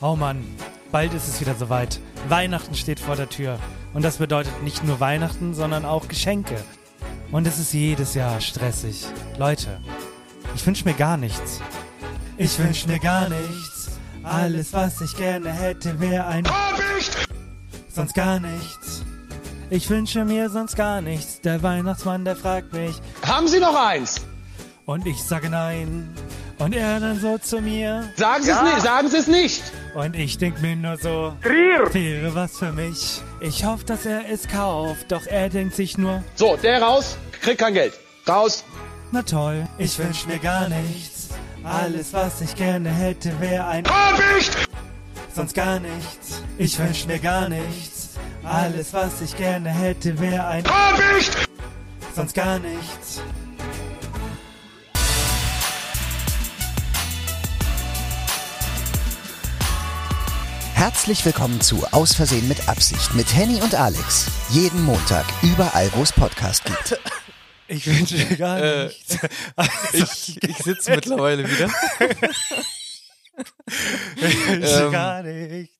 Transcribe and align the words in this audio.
Oh 0.00 0.14
Mann, 0.14 0.44
bald 0.92 1.14
ist 1.14 1.26
es 1.26 1.40
wieder 1.40 1.54
soweit. 1.54 2.00
Weihnachten 2.28 2.74
steht 2.74 3.00
vor 3.00 3.16
der 3.16 3.30
Tür. 3.30 3.58
Und 3.94 4.04
das 4.04 4.18
bedeutet 4.18 4.62
nicht 4.62 4.84
nur 4.84 5.00
Weihnachten, 5.00 5.54
sondern 5.54 5.86
auch 5.86 6.06
Geschenke. 6.06 6.62
Und 7.32 7.46
es 7.46 7.58
ist 7.58 7.72
jedes 7.72 8.14
Jahr 8.14 8.42
stressig. 8.42 9.06
Leute, 9.38 9.80
ich 10.54 10.66
wünsche 10.66 10.84
mir 10.84 10.92
gar 10.92 11.16
nichts. 11.16 11.62
Ich 12.36 12.58
wünsche 12.58 12.88
mir 12.88 12.98
gar 12.98 13.30
nichts. 13.30 13.92
Alles, 14.22 14.74
was 14.74 15.00
ich 15.00 15.16
gerne 15.16 15.50
hätte, 15.50 15.98
wäre 15.98 16.26
ein... 16.26 16.44
Sonst 17.88 18.14
gar 18.14 18.38
nichts. 18.38 19.02
Ich 19.70 19.88
wünsche 19.88 20.26
mir 20.26 20.50
sonst 20.50 20.76
gar 20.76 21.00
nichts. 21.00 21.40
Der 21.40 21.62
Weihnachtsmann, 21.62 22.26
der 22.26 22.36
fragt 22.36 22.74
mich. 22.74 23.00
Haben 23.26 23.48
Sie 23.48 23.60
noch 23.60 23.74
eins? 23.74 24.20
Und 24.84 25.06
ich 25.06 25.24
sage 25.24 25.48
nein. 25.48 26.14
Und 26.58 26.74
er 26.74 27.00
dann 27.00 27.20
so 27.20 27.36
zu 27.38 27.60
mir. 27.60 28.08
Sagen 28.16 28.42
Sie 28.42 28.50
es 28.50 28.62
nicht. 28.62 28.80
Sagen 28.80 29.08
Sie 29.08 29.16
es 29.18 29.26
nicht. 29.26 29.62
Und 29.94 30.16
ich 30.16 30.38
denk 30.38 30.60
mir 30.62 30.74
nur 30.74 30.96
so, 30.96 31.34
wäre 31.42 32.34
was 32.34 32.58
für 32.58 32.72
mich. 32.72 33.20
Ich 33.40 33.64
hoffe, 33.64 33.84
dass 33.84 34.06
er 34.06 34.28
es 34.30 34.48
kauft, 34.48 35.12
doch 35.12 35.26
er 35.26 35.48
denkt 35.50 35.74
sich 35.74 35.98
nur, 35.98 36.22
So, 36.34 36.56
der 36.56 36.80
raus, 36.82 37.18
kriegt 37.42 37.58
kein 37.58 37.74
Geld. 37.74 37.92
Raus. 38.26 38.64
na 39.12 39.22
toll, 39.22 39.66
ich 39.78 39.98
wünsch 39.98 40.26
mir 40.26 40.38
gar 40.38 40.68
nichts. 40.68 41.28
Alles, 41.62 42.12
was 42.12 42.40
ich 42.40 42.54
gerne 42.54 42.90
hätte, 42.90 43.38
wäre 43.40 43.66
ein 43.66 43.84
sonst 45.34 45.54
gar 45.54 45.78
nichts. 45.78 46.42
Ich 46.56 46.78
wünsch 46.78 47.06
mir 47.06 47.18
gar 47.18 47.48
nichts. 47.48 48.10
Alles, 48.42 48.92
was 48.92 49.20
ich 49.20 49.36
gerne 49.36 49.68
hätte, 49.68 50.18
wäre 50.18 50.46
ein 50.46 50.64
sonst 52.14 52.34
gar 52.34 52.58
nichts. 52.58 53.20
Herzlich 60.76 61.24
willkommen 61.24 61.58
zu 61.62 61.86
Aus 61.92 62.14
Versehen 62.14 62.46
mit 62.48 62.68
Absicht 62.68 63.14
mit 63.14 63.34
Henny 63.34 63.62
und 63.62 63.74
Alex. 63.74 64.30
Jeden 64.50 64.84
Montag, 64.84 65.24
überall, 65.42 65.90
wo 65.94 66.02
es 66.02 66.12
Podcast 66.12 66.66
gibt. 66.66 67.00
Ich 67.66 67.86
wünsche 67.86 68.16
mir 68.18 68.36
gar 68.36 68.60
Äh, 68.60 68.84
nichts. 68.88 69.18
Ich, 69.94 70.42
ich 70.42 70.56
sitze 70.58 70.90
mittlerweile 70.94 71.48
wieder. 71.50 71.70
Ich 74.16 74.48
wünsche 74.48 74.84
ähm, 74.84 74.92
gar 74.92 75.22
nichts. 75.22 75.74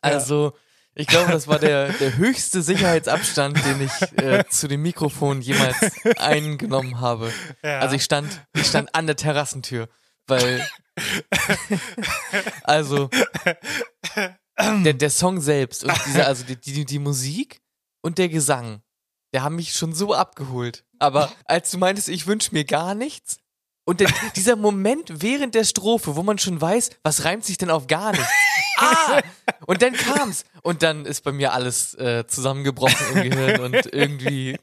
Also, 0.00 0.56
ich 0.94 1.06
glaube, 1.06 1.30
das 1.30 1.46
war 1.46 1.58
der, 1.58 1.90
der 1.92 2.16
höchste 2.16 2.62
Sicherheitsabstand, 2.62 3.62
den 3.66 3.82
ich 3.82 4.18
äh, 4.18 4.44
zu 4.48 4.66
dem 4.66 4.80
Mikrofon 4.80 5.42
jemals 5.42 5.76
eingenommen 6.18 7.00
habe. 7.00 7.30
Ja. 7.62 7.80
Also 7.80 7.96
ich 7.96 8.02
stand, 8.04 8.46
ich 8.54 8.66
stand 8.66 8.94
an 8.94 9.06
der 9.06 9.16
Terrassentür, 9.16 9.90
weil 10.26 10.66
also 12.64 13.08
der, 14.58 14.94
der 14.94 15.10
Song 15.10 15.40
selbst 15.40 15.84
und 15.84 15.92
dieser, 16.06 16.26
also 16.26 16.44
die, 16.44 16.56
die, 16.56 16.84
die 16.84 16.98
Musik 16.98 17.60
und 18.02 18.18
der 18.18 18.28
Gesang, 18.28 18.82
der 19.32 19.42
haben 19.42 19.56
mich 19.56 19.74
schon 19.74 19.94
so 19.94 20.14
abgeholt. 20.14 20.84
Aber 20.98 21.32
als 21.44 21.70
du 21.70 21.78
meintest, 21.78 22.08
ich 22.08 22.26
wünsche 22.26 22.52
mir 22.52 22.64
gar 22.64 22.94
nichts, 22.94 23.38
und 23.84 24.00
der, 24.00 24.08
dieser 24.36 24.56
Moment 24.56 25.22
während 25.22 25.54
der 25.54 25.64
Strophe, 25.64 26.14
wo 26.14 26.22
man 26.22 26.38
schon 26.38 26.60
weiß, 26.60 26.90
was 27.02 27.24
reimt 27.24 27.44
sich 27.44 27.58
denn 27.58 27.70
auf 27.70 27.86
gar 27.86 28.12
nichts? 28.12 28.28
Ah! 28.78 29.20
Und 29.66 29.80
dann 29.80 29.92
kam's. 29.92 30.44
Und 30.62 30.82
dann 30.82 31.04
ist 31.04 31.22
bei 31.22 31.30
mir 31.30 31.52
alles 31.52 31.94
äh, 31.94 32.26
zusammengebrochen 32.26 32.96
im 33.14 33.30
Gehirn 33.30 33.60
und 33.60 33.92
irgendwie 33.92 34.56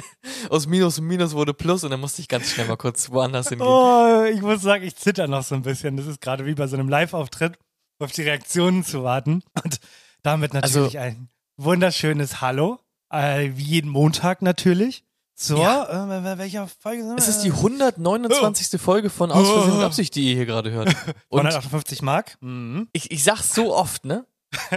aus 0.50 0.66
Minus 0.66 0.98
und 0.98 1.06
Minus 1.06 1.32
wurde 1.32 1.54
Plus 1.54 1.82
und 1.82 1.90
dann 1.90 2.00
musste 2.00 2.20
ich 2.20 2.28
ganz 2.28 2.50
schnell 2.50 2.66
mal 2.66 2.76
kurz 2.76 3.10
woanders 3.10 3.48
hingehen. 3.48 3.66
Oh, 3.66 4.24
ich 4.24 4.42
muss 4.42 4.60
sagen, 4.60 4.84
ich 4.84 4.96
zitter 4.96 5.26
noch 5.26 5.42
so 5.42 5.54
ein 5.54 5.62
bisschen. 5.62 5.96
Das 5.96 6.06
ist 6.06 6.20
gerade 6.20 6.44
wie 6.44 6.54
bei 6.54 6.66
so 6.66 6.76
einem 6.76 6.90
Live-Auftritt, 6.90 7.56
auf 8.02 8.12
die 8.12 8.22
Reaktionen 8.22 8.84
zu 8.84 9.04
warten. 9.04 9.42
Und 9.62 9.80
damit 10.22 10.54
natürlich 10.54 10.98
ein 10.98 11.28
wunderschönes 11.56 12.40
Hallo. 12.40 12.78
Äh, 13.10 13.50
wie 13.54 13.64
jeden 13.64 13.90
Montag 13.90 14.42
natürlich. 14.42 15.04
So, 15.34 15.56
äh, 15.56 16.38
welcher 16.38 16.68
Folge 16.68 17.02
sind 17.02 17.12
wir? 17.12 17.18
Es 17.18 17.28
ist 17.28 17.40
die 17.40 17.50
129. 17.50 18.80
Folge 18.80 19.10
von 19.10 19.32
Aus 19.32 19.48
Versehen 19.50 19.76
mit 19.76 19.84
Absicht, 19.84 20.14
die 20.14 20.28
ihr 20.28 20.36
hier 20.36 20.46
gerade 20.46 20.70
hört. 20.70 20.88
Und 21.28 21.40
158 21.40 22.02
Mark. 22.02 22.36
Mhm. 22.40 22.88
ich, 22.92 23.10
ich 23.10 23.24
sag's 23.24 23.54
so 23.54 23.74
oft, 23.74 24.04
ne? 24.04 24.26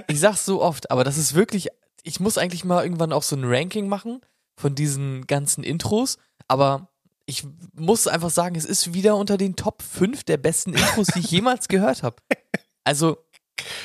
Ich 0.07 0.19
sag's 0.19 0.45
so 0.45 0.61
oft, 0.61 0.89
aber 0.89 1.03
das 1.03 1.17
ist 1.17 1.33
wirklich, 1.33 1.67
ich 2.03 2.19
muss 2.19 2.37
eigentlich 2.37 2.63
mal 2.63 2.83
irgendwann 2.83 3.11
auch 3.11 3.23
so 3.23 3.35
ein 3.35 3.43
Ranking 3.43 3.87
machen 3.87 4.21
von 4.55 4.73
diesen 4.73 5.27
ganzen 5.27 5.63
Intros, 5.63 6.17
aber 6.47 6.89
ich 7.25 7.45
muss 7.73 8.07
einfach 8.07 8.29
sagen, 8.29 8.55
es 8.55 8.65
ist 8.65 8.93
wieder 8.93 9.17
unter 9.17 9.37
den 9.37 9.55
Top 9.55 9.81
5 9.81 10.23
der 10.23 10.37
besten 10.37 10.73
Intros, 10.73 11.07
die 11.07 11.19
ich 11.19 11.31
jemals 11.31 11.67
gehört 11.67 12.03
habe. 12.03 12.17
Also, 12.85 13.17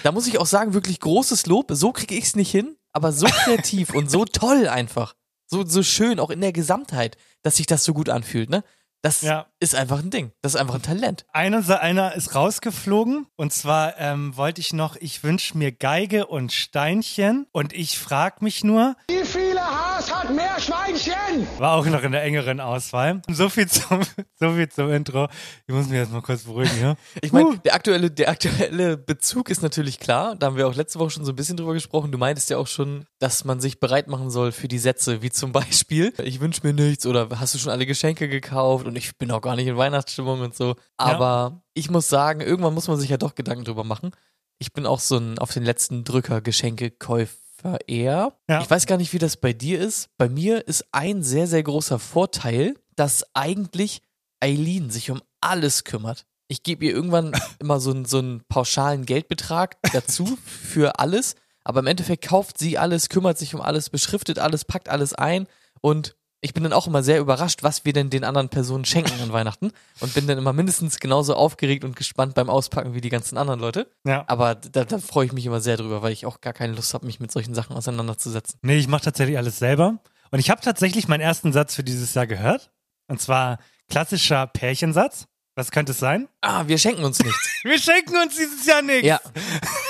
da 0.04 0.12
muss 0.12 0.26
ich 0.28 0.38
auch 0.38 0.46
sagen, 0.46 0.72
wirklich 0.74 1.00
großes 1.00 1.46
Lob. 1.46 1.66
So 1.72 1.90
kriege 1.92 2.14
ich's 2.14 2.36
nicht 2.36 2.50
hin, 2.50 2.76
aber 2.92 3.12
so 3.12 3.26
kreativ 3.26 3.92
und 3.94 4.10
so 4.10 4.24
toll 4.24 4.68
einfach. 4.68 5.14
So, 5.46 5.64
so 5.66 5.82
schön, 5.82 6.20
auch 6.20 6.30
in 6.30 6.40
der 6.40 6.52
Gesamtheit, 6.52 7.16
dass 7.42 7.56
sich 7.56 7.66
das 7.66 7.82
so 7.82 7.92
gut 7.92 8.08
anfühlt, 8.08 8.50
ne? 8.50 8.62
Das 9.02 9.22
Ja. 9.22 9.46
ist 9.60 9.74
einfach 9.74 10.00
ein 10.00 10.10
Ding. 10.10 10.30
Das 10.42 10.54
ist 10.54 10.60
einfach 10.60 10.74
ein 10.74 10.82
Talent. 10.82 11.24
Einer, 11.32 11.80
einer 11.80 12.14
ist 12.14 12.34
rausgeflogen 12.34 13.26
und 13.36 13.50
zwar 13.50 13.98
ähm, 13.98 14.36
wollte 14.36 14.60
ich 14.60 14.74
noch, 14.74 14.94
ich 14.96 15.24
wünsche 15.24 15.56
mir 15.56 15.72
Geige 15.72 16.26
und 16.26 16.52
Steinchen 16.52 17.46
und 17.50 17.72
ich 17.72 17.98
frag 17.98 18.42
mich 18.42 18.62
nur, 18.62 18.96
Wie 19.08 19.24
viele 19.24 19.59
Haas 19.70 20.12
hat 20.12 20.34
Meerschweinchen? 20.34 21.46
war 21.58 21.76
auch 21.76 21.86
noch 21.86 22.02
in 22.02 22.12
der 22.12 22.22
engeren 22.22 22.58
Auswahl. 22.60 23.22
So 23.30 23.48
viel 23.48 23.68
zum, 23.68 24.00
so 24.40 24.52
viel 24.52 24.68
zum 24.68 24.90
Intro. 24.90 25.28
Ich 25.66 25.74
muss 25.74 25.86
mich 25.86 25.98
jetzt 25.98 26.12
mal 26.12 26.22
kurz 26.22 26.42
beruhigen, 26.42 26.80
ja? 26.80 26.96
Ich 27.22 27.32
meine, 27.32 27.58
der 27.58 27.74
aktuelle, 27.74 28.10
der 28.10 28.30
aktuelle 28.30 28.96
Bezug 28.96 29.48
ist 29.48 29.62
natürlich 29.62 30.00
klar. 30.00 30.34
Da 30.34 30.46
haben 30.46 30.56
wir 30.56 30.66
auch 30.66 30.74
letzte 30.74 30.98
Woche 30.98 31.10
schon 31.10 31.24
so 31.24 31.32
ein 31.32 31.36
bisschen 31.36 31.56
drüber 31.56 31.74
gesprochen. 31.74 32.10
Du 32.10 32.18
meintest 32.18 32.50
ja 32.50 32.58
auch 32.58 32.66
schon, 32.66 33.04
dass 33.20 33.44
man 33.44 33.60
sich 33.60 33.78
bereit 33.78 34.08
machen 34.08 34.30
soll 34.30 34.52
für 34.52 34.68
die 34.68 34.78
Sätze, 34.78 35.22
wie 35.22 35.30
zum 35.30 35.52
Beispiel, 35.60 36.12
ich 36.24 36.40
wünsche 36.40 36.66
mir 36.66 36.72
nichts 36.72 37.06
oder 37.06 37.28
hast 37.38 37.54
du 37.54 37.58
schon 37.58 37.70
alle 37.70 37.86
Geschenke 37.86 38.28
gekauft 38.28 38.86
und 38.86 38.96
ich 38.96 39.16
bin 39.18 39.30
auch 39.30 39.40
gar 39.40 39.54
nicht 39.56 39.66
in 39.68 39.76
Weihnachtsstimmung 39.76 40.40
und 40.40 40.56
so. 40.56 40.74
Aber 40.96 41.62
ich 41.74 41.90
muss 41.90 42.08
sagen, 42.08 42.40
irgendwann 42.40 42.74
muss 42.74 42.88
man 42.88 42.98
sich 42.98 43.10
ja 43.10 43.16
doch 43.16 43.34
Gedanken 43.34 43.64
drüber 43.64 43.84
machen. 43.84 44.10
Ich 44.58 44.72
bin 44.72 44.84
auch 44.84 45.00
so 45.00 45.16
ein 45.16 45.38
auf 45.38 45.52
den 45.52 45.62
letzten 45.62 46.04
Drücker 46.04 46.40
Geschenkekäufer 46.40 47.39
eher. 47.86 48.32
Ja. 48.48 48.60
Ich 48.60 48.70
weiß 48.70 48.86
gar 48.86 48.96
nicht, 48.96 49.12
wie 49.12 49.18
das 49.18 49.36
bei 49.36 49.52
dir 49.52 49.80
ist. 49.80 50.08
Bei 50.16 50.28
mir 50.28 50.66
ist 50.66 50.84
ein 50.92 51.22
sehr, 51.22 51.46
sehr 51.46 51.62
großer 51.62 51.98
Vorteil, 51.98 52.74
dass 52.96 53.24
eigentlich 53.34 54.02
Eileen 54.40 54.90
sich 54.90 55.10
um 55.10 55.20
alles 55.40 55.84
kümmert. 55.84 56.26
Ich 56.48 56.62
gebe 56.62 56.84
ihr 56.84 56.92
irgendwann 56.92 57.32
immer 57.58 57.80
so 57.80 57.90
einen, 57.90 58.04
so 58.04 58.18
einen 58.18 58.42
pauschalen 58.48 59.06
Geldbetrag 59.06 59.76
dazu 59.92 60.38
für 60.44 60.98
alles, 60.98 61.36
aber 61.64 61.80
im 61.80 61.86
Endeffekt 61.86 62.26
kauft 62.26 62.58
sie 62.58 62.78
alles, 62.78 63.08
kümmert 63.08 63.38
sich 63.38 63.54
um 63.54 63.60
alles, 63.60 63.90
beschriftet 63.90 64.38
alles, 64.38 64.64
packt 64.64 64.88
alles 64.88 65.14
ein 65.14 65.46
und 65.80 66.16
ich 66.42 66.54
bin 66.54 66.62
dann 66.62 66.72
auch 66.72 66.86
immer 66.86 67.02
sehr 67.02 67.20
überrascht, 67.20 67.62
was 67.62 67.84
wir 67.84 67.92
denn 67.92 68.08
den 68.08 68.24
anderen 68.24 68.48
Personen 68.48 68.84
schenken 68.84 69.20
an 69.20 69.32
Weihnachten 69.32 69.72
und 70.00 70.14
bin 70.14 70.26
dann 70.26 70.38
immer 70.38 70.52
mindestens 70.52 70.98
genauso 70.98 71.34
aufgeregt 71.34 71.84
und 71.84 71.96
gespannt 71.96 72.34
beim 72.34 72.48
Auspacken 72.48 72.94
wie 72.94 73.00
die 73.00 73.10
ganzen 73.10 73.36
anderen 73.36 73.60
Leute. 73.60 73.90
Ja. 74.04 74.24
Aber 74.26 74.54
da, 74.54 74.84
da 74.84 74.98
freue 74.98 75.26
ich 75.26 75.32
mich 75.32 75.44
immer 75.44 75.60
sehr 75.60 75.76
drüber, 75.76 76.02
weil 76.02 76.12
ich 76.12 76.24
auch 76.24 76.40
gar 76.40 76.52
keine 76.52 76.72
Lust 76.72 76.94
habe, 76.94 77.06
mich 77.06 77.20
mit 77.20 77.30
solchen 77.30 77.54
Sachen 77.54 77.76
auseinanderzusetzen. 77.76 78.58
Nee, 78.62 78.78
ich 78.78 78.88
mache 78.88 79.04
tatsächlich 79.04 79.36
alles 79.36 79.58
selber. 79.58 79.98
Und 80.30 80.38
ich 80.38 80.48
habe 80.50 80.62
tatsächlich 80.62 81.08
meinen 81.08 81.20
ersten 81.20 81.52
Satz 81.52 81.74
für 81.74 81.84
dieses 81.84 82.14
Jahr 82.14 82.26
gehört. 82.26 82.70
Und 83.08 83.20
zwar 83.20 83.58
klassischer 83.88 84.46
Pärchensatz. 84.46 85.26
Was 85.56 85.72
könnte 85.72 85.92
es 85.92 85.98
sein? 85.98 86.28
Ah, 86.40 86.64
wir 86.68 86.78
schenken 86.78 87.04
uns 87.04 87.18
nichts. 87.18 87.50
Wir 87.64 87.78
schenken 87.78 88.16
uns 88.16 88.36
dieses 88.36 88.64
Jahr 88.64 88.80
nichts. 88.80 89.06
Ja. 89.06 89.20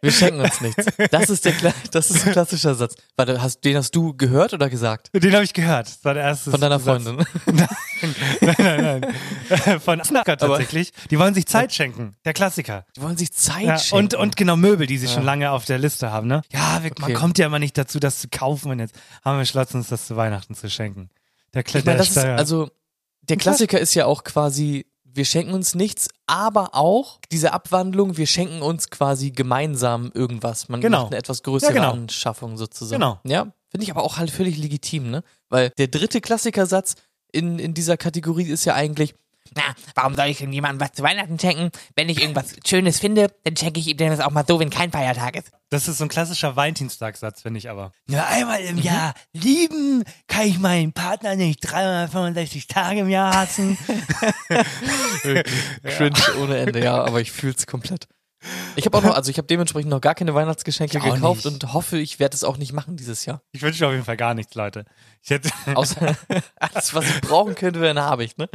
Wir 0.00 0.12
schenken 0.12 0.40
uns 0.40 0.60
nichts. 0.60 0.86
Das 1.10 1.30
ist 1.30 1.44
der 1.44 1.52
das 1.90 2.10
ist 2.10 2.26
ein 2.26 2.32
klassischer 2.32 2.74
Satz. 2.74 2.94
Warte, 3.16 3.40
hast, 3.42 3.64
den 3.64 3.76
hast 3.76 3.94
du 3.94 4.14
gehört 4.16 4.52
oder 4.52 4.68
gesagt? 4.70 5.10
Den 5.14 5.32
habe 5.34 5.44
ich 5.44 5.52
gehört. 5.52 5.86
Das 5.88 6.04
war 6.04 6.14
der 6.14 6.22
erste. 6.24 6.50
Von 6.50 6.60
deiner 6.60 6.78
Satz. 6.78 7.02
Freundin. 7.04 7.26
Nein, 8.40 8.56
nein, 8.58 9.00
nein. 9.00 9.80
Von 9.80 10.02
Snacker 10.04 10.36
tatsächlich. 10.36 10.92
Die 11.10 11.18
wollen 11.18 11.32
sich 11.34 11.46
Zeit 11.46 11.72
schenken. 11.72 12.16
Der 12.24 12.32
Klassiker. 12.34 12.84
Die 12.96 13.00
wollen 13.02 13.16
sich 13.16 13.32
Zeit 13.32 13.62
Ja, 13.62 13.78
schenken. 13.78 13.96
und, 13.96 14.14
und 14.14 14.36
genau 14.36 14.56
Möbel, 14.56 14.86
die 14.86 14.98
sie 14.98 15.08
schon 15.08 15.22
lange 15.24 15.50
auf 15.50 15.64
der 15.64 15.78
Liste 15.78 16.10
haben, 16.10 16.26
ne? 16.26 16.42
Ja, 16.52 16.82
wir, 16.82 16.90
man 16.98 17.10
Okay. 17.10 17.14
kommt 17.14 17.38
ja 17.38 17.46
immer 17.46 17.58
nicht 17.58 17.78
dazu, 17.78 17.98
das 18.00 18.18
zu 18.18 18.28
kaufen. 18.28 18.70
Und 18.70 18.78
jetzt 18.80 18.94
haben 19.24 19.36
wir 19.36 19.40
beschlossen, 19.40 19.78
uns 19.78 19.88
das 19.88 20.06
zu 20.06 20.16
Weihnachten 20.16 20.54
zu 20.54 20.68
schenken. 20.68 21.08
Der 21.54 21.60
ich 21.60 21.66
Kletter 21.66 21.94
das 21.94 22.10
ist, 22.10 22.18
also, 22.18 22.68
der 23.22 23.36
Klassiker 23.36 23.78
ist 23.78 23.94
ja 23.94 24.04
auch 24.06 24.24
quasi, 24.24 24.86
wir 25.14 25.24
schenken 25.24 25.52
uns 25.54 25.74
nichts, 25.74 26.08
aber 26.26 26.74
auch 26.74 27.18
diese 27.30 27.52
Abwandlung, 27.52 28.16
wir 28.16 28.26
schenken 28.26 28.62
uns 28.62 28.90
quasi 28.90 29.30
gemeinsam 29.30 30.10
irgendwas. 30.14 30.68
Man 30.68 30.80
Genau. 30.80 31.02
macht 31.02 31.12
eine 31.12 31.18
etwas 31.18 31.42
größere 31.42 31.70
Ja, 31.74 31.74
genau. 31.80 31.92
Anschaffung 31.92 32.56
sozusagen. 32.56 33.00
Genau. 33.00 33.20
Ja, 33.24 33.52
finde 33.70 33.84
ich 33.84 33.90
aber 33.90 34.02
auch 34.02 34.18
halt 34.18 34.30
völlig 34.30 34.58
legitim, 34.58 35.10
ne? 35.10 35.22
Weil 35.48 35.70
der 35.78 35.88
dritte 35.88 36.20
Klassikersatz 36.20 36.94
in, 37.32 37.58
in 37.58 37.74
dieser 37.74 37.96
Kategorie 37.96 38.44
ist 38.44 38.64
ja 38.64 38.74
eigentlich, 38.74 39.14
Na, 39.56 39.62
warum 39.94 40.14
soll 40.14 40.26
ich 40.26 40.38
denn 40.38 40.52
jemandem 40.52 40.80
was 40.80 40.92
zu 40.92 41.02
Weihnachten 41.02 41.38
schenken? 41.38 41.70
Wenn 41.94 42.08
ich 42.08 42.20
irgendwas 42.20 42.56
Schönes 42.66 42.98
finde, 42.98 43.30
dann 43.44 43.56
schenke 43.56 43.80
ich 43.80 43.88
ihm 43.88 43.96
das 43.96 44.20
auch 44.20 44.30
mal 44.30 44.44
so, 44.46 44.58
wenn 44.60 44.70
kein 44.70 44.90
Feiertag 44.90 45.36
ist. 45.36 45.50
Das 45.70 45.88
ist 45.88 45.98
so 45.98 46.04
ein 46.04 46.08
klassischer 46.08 46.56
Valentinstagssatz, 46.56 47.42
finde 47.42 47.58
ich 47.58 47.70
aber. 47.70 47.92
Nur 48.06 48.24
einmal 48.26 48.60
im 48.60 48.78
Jahr 48.78 49.14
lieben 49.32 50.04
kann 50.26 50.46
ich 50.46 50.58
meinen 50.58 50.92
Partner 50.92 51.36
nicht 51.36 51.60
365 51.60 52.66
Tage 52.66 53.00
im 53.00 53.08
Jahr 53.08 53.34
hassen. 53.34 53.76
cringe 55.82 56.22
ohne 56.40 56.58
Ende, 56.58 56.82
ja, 56.82 57.02
aber 57.02 57.20
ich 57.20 57.32
fühl's 57.32 57.66
komplett. 57.66 58.06
Ich 58.76 58.86
habe 58.86 58.98
auch 58.98 59.02
noch, 59.02 59.14
also 59.14 59.30
ich 59.30 59.38
habe 59.38 59.46
dementsprechend 59.46 59.90
noch 59.90 60.00
gar 60.00 60.14
keine 60.14 60.34
Weihnachtsgeschenke 60.34 60.98
Ich 60.98 61.04
gekauft 61.04 61.44
nicht. 61.44 61.64
und 61.64 61.72
hoffe, 61.72 61.98
ich 61.98 62.18
werde 62.18 62.34
es 62.34 62.44
auch 62.44 62.56
nicht 62.56 62.72
machen 62.72 62.96
dieses 62.96 63.24
Jahr. 63.24 63.42
Ich 63.52 63.62
wünsche 63.62 63.86
auf 63.86 63.92
jeden 63.92 64.04
Fall 64.04 64.16
gar 64.16 64.34
nichts, 64.34 64.54
Leute. 64.54 64.84
Ich 65.22 65.30
hätte. 65.30 65.50
Außer 65.74 66.16
alles, 66.58 66.94
was 66.94 67.08
ich 67.08 67.20
brauchen 67.20 67.54
könnte, 67.54 67.80
wäre 67.80 67.90
eine 67.90 68.02
Habicht, 68.02 68.38
ne? 68.38 68.48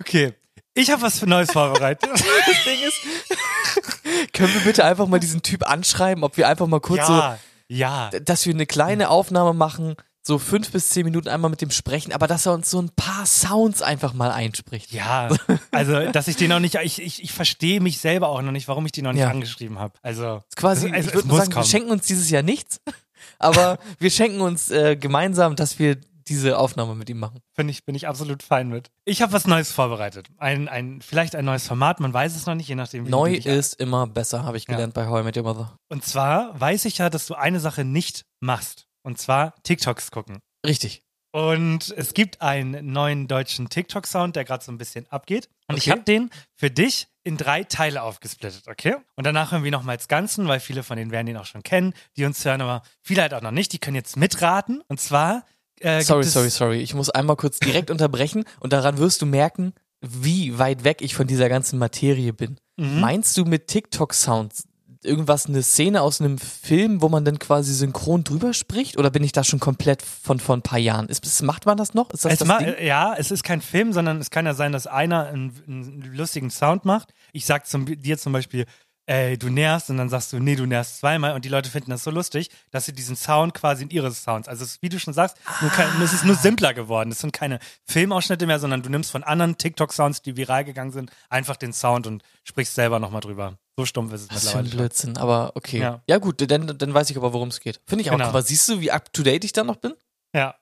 Okay. 0.00 0.34
Ich 0.74 0.90
habe 0.90 1.02
was 1.02 1.18
für 1.18 1.26
Neues 1.26 1.50
vorbereitet. 1.50 2.08
Das 2.46 2.64
Ding 2.64 2.78
ist, 2.86 4.32
können 4.32 4.54
wir 4.54 4.60
bitte 4.60 4.84
einfach 4.84 5.06
mal 5.06 5.18
diesen 5.20 5.42
Typ 5.42 5.68
anschreiben, 5.68 6.22
ob 6.24 6.36
wir 6.36 6.48
einfach 6.48 6.66
mal 6.66 6.80
kurz 6.80 7.08
ja, 7.08 7.38
ja. 7.68 8.10
so, 8.12 8.18
dass 8.20 8.46
wir 8.46 8.54
eine 8.54 8.66
kleine 8.66 9.10
Aufnahme 9.10 9.54
machen, 9.54 9.96
so 10.28 10.38
fünf 10.38 10.70
bis 10.70 10.90
zehn 10.90 11.04
Minuten 11.06 11.26
einmal 11.28 11.50
mit 11.50 11.60
dem 11.62 11.70
sprechen, 11.70 12.12
aber 12.12 12.26
dass 12.26 12.44
er 12.46 12.52
uns 12.52 12.70
so 12.70 12.80
ein 12.80 12.90
paar 12.90 13.24
Sounds 13.26 13.80
einfach 13.82 14.12
mal 14.12 14.30
einspricht. 14.30 14.92
Ja, 14.92 15.30
also, 15.72 16.12
dass 16.12 16.28
ich 16.28 16.36
den 16.36 16.50
noch 16.50 16.60
nicht, 16.60 16.74
ich, 16.76 17.00
ich, 17.02 17.22
ich 17.22 17.32
verstehe 17.32 17.80
mich 17.80 17.98
selber 17.98 18.28
auch 18.28 18.42
noch 18.42 18.52
nicht, 18.52 18.68
warum 18.68 18.84
ich 18.86 18.92
die 18.92 19.02
noch 19.02 19.12
nicht 19.12 19.22
Ja. 19.22 19.30
angeschrieben 19.30 19.78
habe. 19.78 19.94
Also, 20.02 20.42
Quasi, 20.54 20.92
es, 20.94 21.06
ich 21.06 21.14
würde 21.14 21.26
muss 21.28 21.38
sagen, 21.38 21.50
wir 21.50 21.54
kommen. 21.54 21.66
schenken 21.66 21.90
uns 21.90 22.06
dieses 22.06 22.28
Jahr 22.30 22.42
nichts, 22.42 22.80
aber 23.38 23.78
wir 23.98 24.10
schenken 24.10 24.40
uns 24.42 24.70
äh, 24.70 24.96
gemeinsam, 24.96 25.56
dass 25.56 25.78
wir 25.78 25.96
diese 26.28 26.58
Aufnahme 26.58 26.94
mit 26.94 27.08
ihm 27.08 27.18
machen. 27.18 27.40
Bin 27.56 27.70
ich, 27.70 27.86
bin 27.86 27.94
ich 27.94 28.06
absolut 28.06 28.42
fein 28.42 28.68
mit. 28.68 28.90
Ich 29.06 29.22
habe 29.22 29.32
was 29.32 29.46
Neues 29.46 29.72
vorbereitet. 29.72 30.28
Ein, 30.36 30.68
ein, 30.68 31.00
vielleicht 31.00 31.34
ein 31.34 31.46
neues 31.46 31.66
Format, 31.66 32.00
man 32.00 32.12
weiß 32.12 32.36
es 32.36 32.44
noch 32.44 32.54
nicht, 32.54 32.68
je 32.68 32.74
nachdem, 32.74 33.06
wie 33.06 33.10
Neu 33.10 33.32
ist 33.32 33.80
immer 33.80 34.06
besser, 34.06 34.44
habe 34.44 34.58
ich 34.58 34.68
Ja. 34.68 34.74
gelernt 34.74 34.92
bei 34.92 35.06
How 35.06 35.22
I 35.22 35.24
Met 35.24 35.38
Your 35.38 35.44
Mother. 35.44 35.72
Und 35.88 36.04
zwar 36.04 36.60
weiß 36.60 36.84
ich 36.84 36.98
ja, 36.98 37.08
dass 37.08 37.24
du 37.26 37.34
eine 37.34 37.60
Sache 37.60 37.82
nicht 37.84 38.26
machst. 38.40 38.87
Und 39.08 39.16
zwar 39.18 39.54
TikToks 39.62 40.10
gucken. 40.10 40.40
Richtig. 40.66 41.02
Und 41.32 41.94
es 41.96 42.12
gibt 42.12 42.42
einen 42.42 42.92
neuen 42.92 43.26
deutschen 43.26 43.70
TikTok-Sound, 43.70 44.36
der 44.36 44.44
gerade 44.44 44.62
so 44.62 44.70
ein 44.70 44.76
bisschen 44.76 45.06
abgeht. 45.10 45.48
Und 45.66 45.78
ich 45.78 45.84
Okay. 45.84 45.92
habe 45.92 46.02
den 46.02 46.28
für 46.54 46.70
dich 46.70 47.08
in 47.24 47.38
drei 47.38 47.64
Teile 47.64 48.02
aufgesplittet, 48.02 48.68
okay? 48.68 48.96
Und 49.16 49.24
danach 49.24 49.50
hören 49.52 49.64
wir 49.64 49.70
nochmals 49.70 50.08
Ganzen, 50.08 50.46
weil 50.46 50.60
viele 50.60 50.82
von 50.82 50.98
denen 50.98 51.10
werden 51.10 51.26
den 51.26 51.38
auch 51.38 51.46
schon 51.46 51.62
kennen, 51.62 51.94
die 52.18 52.26
uns 52.26 52.44
hören, 52.44 52.60
aber 52.60 52.82
viele 53.00 53.22
halt 53.22 53.32
auch 53.32 53.40
noch 53.40 53.50
nicht. 53.50 53.72
Die 53.72 53.78
können 53.78 53.94
jetzt 53.96 54.18
mitraten. 54.18 54.82
Und 54.88 55.00
zwar. 55.00 55.46
Äh, 55.80 56.02
Sorry, 56.02 56.24
sorry, 56.24 56.50
sorry. 56.50 56.80
Ich 56.80 56.92
muss 56.92 57.08
einmal 57.08 57.36
kurz 57.36 57.58
direkt 57.60 57.90
unterbrechen 57.90 58.44
und 58.60 58.74
daran 58.74 58.98
wirst 58.98 59.22
du 59.22 59.26
merken, 59.26 59.72
wie 60.02 60.58
weit 60.58 60.84
weg 60.84 61.00
ich 61.00 61.14
von 61.14 61.26
dieser 61.26 61.48
ganzen 61.48 61.78
Materie 61.78 62.34
bin. 62.34 62.58
Mhm. 62.76 63.00
Meinst 63.00 63.38
du 63.38 63.46
mit 63.46 63.68
TikTok-Sounds 63.68 64.67
irgendwas, 65.04 65.46
eine 65.46 65.62
Szene 65.62 66.02
aus 66.02 66.20
einem 66.20 66.38
Film, 66.38 67.00
wo 67.02 67.08
man 67.08 67.24
dann 67.24 67.38
quasi 67.38 67.72
synchron 67.74 68.24
drüber 68.24 68.52
spricht? 68.54 68.98
Oder 68.98 69.10
bin 69.10 69.24
ich 69.24 69.32
da 69.32 69.44
schon 69.44 69.60
komplett 69.60 70.02
von 70.02 70.40
vor 70.40 70.56
ein 70.56 70.62
paar 70.62 70.78
Jahren? 70.78 71.08
Ist, 71.08 71.24
ist, 71.24 71.42
macht 71.42 71.66
man 71.66 71.76
das 71.76 71.94
noch? 71.94 72.10
Ist 72.10 72.24
das 72.24 72.32
Es 72.34 72.38
das 72.40 72.48
ma- 72.48 72.60
ja, 72.80 73.14
es 73.16 73.30
ist 73.30 73.42
kein 73.44 73.60
Film, 73.60 73.92
sondern 73.92 74.18
es 74.20 74.30
kann 74.30 74.46
ja 74.46 74.54
sein, 74.54 74.72
dass 74.72 74.86
einer 74.86 75.26
einen, 75.26 75.52
einen 75.66 76.02
lustigen 76.14 76.50
Sound 76.50 76.84
macht. 76.84 77.12
Ich 77.32 77.46
sag 77.46 77.66
zum, 77.66 77.86
dir 77.86 78.18
zum 78.18 78.32
Beispiel, 78.32 78.66
ey, 79.06 79.38
du 79.38 79.48
nervst 79.48 79.88
und 79.88 79.96
dann 79.96 80.10
sagst 80.10 80.32
du, 80.34 80.38
nee, 80.38 80.54
du 80.54 80.66
nervst 80.66 80.98
zweimal 80.98 81.34
und 81.34 81.44
die 81.44 81.48
Leute 81.48 81.70
finden 81.70 81.90
das 81.90 82.04
so 82.04 82.10
lustig, 82.10 82.50
dass 82.70 82.84
sie 82.84 82.92
diesen 82.92 83.16
Sound 83.16 83.54
quasi 83.54 83.84
in 83.84 83.90
ihre 83.90 84.12
Sounds, 84.12 84.48
also 84.48 84.66
wie 84.82 84.90
du 84.90 85.00
schon 85.00 85.14
sagst, 85.14 85.38
nur 85.62 85.70
kein, 85.70 85.88
es 86.02 86.12
ist 86.12 86.26
nur 86.26 86.34
simpler 86.36 86.74
geworden. 86.74 87.10
Es 87.10 87.20
sind 87.20 87.32
keine 87.32 87.58
Filmausschnitte 87.86 88.46
mehr, 88.46 88.58
sondern 88.58 88.82
du 88.82 88.90
nimmst 88.90 89.10
von 89.10 89.22
anderen 89.24 89.56
TikTok-Sounds, 89.56 90.20
die 90.22 90.36
viral 90.36 90.64
gegangen 90.64 90.90
sind, 90.90 91.10
einfach 91.30 91.56
den 91.56 91.72
Sound 91.72 92.06
und 92.06 92.22
sprichst 92.44 92.74
selber 92.74 92.98
nochmal 92.98 93.22
drüber. 93.22 93.56
So 93.78 93.86
stumpf 93.86 94.12
ist 94.12 94.22
es 94.22 94.30
Was 94.34 94.50
für 94.50 94.58
ein 94.58 94.64
mittlerweile. 94.64 94.70
schon. 94.70 94.78
Blödsinn, 94.78 95.16
aber 95.18 95.52
okay. 95.54 95.78
Ja. 95.78 96.02
Ja, 96.08 96.18
gut, 96.18 96.50
dann, 96.50 96.76
dann 96.76 96.94
weiß 96.94 97.10
ich 97.10 97.16
aber, 97.16 97.32
worum 97.32 97.46
es 97.46 97.60
geht. 97.60 97.80
Finde 97.86 98.02
ich 98.02 98.10
auch. 98.10 98.16
Genau. 98.16 98.28
Aber 98.28 98.42
siehst 98.42 98.68
du, 98.68 98.80
wie 98.80 98.90
up 98.90 99.12
to 99.12 99.22
date 99.22 99.44
ich 99.44 99.52
da 99.52 99.62
noch 99.62 99.76
bin? 99.76 99.94
Ja. 100.34 100.56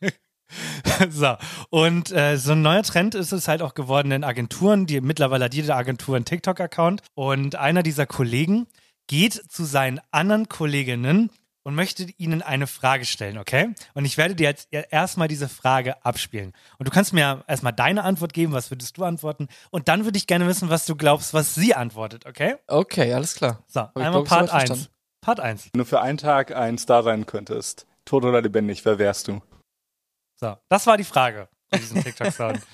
so, 1.10 1.36
und 1.68 2.10
äh, 2.10 2.38
so 2.38 2.52
ein 2.52 2.62
neuer 2.62 2.82
Trend 2.84 3.14
ist 3.14 3.32
es 3.32 3.48
halt 3.48 3.60
auch 3.60 3.74
geworden 3.74 4.12
in 4.12 4.24
Agenturen, 4.24 4.86
die 4.86 5.02
mittlerweile 5.02 5.44
hat 5.44 5.52
jede 5.52 5.74
Agentur 5.74 6.16
einen 6.16 6.24
TikTok-Account 6.24 7.02
und 7.14 7.56
einer 7.56 7.82
dieser 7.82 8.06
Kollegen 8.06 8.66
geht 9.08 9.34
zu 9.50 9.64
seinen 9.64 10.00
anderen 10.10 10.48
Kolleginnen 10.48 11.28
und 11.68 11.74
möchte 11.74 12.04
ihnen 12.16 12.40
eine 12.40 12.66
Frage 12.66 13.04
stellen, 13.04 13.36
okay? 13.36 13.74
Und 13.92 14.06
ich 14.06 14.16
werde 14.16 14.34
dir 14.34 14.44
jetzt 14.44 14.68
erstmal 14.72 15.28
diese 15.28 15.50
Frage 15.50 16.02
abspielen. 16.02 16.54
Und 16.78 16.88
du 16.88 16.90
kannst 16.90 17.12
mir 17.12 17.44
erstmal 17.46 17.74
deine 17.74 18.04
Antwort 18.04 18.32
geben, 18.32 18.54
was 18.54 18.70
würdest 18.70 18.96
du 18.96 19.04
antworten? 19.04 19.48
Und 19.68 19.88
dann 19.88 20.06
würde 20.06 20.16
ich 20.16 20.26
gerne 20.26 20.46
wissen, 20.46 20.70
was 20.70 20.86
du 20.86 20.96
glaubst, 20.96 21.34
was 21.34 21.54
sie 21.54 21.74
antwortet, 21.74 22.24
okay? 22.24 22.54
Okay, 22.68 23.12
alles 23.12 23.34
klar. 23.34 23.62
So, 23.66 23.80
ich, 23.80 23.96
einmal 23.96 24.12
glaub 24.12 24.28
Part 24.28 24.48
soweit 24.48 24.62
1. 24.62 24.68
verstanden. 24.70 24.94
Part 25.20 25.40
1. 25.40 25.68
Wenn 25.74 25.78
du 25.78 25.84
für 25.84 26.00
einen 26.00 26.16
Tag 26.16 26.56
ein 26.56 26.78
Star 26.78 27.02
sein 27.02 27.26
könntest, 27.26 27.86
tot 28.06 28.24
oder 28.24 28.40
lebendig, 28.40 28.86
wer 28.86 28.98
wärst 28.98 29.28
du? 29.28 29.42
So, 30.40 30.56
das 30.70 30.86
war 30.86 30.96
die 30.96 31.04
Frage 31.04 31.50
zu 31.70 31.80
diesem 31.80 32.02
TikTok-Sound. 32.02 32.60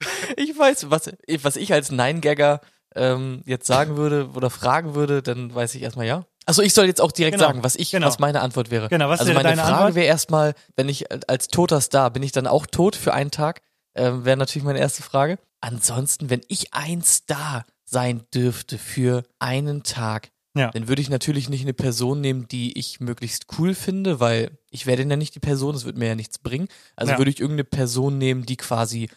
Ich 0.38 0.58
weiß, 0.58 0.88
was, 0.88 1.12
was 1.42 1.56
ich 1.56 1.74
als 1.74 1.90
Nein-Gagger 1.90 2.62
ähm, 2.94 3.42
jetzt 3.44 3.66
sagen 3.66 3.98
würde 3.98 4.30
oder 4.34 4.48
fragen 4.48 4.94
würde, 4.94 5.22
dann 5.22 5.54
weiß 5.54 5.74
ich 5.74 5.82
erstmal 5.82 6.06
ja. 6.06 6.24
Achso, 6.50 6.62
ich 6.62 6.74
soll 6.74 6.86
jetzt 6.86 7.00
auch 7.00 7.12
direkt 7.12 7.36
Genau, 7.36 7.46
sagen, 7.46 7.62
was 7.62 7.76
ich, 7.76 7.90
genau. 7.92 8.06
was 8.08 8.18
meine 8.18 8.40
Antwort 8.40 8.70
wäre. 8.70 8.88
Genau, 8.88 9.08
was 9.08 9.20
also 9.20 9.32
wäre 9.32 9.42
meine 9.42 9.56
deine 9.56 9.62
Frage 9.62 9.76
Antwort? 9.76 9.94
wäre 9.94 10.06
erstmal, 10.06 10.54
wenn 10.76 10.88
ich 10.88 11.06
als 11.28 11.48
toter 11.48 11.80
Star, 11.80 12.10
bin 12.10 12.22
ich 12.22 12.32
dann 12.32 12.46
auch 12.46 12.66
tot 12.66 12.96
für 12.96 13.14
einen 13.14 13.30
Tag? 13.30 13.62
Ähm, 13.94 14.24
wäre 14.24 14.36
natürlich 14.36 14.64
meine 14.64 14.78
erste 14.80 15.02
Frage. 15.02 15.38
Ansonsten, 15.60 16.28
wenn 16.30 16.40
ich 16.48 16.74
ein 16.74 17.02
Star 17.02 17.64
sein 17.84 18.22
dürfte 18.34 18.78
für 18.78 19.22
einen 19.38 19.82
Tag, 19.84 20.30
Ja. 20.56 20.70
dann 20.72 20.88
würde 20.88 21.02
ich 21.02 21.10
natürlich 21.10 21.48
nicht 21.48 21.62
eine 21.62 21.72
Person 21.74 22.20
nehmen, 22.20 22.48
die 22.48 22.76
ich 22.78 22.98
möglichst 23.00 23.46
cool 23.58 23.74
finde, 23.74 24.18
weil 24.20 24.58
ich 24.70 24.86
werde 24.86 25.04
ja 25.04 25.16
nicht 25.16 25.34
die 25.36 25.40
Person, 25.40 25.74
das 25.74 25.84
würde 25.84 25.98
mir 25.98 26.08
ja 26.08 26.14
nichts 26.16 26.38
bringen. 26.38 26.66
Also 26.96 27.12
Ja. 27.12 27.18
würde 27.18 27.30
ich 27.30 27.38
irgendeine 27.40 27.64
Person 27.64 28.18
nehmen, 28.18 28.44
die 28.46 28.56
quasi 28.56 29.08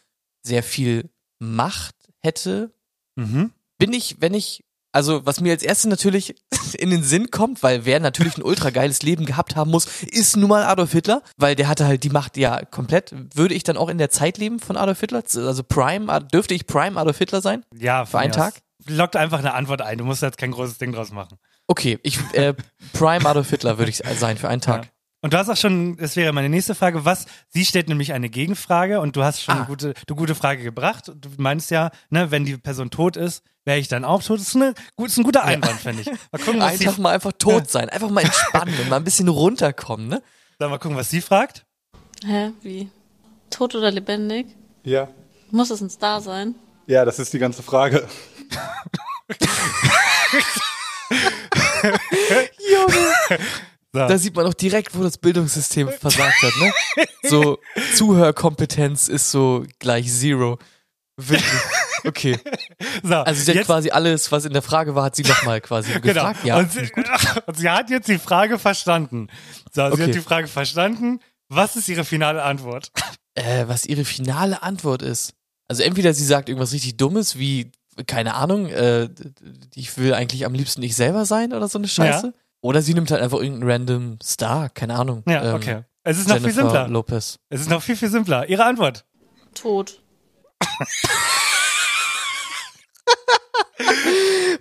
sehr 0.44 0.62
viel 0.64 1.10
Macht 1.40 1.96
hätte. 2.20 2.74
Mhm. 3.16 3.52
Bin 3.80 3.94
ich, 3.94 4.22
wenn 4.22 4.34
ich, 4.36 4.64
also 4.94 5.26
was 5.26 5.42
mir 5.42 5.52
als 5.52 5.64
erstes 5.64 5.90
natürlich 5.90 6.36
in 6.78 6.92
den 6.92 7.04
Sinn 7.04 7.32
kommt, 7.32 7.64
weil 7.64 7.84
wer 7.86 8.00
natürlich 8.00 8.38
ein 8.38 8.44
ultra 8.44 8.70
geiles 8.70 9.02
Leben 9.02 9.26
gehabt 9.26 9.56
haben 9.56 9.72
muss, 9.72 10.04
ist 10.04 10.38
nun 10.38 10.50
mal 10.50 10.64
Adolf 10.64 10.92
Hitler, 10.92 11.22
weil 11.36 11.56
der 11.56 11.68
hatte 11.68 11.86
halt 11.86 12.04
die 12.04 12.10
Macht 12.10 12.38
ja 12.38 12.64
komplett. 12.64 13.14
Würde 13.36 13.56
ich 13.56 13.64
dann 13.64 13.76
auch 13.76 13.90
in 13.90 13.98
der 13.98 14.10
Zeit 14.10 14.38
leben 14.38 14.60
von 14.60 14.78
Adolf 14.78 15.00
Hitler? 15.00 15.24
Also 15.36 15.64
Prime, 15.64 16.08
dürfte 16.32 16.54
ich 16.54 16.68
Prime 16.68 17.00
Adolf 17.00 17.18
Hitler 17.18 17.42
sein? 17.42 17.66
Ja, 17.76 18.06
Für 18.06 18.20
einen. 18.20 18.32
Tag? 18.32 18.54
Lockt 18.88 19.16
einfach 19.16 19.40
eine 19.40 19.54
Antwort 19.54 19.82
ein. 19.82 19.98
Du 19.98 20.06
musst 20.06 20.22
jetzt 20.22 20.38
kein 20.38 20.52
großes 20.52 20.78
Ding 20.78 20.92
draus 20.92 21.12
machen. 21.12 21.38
Okay, 21.68 22.00
ich 22.04 22.20
äh, 22.34 22.54
Prime 22.94 23.26
Adolf 23.26 23.50
Hitler 23.50 23.78
würde 23.78 23.90
ich 23.90 23.98
sein 24.20 24.38
für 24.38 24.50
einen 24.50 24.62
Tag. 24.62 24.86
Ja. 24.86 24.92
Und 25.24 25.32
du 25.34 25.38
hast 25.38 25.48
auch 25.50 25.56
schon, 25.56 25.96
das 25.96 26.18
wäre 26.18 26.34
meine 26.34 26.50
nächste 26.50 26.76
Frage, 26.76 27.06
was, 27.06 27.28
sie 27.48 27.64
stellt 27.64 27.88
nämlich 27.88 28.12
eine 28.12 28.28
Gegenfrage 28.30 29.00
und 29.00 29.16
du 29.16 29.24
hast 29.24 29.42
schon 29.42 29.54
Ah. 29.56 29.60
eine 29.60 29.66
gute, 29.68 29.94
du 30.06 30.16
gute 30.16 30.36
Frage 30.36 30.62
gebracht. 30.64 31.14
Du 31.16 31.30
meinst 31.38 31.72
ja, 31.72 31.92
ne, 32.10 32.30
wenn 32.30 32.44
die 32.44 32.58
Person 32.58 32.90
tot 32.90 33.16
ist, 33.16 33.42
wäre 33.64 33.80
ich 33.80 33.88
dann 33.88 34.04
auch 34.04 34.22
tot. 34.22 34.42
Das 34.42 34.50
ist, 34.50 34.56
eine, 34.58 34.74
gut, 34.98 35.08
ist 35.08 35.18
ein 35.18 35.24
guter 35.24 35.46
Einwand, 35.46 35.80
finde 35.80 36.02
ich. 36.02 36.08
Mal 36.08 36.44
gucken, 36.44 36.60
was 36.60 36.78
sie, 36.78 36.88
Einfach 36.88 36.98
mal 37.00 37.12
einfach 37.14 37.32
tot 37.40 37.72
sein, 37.72 37.88
einfach 37.88 38.10
mal 38.10 38.26
entspannen 38.26 38.78
und 38.82 38.90
mal 38.90 38.98
ein 38.98 39.06
bisschen 39.06 39.30
runterkommen, 39.30 40.10
ne? 40.10 40.22
dann 40.60 40.70
mal 40.70 40.78
gucken, 40.78 40.98
was 40.98 41.10
sie 41.10 41.22
fragt. 41.22 41.66
Hä? 42.26 42.52
Wie? 42.62 42.90
Tot 43.50 43.76
oder 43.76 43.92
lebendig? 43.92 44.48
Ja. 44.84 45.08
Muss 45.52 45.70
es 45.70 45.80
ein 45.80 45.90
Star 45.90 46.20
sein? 46.20 46.56
Ja, 46.86 47.06
das 47.06 47.18
ist 47.20 47.32
die 47.32 47.40
ganze 47.40 47.64
Frage. 47.64 48.06
So. 53.96 54.00
Da 54.08 54.18
sieht 54.18 54.36
man 54.36 54.48
auch 54.48 54.56
direkt, 54.56 54.98
wo 54.98 55.04
das 55.04 55.18
Bildungssystem 55.20 55.88
versagt 56.00 56.42
hat, 56.42 56.54
ne? 56.60 56.74
So, 57.24 57.60
Zuhörkompetenz 57.96 59.08
ist 59.08 59.32
so 59.32 59.66
gleich 59.80 60.12
Zero. 60.12 60.58
Wirklich. 61.18 61.62
Okay. 62.06 62.40
so, 63.04 63.14
Also 63.16 63.42
sie 63.44 63.52
hat 63.52 63.56
jetzt, 63.58 63.66
quasi 63.68 63.92
alles, 63.92 64.32
was 64.32 64.46
in 64.46 64.54
der 64.54 64.62
Frage 64.62 64.96
war, 64.96 65.06
hat 65.06 65.16
sie 65.16 65.24
nochmal 65.24 65.62
quasi 65.62 65.92
genau. 66.02 66.02
gefragt. 66.02 66.44
Ja, 66.44 66.58
und, 66.58 66.72
sie, 66.72 66.92
und 67.46 67.58
sie 67.58 67.70
hat 67.70 67.90
jetzt 67.90 68.08
die 68.08 68.18
Frage 68.18 68.60
verstanden. 68.60 69.28
So, 69.72 69.86
sie 69.88 69.94
Okay. 69.94 70.04
hat 70.04 70.16
die 70.16 70.20
Frage 70.22 70.48
verstanden. 70.48 71.20
Was 71.50 71.76
ist 71.76 71.88
ihre 71.88 72.04
finale 72.04 72.42
Antwort? 72.44 72.92
äh, 73.36 73.66
was 73.68 73.86
ihre 73.86 74.06
finale 74.06 74.64
Antwort 74.64 75.02
ist. 75.02 75.34
Also 75.68 75.84
entweder 75.84 76.14
sie 76.14 76.26
sagt 76.26 76.50
irgendwas 76.50 76.74
richtig 76.74 76.98
Dummes, 76.98 77.38
wie, 77.38 77.72
keine 78.06 78.34
Ahnung, 78.36 78.68
äh, 78.70 79.10
ich 79.76 79.98
will 79.98 80.14
eigentlich 80.14 80.46
am 80.46 80.54
liebsten 80.54 80.84
ich 80.84 80.96
selber 80.96 81.26
sein 81.26 81.54
oder 81.54 81.68
so 81.68 81.78
eine 81.80 81.88
Scheiße. 81.88 82.34
Oder 82.64 82.82
sie 82.82 82.94
nimmt 82.94 83.12
halt 83.12 83.22
einfach 83.22 83.40
irgendeinen 83.40 83.70
random 83.70 84.20
Star, 84.24 84.70
keine 84.70 84.96
Ahnung. 84.96 85.22
Ja, 85.28 85.44
ähm, 85.44 85.56
okay. 85.56 85.82
Es 86.04 86.18
ist 86.18 86.30
noch 86.30 86.36
viel 86.38 86.46
Jennifer 86.46 86.62
simpler. 86.62 86.88
Lopez. 86.88 87.38
Es 87.50 87.60
ist 87.60 87.70
noch 87.70 87.84
viel, 87.84 87.98
viel 87.98 88.08
simpler. 88.10 88.48
Ihre 88.48 88.64
Antwort. 88.64 89.04
Tot. 89.54 90.02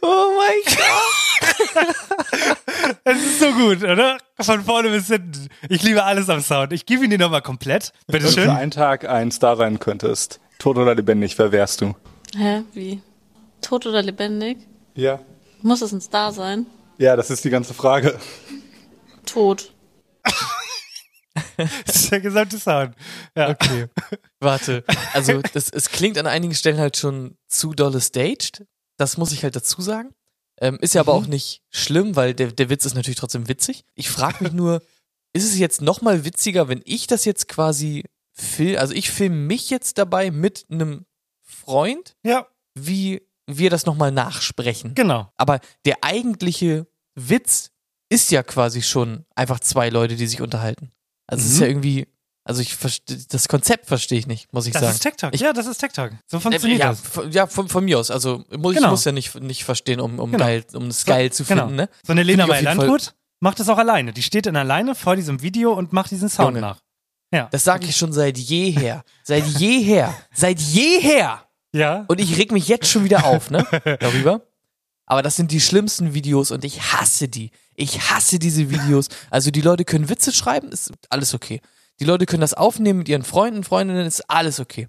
Oh 0.04 0.32
mein 0.36 0.76
Gott. 0.76 2.56
Es 3.04 3.18
ist 3.22 3.38
so 3.40 3.52
gut, 3.52 3.84
oder? 3.84 4.18
Von 4.40 4.64
vorne 4.64 4.90
bis 4.90 5.06
hinten. 5.06 5.48
Ich 5.68 5.82
liebe 5.84 6.02
alles 6.02 6.28
am 6.28 6.40
Sound. 6.40 6.72
Ich 6.72 6.86
gebe 6.86 7.04
ihn 7.04 7.10
dir 7.10 7.18
nochmal 7.18 7.42
komplett. 7.42 7.92
Wenn 8.08 8.20
du 8.20 8.26
Bitteschön. 8.26 8.50
für 8.50 8.52
einen 8.56 8.72
Tag 8.72 9.08
ein 9.08 9.30
Star 9.30 9.56
sein 9.56 9.78
könntest, 9.78 10.40
tot 10.58 10.76
oder 10.76 10.94
lebendig, 10.96 11.38
wer 11.38 11.52
wärst 11.52 11.80
du? 11.80 11.94
Hä, 12.36 12.62
wie? 12.72 13.00
Tot 13.60 13.86
oder 13.86 14.02
lebendig? 14.02 14.58
Ja. 14.94 15.20
Muss 15.62 15.82
es 15.82 15.92
ein 15.92 16.00
Star 16.00 16.32
sein? 16.32 16.66
Ja, 17.02 17.16
das 17.16 17.30
ist 17.30 17.44
die 17.44 17.50
ganze 17.50 17.74
Frage. 17.74 18.16
Tot. 19.26 19.74
Das 21.56 21.96
ist 21.96 22.10
der 22.12 22.20
gesamte 22.20 22.58
Sound. 22.58 22.94
Ja. 23.36 23.50
Okay. 23.50 23.86
Warte. 24.40 24.84
Also, 25.14 25.40
das, 25.52 25.68
es 25.70 25.88
klingt 25.90 26.16
an 26.18 26.26
einigen 26.26 26.54
Stellen 26.54 26.78
halt 26.78 26.96
schon 26.96 27.36
zu 27.48 27.72
dolle 27.74 28.00
staged. 28.00 28.64
Das 28.98 29.16
muss 29.16 29.32
ich 29.32 29.42
halt 29.42 29.56
dazu 29.56 29.80
sagen. 29.82 30.14
Ähm, 30.60 30.78
ist 30.80 30.94
ja 30.94 31.00
aber 31.00 31.12
auch 31.14 31.26
nicht 31.26 31.62
schlimm, 31.70 32.16
weil 32.16 32.34
der, 32.34 32.52
der 32.52 32.68
Witz 32.70 32.84
ist 32.84 32.94
natürlich 32.94 33.18
trotzdem 33.18 33.48
witzig. 33.48 33.84
Ich 33.94 34.10
frage 34.10 34.44
mich 34.44 34.52
nur, 34.52 34.82
ist 35.32 35.44
es 35.44 35.58
jetzt 35.58 35.80
noch 35.82 36.02
mal 36.02 36.24
witziger, 36.24 36.68
wenn 36.68 36.82
ich 36.84 37.06
das 37.06 37.24
jetzt 37.24 37.48
quasi 37.48 38.04
film, 38.32 38.78
also 38.78 38.94
ich 38.94 39.10
filme 39.10 39.36
mich 39.36 39.70
jetzt 39.70 39.98
dabei 39.98 40.30
mit 40.30 40.66
einem 40.70 41.06
Freund, 41.42 42.14
Ja, 42.24 42.46
wie 42.74 43.22
wir 43.46 43.70
das 43.70 43.86
noch 43.86 43.96
mal 43.96 44.12
nachsprechen. 44.12 44.94
genau. 44.94 45.32
Aber 45.36 45.60
der 45.84 46.04
eigentliche 46.04 46.86
Witz 47.14 47.70
ist 48.08 48.30
ja 48.30 48.42
quasi 48.42 48.82
schon 48.82 49.24
einfach 49.34 49.60
zwei 49.60 49.88
Leute, 49.88 50.16
die 50.16 50.26
sich 50.26 50.40
unterhalten. 50.40 50.92
Also 51.26 51.44
es 51.44 51.52
ist 51.52 51.56
Mhm. 51.56 51.62
ja 51.62 51.68
irgendwie, 51.68 52.08
also 52.44 52.60
ich 52.60 52.74
verstehe, 52.76 53.18
das 53.30 53.48
Konzept 53.48 53.86
verstehe 53.86 54.18
ich 54.18 54.26
nicht, 54.26 54.52
muss 54.52 54.66
ich 54.66 54.72
Das 54.72 54.82
sagen. 54.82 54.94
ist 54.94 55.02
TikTok. 55.02 55.34
Ich- 55.34 55.40
ja, 55.40 55.52
das 55.52 55.66
ist 55.66 55.78
TikTok. 55.78 56.10
So 56.26 56.40
funktioniert 56.40 56.80
ja, 56.80 56.88
das. 56.90 57.00
von, 57.00 57.30
ja 57.32 57.46
von, 57.46 57.68
von 57.68 57.84
mir 57.84 57.98
aus. 57.98 58.10
Also 58.10 58.44
muss, 58.56 58.72
ich 58.72 58.78
Genau. 58.78 58.90
muss 58.90 59.04
ja 59.04 59.12
nicht, 59.12 59.34
nicht 59.40 59.64
verstehen, 59.64 60.00
um, 60.00 60.18
um 60.18 60.32
Genau. 60.32 60.44
geil, 60.44 60.64
um 60.74 60.88
es 60.88 61.04
geil 61.04 61.32
zu 61.32 61.44
finden, 61.44 61.68
genau. 61.68 61.76
ne? 61.82 61.88
So 62.06 62.12
eine 62.12 62.22
Lena 62.22 62.44
ich 62.44 62.50
jeden 62.50 62.64
Meyer-Landrut 62.64 63.14
macht 63.40 63.60
das 63.60 63.68
auch 63.68 63.78
alleine. 63.78 64.12
Die 64.12 64.22
steht 64.22 64.46
dann 64.46 64.56
alleine 64.56 64.94
vor 64.94 65.16
diesem 65.16 65.40
Video 65.42 65.72
und 65.72 65.92
macht 65.92 66.10
diesen 66.10 66.28
Sound 66.28 66.48
Junge. 66.56 66.60
nach. 66.60 66.80
Ja. 67.34 67.48
Das 67.50 67.64
sage 67.64 67.86
ich 67.86 67.96
schon 67.96 68.12
seit 68.12 68.36
jeher. 68.36 69.04
Seit 69.24 69.46
jeher. 69.46 70.14
seit 70.34 70.60
jeher. 70.60 71.42
ja. 71.72 72.04
Und 72.08 72.20
ich 72.20 72.36
reg 72.36 72.52
mich 72.52 72.68
jetzt 72.68 72.88
schon 72.88 73.04
wieder 73.04 73.24
auf, 73.24 73.50
ne? 73.50 73.64
Darüber. 74.00 74.42
Aber 75.06 75.22
das 75.22 75.36
sind 75.36 75.50
die 75.50 75.60
schlimmsten 75.60 76.14
Videos 76.14 76.50
und 76.50 76.64
ich 76.64 76.92
hasse 76.92 77.28
die. 77.28 77.50
Ich 77.74 78.10
hasse 78.10 78.38
diese 78.38 78.70
Videos. 78.70 79.08
Also 79.30 79.50
die 79.50 79.60
Leute 79.60 79.84
können 79.84 80.08
Witze 80.08 80.32
schreiben, 80.32 80.70
ist 80.70 80.92
alles 81.10 81.34
okay. 81.34 81.60
Die 82.00 82.04
Leute 82.04 82.26
können 82.26 82.40
das 82.40 82.54
aufnehmen 82.54 83.00
mit 83.00 83.08
ihren 83.08 83.22
Freunden, 83.24 83.64
Freundinnen, 83.64 84.06
ist 84.06 84.28
alles 84.30 84.60
okay. 84.60 84.88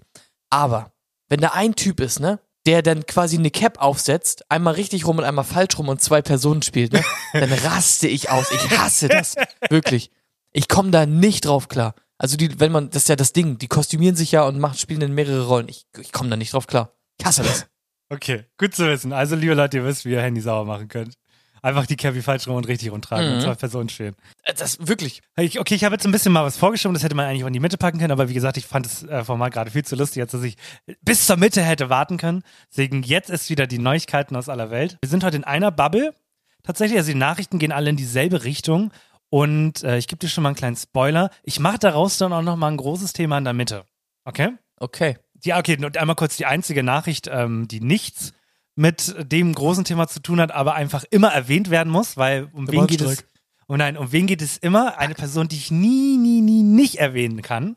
Aber 0.50 0.92
wenn 1.28 1.40
da 1.40 1.50
ein 1.50 1.74
Typ 1.74 2.00
ist, 2.00 2.20
ne, 2.20 2.40
der 2.66 2.82
dann 2.82 3.06
quasi 3.06 3.36
eine 3.36 3.50
Cap 3.50 3.80
aufsetzt, 3.80 4.50
einmal 4.50 4.74
richtig 4.74 5.06
rum 5.06 5.18
und 5.18 5.24
einmal 5.24 5.44
falsch 5.44 5.78
rum 5.78 5.88
und 5.88 6.00
zwei 6.00 6.22
Personen 6.22 6.62
spielt, 6.62 6.92
ne, 6.92 7.04
dann 7.32 7.52
raste 7.64 8.08
ich 8.08 8.30
aus. 8.30 8.50
Ich 8.50 8.78
hasse 8.78 9.08
das. 9.08 9.34
Wirklich. 9.68 10.10
Ich 10.52 10.68
komme 10.68 10.90
da 10.90 11.06
nicht 11.06 11.46
drauf 11.46 11.68
klar. 11.68 11.94
Also 12.16 12.36
die, 12.36 12.60
wenn 12.60 12.72
man, 12.72 12.90
das 12.90 13.02
ist 13.02 13.08
ja 13.08 13.16
das 13.16 13.32
Ding, 13.32 13.58
die 13.58 13.68
kostümieren 13.68 14.16
sich 14.16 14.32
ja 14.32 14.44
und 14.44 14.58
machen, 14.58 14.78
spielen 14.78 15.02
in 15.02 15.14
mehrere 15.14 15.46
Rollen. 15.46 15.68
Ich, 15.68 15.86
ich 15.98 16.12
komme 16.12 16.30
da 16.30 16.36
nicht 16.36 16.52
drauf 16.52 16.66
klar. 16.66 16.94
Ich 17.18 17.26
hasse 17.26 17.42
das. 17.42 17.66
Okay, 18.10 18.44
gut 18.58 18.74
zu 18.74 18.86
wissen. 18.86 19.12
Also, 19.12 19.34
liebe 19.36 19.54
Leute, 19.54 19.78
ihr 19.78 19.84
wisst, 19.84 20.04
wie 20.04 20.10
ihr 20.12 20.22
Handy 20.22 20.40
sauber 20.40 20.64
machen 20.64 20.88
könnt. 20.88 21.14
Einfach 21.62 21.86
die 21.86 21.96
Cappy 21.96 22.20
falsch 22.20 22.46
rum 22.46 22.56
und 22.56 22.68
richtig 22.68 22.92
rumtragen 22.92 23.26
Mhm. 23.26 23.34
und 23.36 23.40
zwei 23.40 23.54
Personen 23.54 23.88
stehen. 23.88 24.14
Äh, 24.42 24.52
Das 24.52 24.86
wirklich. 24.86 25.22
Ich, 25.36 25.58
okay, 25.58 25.74
ich 25.74 25.82
habe 25.84 25.94
jetzt 25.94 26.04
ein 26.04 26.12
bisschen 26.12 26.30
mal 26.32 26.44
was 26.44 26.58
vorgeschoben, 26.58 26.92
das 26.92 27.02
hätte 27.02 27.14
man 27.14 27.24
eigentlich 27.24 27.42
auch 27.42 27.46
in 27.48 27.54
die 27.54 27.60
Mitte 27.60 27.78
packen 27.78 27.98
können, 27.98 28.12
aber 28.12 28.28
wie 28.28 28.34
gesagt, 28.34 28.58
ich 28.58 28.66
fand 28.66 28.84
das 28.84 29.02
äh, 29.04 29.24
Format 29.24 29.54
gerade 29.54 29.70
viel 29.70 29.82
zu 29.84 29.96
lustig, 29.96 30.20
als 30.20 30.32
dass 30.32 30.42
ich 30.42 30.56
bis 31.00 31.26
zur 31.26 31.36
Mitte 31.38 31.62
hätte 31.62 31.88
warten 31.88 32.18
können. 32.18 32.42
Deswegen 32.70 33.02
jetzt 33.02 33.30
ist 33.30 33.48
wieder 33.48 33.66
die 33.66 33.78
Neuigkeiten 33.78 34.36
aus 34.36 34.50
aller 34.50 34.70
Welt. 34.70 34.98
Wir 35.02 35.08
sind 35.08 35.24
heute 35.24 35.38
in 35.38 35.44
einer 35.44 35.70
Bubble. 35.70 36.14
Tatsächlich, 36.62 36.98
also 36.98 37.10
die 37.12 37.18
Nachrichten 37.18 37.58
gehen 37.58 37.72
alle 37.72 37.88
in 37.90 37.96
dieselbe 37.96 38.44
Richtung. 38.44 38.92
Und 39.30 39.82
äh, 39.84 39.96
ich 39.96 40.06
gebe 40.06 40.18
dir 40.20 40.28
schon 40.28 40.42
mal 40.42 40.50
einen 40.50 40.56
kleinen 40.56 40.76
Spoiler. 40.76 41.30
Ich 41.42 41.58
mache 41.60 41.78
daraus 41.78 42.18
dann 42.18 42.32
auch 42.34 42.42
noch 42.42 42.56
mal 42.56 42.68
ein 42.68 42.76
großes 42.76 43.14
Thema 43.14 43.38
in 43.38 43.44
der 43.44 43.52
Mitte. 43.54 43.84
Okay? 44.26 44.50
Okay. 44.78 45.16
Ja, 45.44 45.58
okay, 45.58 45.76
nur 45.78 45.94
einmal 45.96 46.16
kurz 46.16 46.36
die 46.36 46.46
einzige 46.46 46.82
Nachricht, 46.82 47.28
ähm, 47.30 47.68
die 47.68 47.80
nichts 47.80 48.32
mit 48.76 49.14
dem 49.18 49.54
großen 49.54 49.84
Thema 49.84 50.08
zu 50.08 50.20
tun 50.20 50.40
hat, 50.40 50.52
aber 50.52 50.74
einfach 50.74 51.04
immer 51.10 51.28
erwähnt 51.28 51.70
werden 51.70 51.92
muss, 51.92 52.16
weil 52.16 52.48
um 52.52 52.70
wen 52.70 52.86
geht 52.86 53.00
es? 53.00 53.24
Oh 53.68 53.76
nein, 53.76 53.96
um 53.96 54.12
wen 54.12 54.26
geht 54.26 54.42
es 54.42 54.58
immer? 54.58 54.98
Eine 54.98 55.14
Person, 55.14 55.48
die 55.48 55.56
ich 55.56 55.70
nie, 55.70 56.16
nie, 56.16 56.40
nie 56.40 56.62
nicht 56.62 56.96
erwähnen 56.96 57.40
kann. 57.40 57.76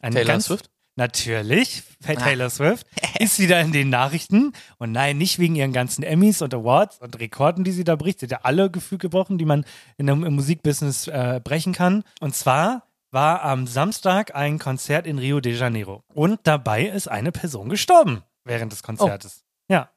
Eine 0.00 0.14
Taylor 0.16 0.32
ganz, 0.32 0.46
Swift? 0.46 0.70
Natürlich, 0.96 1.84
Taylor 2.02 2.50
Swift 2.50 2.86
ist 3.20 3.38
wieder 3.38 3.60
in 3.60 3.70
den 3.70 3.88
Nachrichten. 3.88 4.52
Und 4.78 4.90
nein, 4.90 5.16
nicht 5.16 5.38
wegen 5.38 5.54
ihren 5.54 5.72
ganzen 5.72 6.02
Emmys 6.02 6.42
und 6.42 6.52
Awards 6.54 6.98
und 6.98 7.18
Rekorden, 7.20 7.62
die 7.62 7.70
sie 7.70 7.84
da 7.84 7.94
bricht. 7.94 8.18
Sie 8.18 8.26
hat 8.26 8.32
ja 8.32 8.40
alle 8.42 8.68
Gefühl 8.68 8.98
gebrochen, 8.98 9.38
die 9.38 9.44
man 9.44 9.64
in 9.96 10.08
dem, 10.08 10.24
im 10.24 10.34
Musikbusiness 10.34 11.06
äh, 11.06 11.40
brechen 11.42 11.72
kann. 11.72 12.02
Und 12.20 12.34
zwar 12.34 12.87
war 13.10 13.42
am 13.42 13.66
Samstag 13.66 14.34
ein 14.34 14.58
Konzert 14.58 15.06
in 15.06 15.18
Rio 15.18 15.40
de 15.40 15.54
Janeiro. 15.56 16.02
Und 16.14 16.40
dabei 16.44 16.86
ist 16.86 17.08
eine 17.08 17.32
Person 17.32 17.68
gestorben 17.68 18.22
während 18.44 18.72
des 18.72 18.82
Konzertes. 18.82 19.44
Ja. 19.68 19.90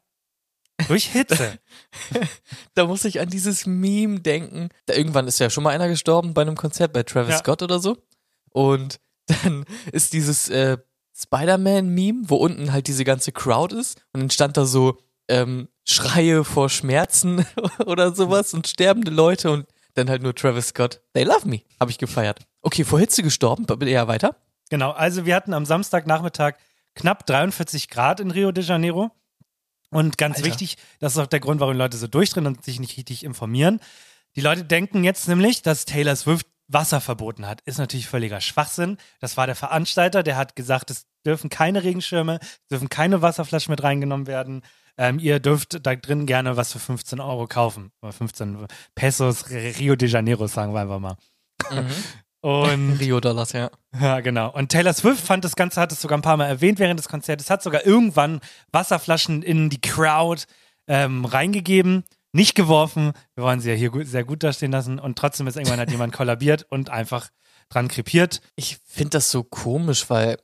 Durch 0.87 1.05
Hitze. 1.07 1.59
Da 2.73 2.85
muss 2.85 3.05
ich 3.05 3.19
an 3.19 3.29
dieses 3.29 3.65
Meme 3.65 4.21
denken. 4.21 4.69
Da 4.85 4.93
irgendwann 4.93 5.27
ist 5.27 5.39
ja 5.39 5.49
schon 5.49 5.63
mal 5.63 5.71
einer 5.71 5.89
gestorben 5.89 6.33
bei 6.33 6.41
einem 6.41 6.55
Konzert 6.55 6.93
bei 6.93 7.03
Travis 7.03 7.31
Ja. 7.33 7.37
Scott 7.39 7.61
oder 7.61 7.79
so. 7.79 7.97
Und 8.49 8.99
dann 9.27 9.65
ist 9.91 10.13
dieses 10.13 10.49
äh, 10.49 10.77
Spider-Man-Meme, 11.15 12.23
wo 12.29 12.37
unten 12.37 12.71
halt 12.71 12.87
diese 12.87 13.03
ganze 13.03 13.31
Crowd 13.31 13.75
ist. 13.75 14.03
Und 14.13 14.21
dann 14.21 14.29
stand 14.29 14.57
da 14.57 14.65
so 14.65 14.97
ähm, 15.27 15.67
Schreie 15.85 16.43
vor 16.43 16.69
Schmerzen 16.69 17.45
oder 17.85 18.15
sowas 18.15 18.53
und 18.53 18.67
sterbende 18.67 19.11
Leute 19.11 19.51
und 19.51 19.67
dann 19.93 20.09
halt 20.09 20.23
nur 20.23 20.33
Travis 20.33 20.69
Scott. 20.69 21.01
They 21.13 21.23
love 21.23 21.47
me. 21.47 21.61
Habe 21.79 21.91
ich 21.91 21.97
gefeiert. 21.97 22.39
Okay, 22.61 22.83
vor 22.83 22.99
Hitze 22.99 23.23
gestorben. 23.23 23.65
Eher 23.81 24.07
weiter. 24.07 24.35
Genau, 24.69 24.91
also 24.91 25.25
wir 25.25 25.35
hatten 25.35 25.53
am 25.53 25.65
Samstagnachmittag 25.65 26.53
knapp 26.95 27.25
43 27.25 27.89
Grad 27.89 28.19
in 28.19 28.31
Rio 28.31 28.51
de 28.51 28.63
Janeiro. 28.63 29.11
Und 29.89 30.17
ganz 30.17 30.37
Alter. 30.37 30.47
wichtig, 30.47 30.77
das 30.99 31.13
ist 31.13 31.17
auch 31.19 31.27
der 31.27 31.41
Grund, 31.41 31.59
warum 31.59 31.75
Leute 31.75 31.97
so 31.97 32.07
durchdrehen 32.07 32.47
und 32.47 32.63
sich 32.63 32.79
nicht 32.79 32.95
richtig 32.97 33.25
informieren. 33.25 33.81
Die 34.35 34.41
Leute 34.41 34.63
denken 34.63 35.03
jetzt 35.03 35.27
nämlich, 35.27 35.61
dass 35.61 35.83
Taylor 35.85 36.15
Swift 36.15 36.47
Wasser 36.73 37.01
verboten 37.01 37.45
hat. 37.47 37.61
Ist 37.65 37.79
natürlich 37.79 38.07
völliger 38.07 38.39
Schwachsinn. 38.39 38.97
Das 39.19 39.35
war 39.35 39.45
der 39.45 39.55
Veranstalter, 39.55 40.23
der 40.23 40.37
hat 40.37 40.55
gesagt, 40.55 40.89
es 40.89 41.05
dürfen 41.25 41.49
keine 41.49 41.83
Regenschirme, 41.83 42.39
es 42.41 42.67
dürfen 42.69 42.87
keine 42.87 43.21
Wasserflaschen 43.21 43.71
mit 43.71 43.83
reingenommen 43.83 44.27
werden. 44.27 44.61
Ähm, 44.97 45.19
ihr 45.19 45.39
dürft 45.39 45.85
da 45.85 45.95
drin 45.95 46.25
gerne 46.25 46.57
was 46.57 46.71
für 46.71 46.79
15 46.79 47.19
Euro 47.19 47.47
kaufen. 47.47 47.91
Oder 48.01 48.13
15 48.13 48.67
Pesos, 48.95 49.49
Rio 49.49 49.95
de 49.95 50.07
Janeiro, 50.07 50.47
sagen 50.47 50.73
wir 50.73 50.81
einfach 50.81 50.99
mal. 50.99 51.17
Und 52.41 52.93
Rio 52.99 53.19
Dollars, 53.19 53.53
ja. 53.53 53.69
ja, 54.01 54.19
genau. 54.19 54.51
Und 54.51 54.69
Taylor 54.71 54.93
Swift 54.93 55.21
fand 55.25 55.43
das 55.45 55.55
Ganze, 55.55 55.79
hat 55.79 55.91
es 55.91 56.01
sogar 56.01 56.17
ein 56.17 56.23
paar 56.23 56.37
Mal 56.37 56.47
erwähnt 56.47 56.79
während 56.79 56.99
des 56.99 57.07
Konzertes, 57.07 57.49
hat 57.49 57.63
sogar 57.63 57.85
irgendwann 57.85 58.41
Wasserflaschen 58.71 59.43
in 59.43 59.69
die 59.69 59.81
Crowd 59.81 60.43
ähm, 60.87 61.25
reingegeben, 61.25 62.03
nicht 62.33 62.55
geworfen. 62.55 63.13
Wir 63.35 63.43
wollen 63.43 63.59
sie 63.59 63.69
ja 63.69 63.75
hier 63.75 63.91
gut, 63.91 64.07
sehr 64.07 64.23
gut 64.23 64.43
dastehen 64.43 64.71
lassen. 64.71 64.99
Und 64.99 65.17
trotzdem 65.17 65.47
ist 65.47 65.55
irgendwann 65.55 65.79
hat 65.79 65.91
jemand 65.91 66.13
kollabiert 66.13 66.65
und 66.69 66.89
einfach 66.89 67.29
dran 67.69 67.87
krepiert. 67.87 68.41
Ich 68.55 68.79
finde 68.85 69.11
das 69.11 69.31
so 69.31 69.43
komisch, 69.43 70.09
weil 70.09 70.37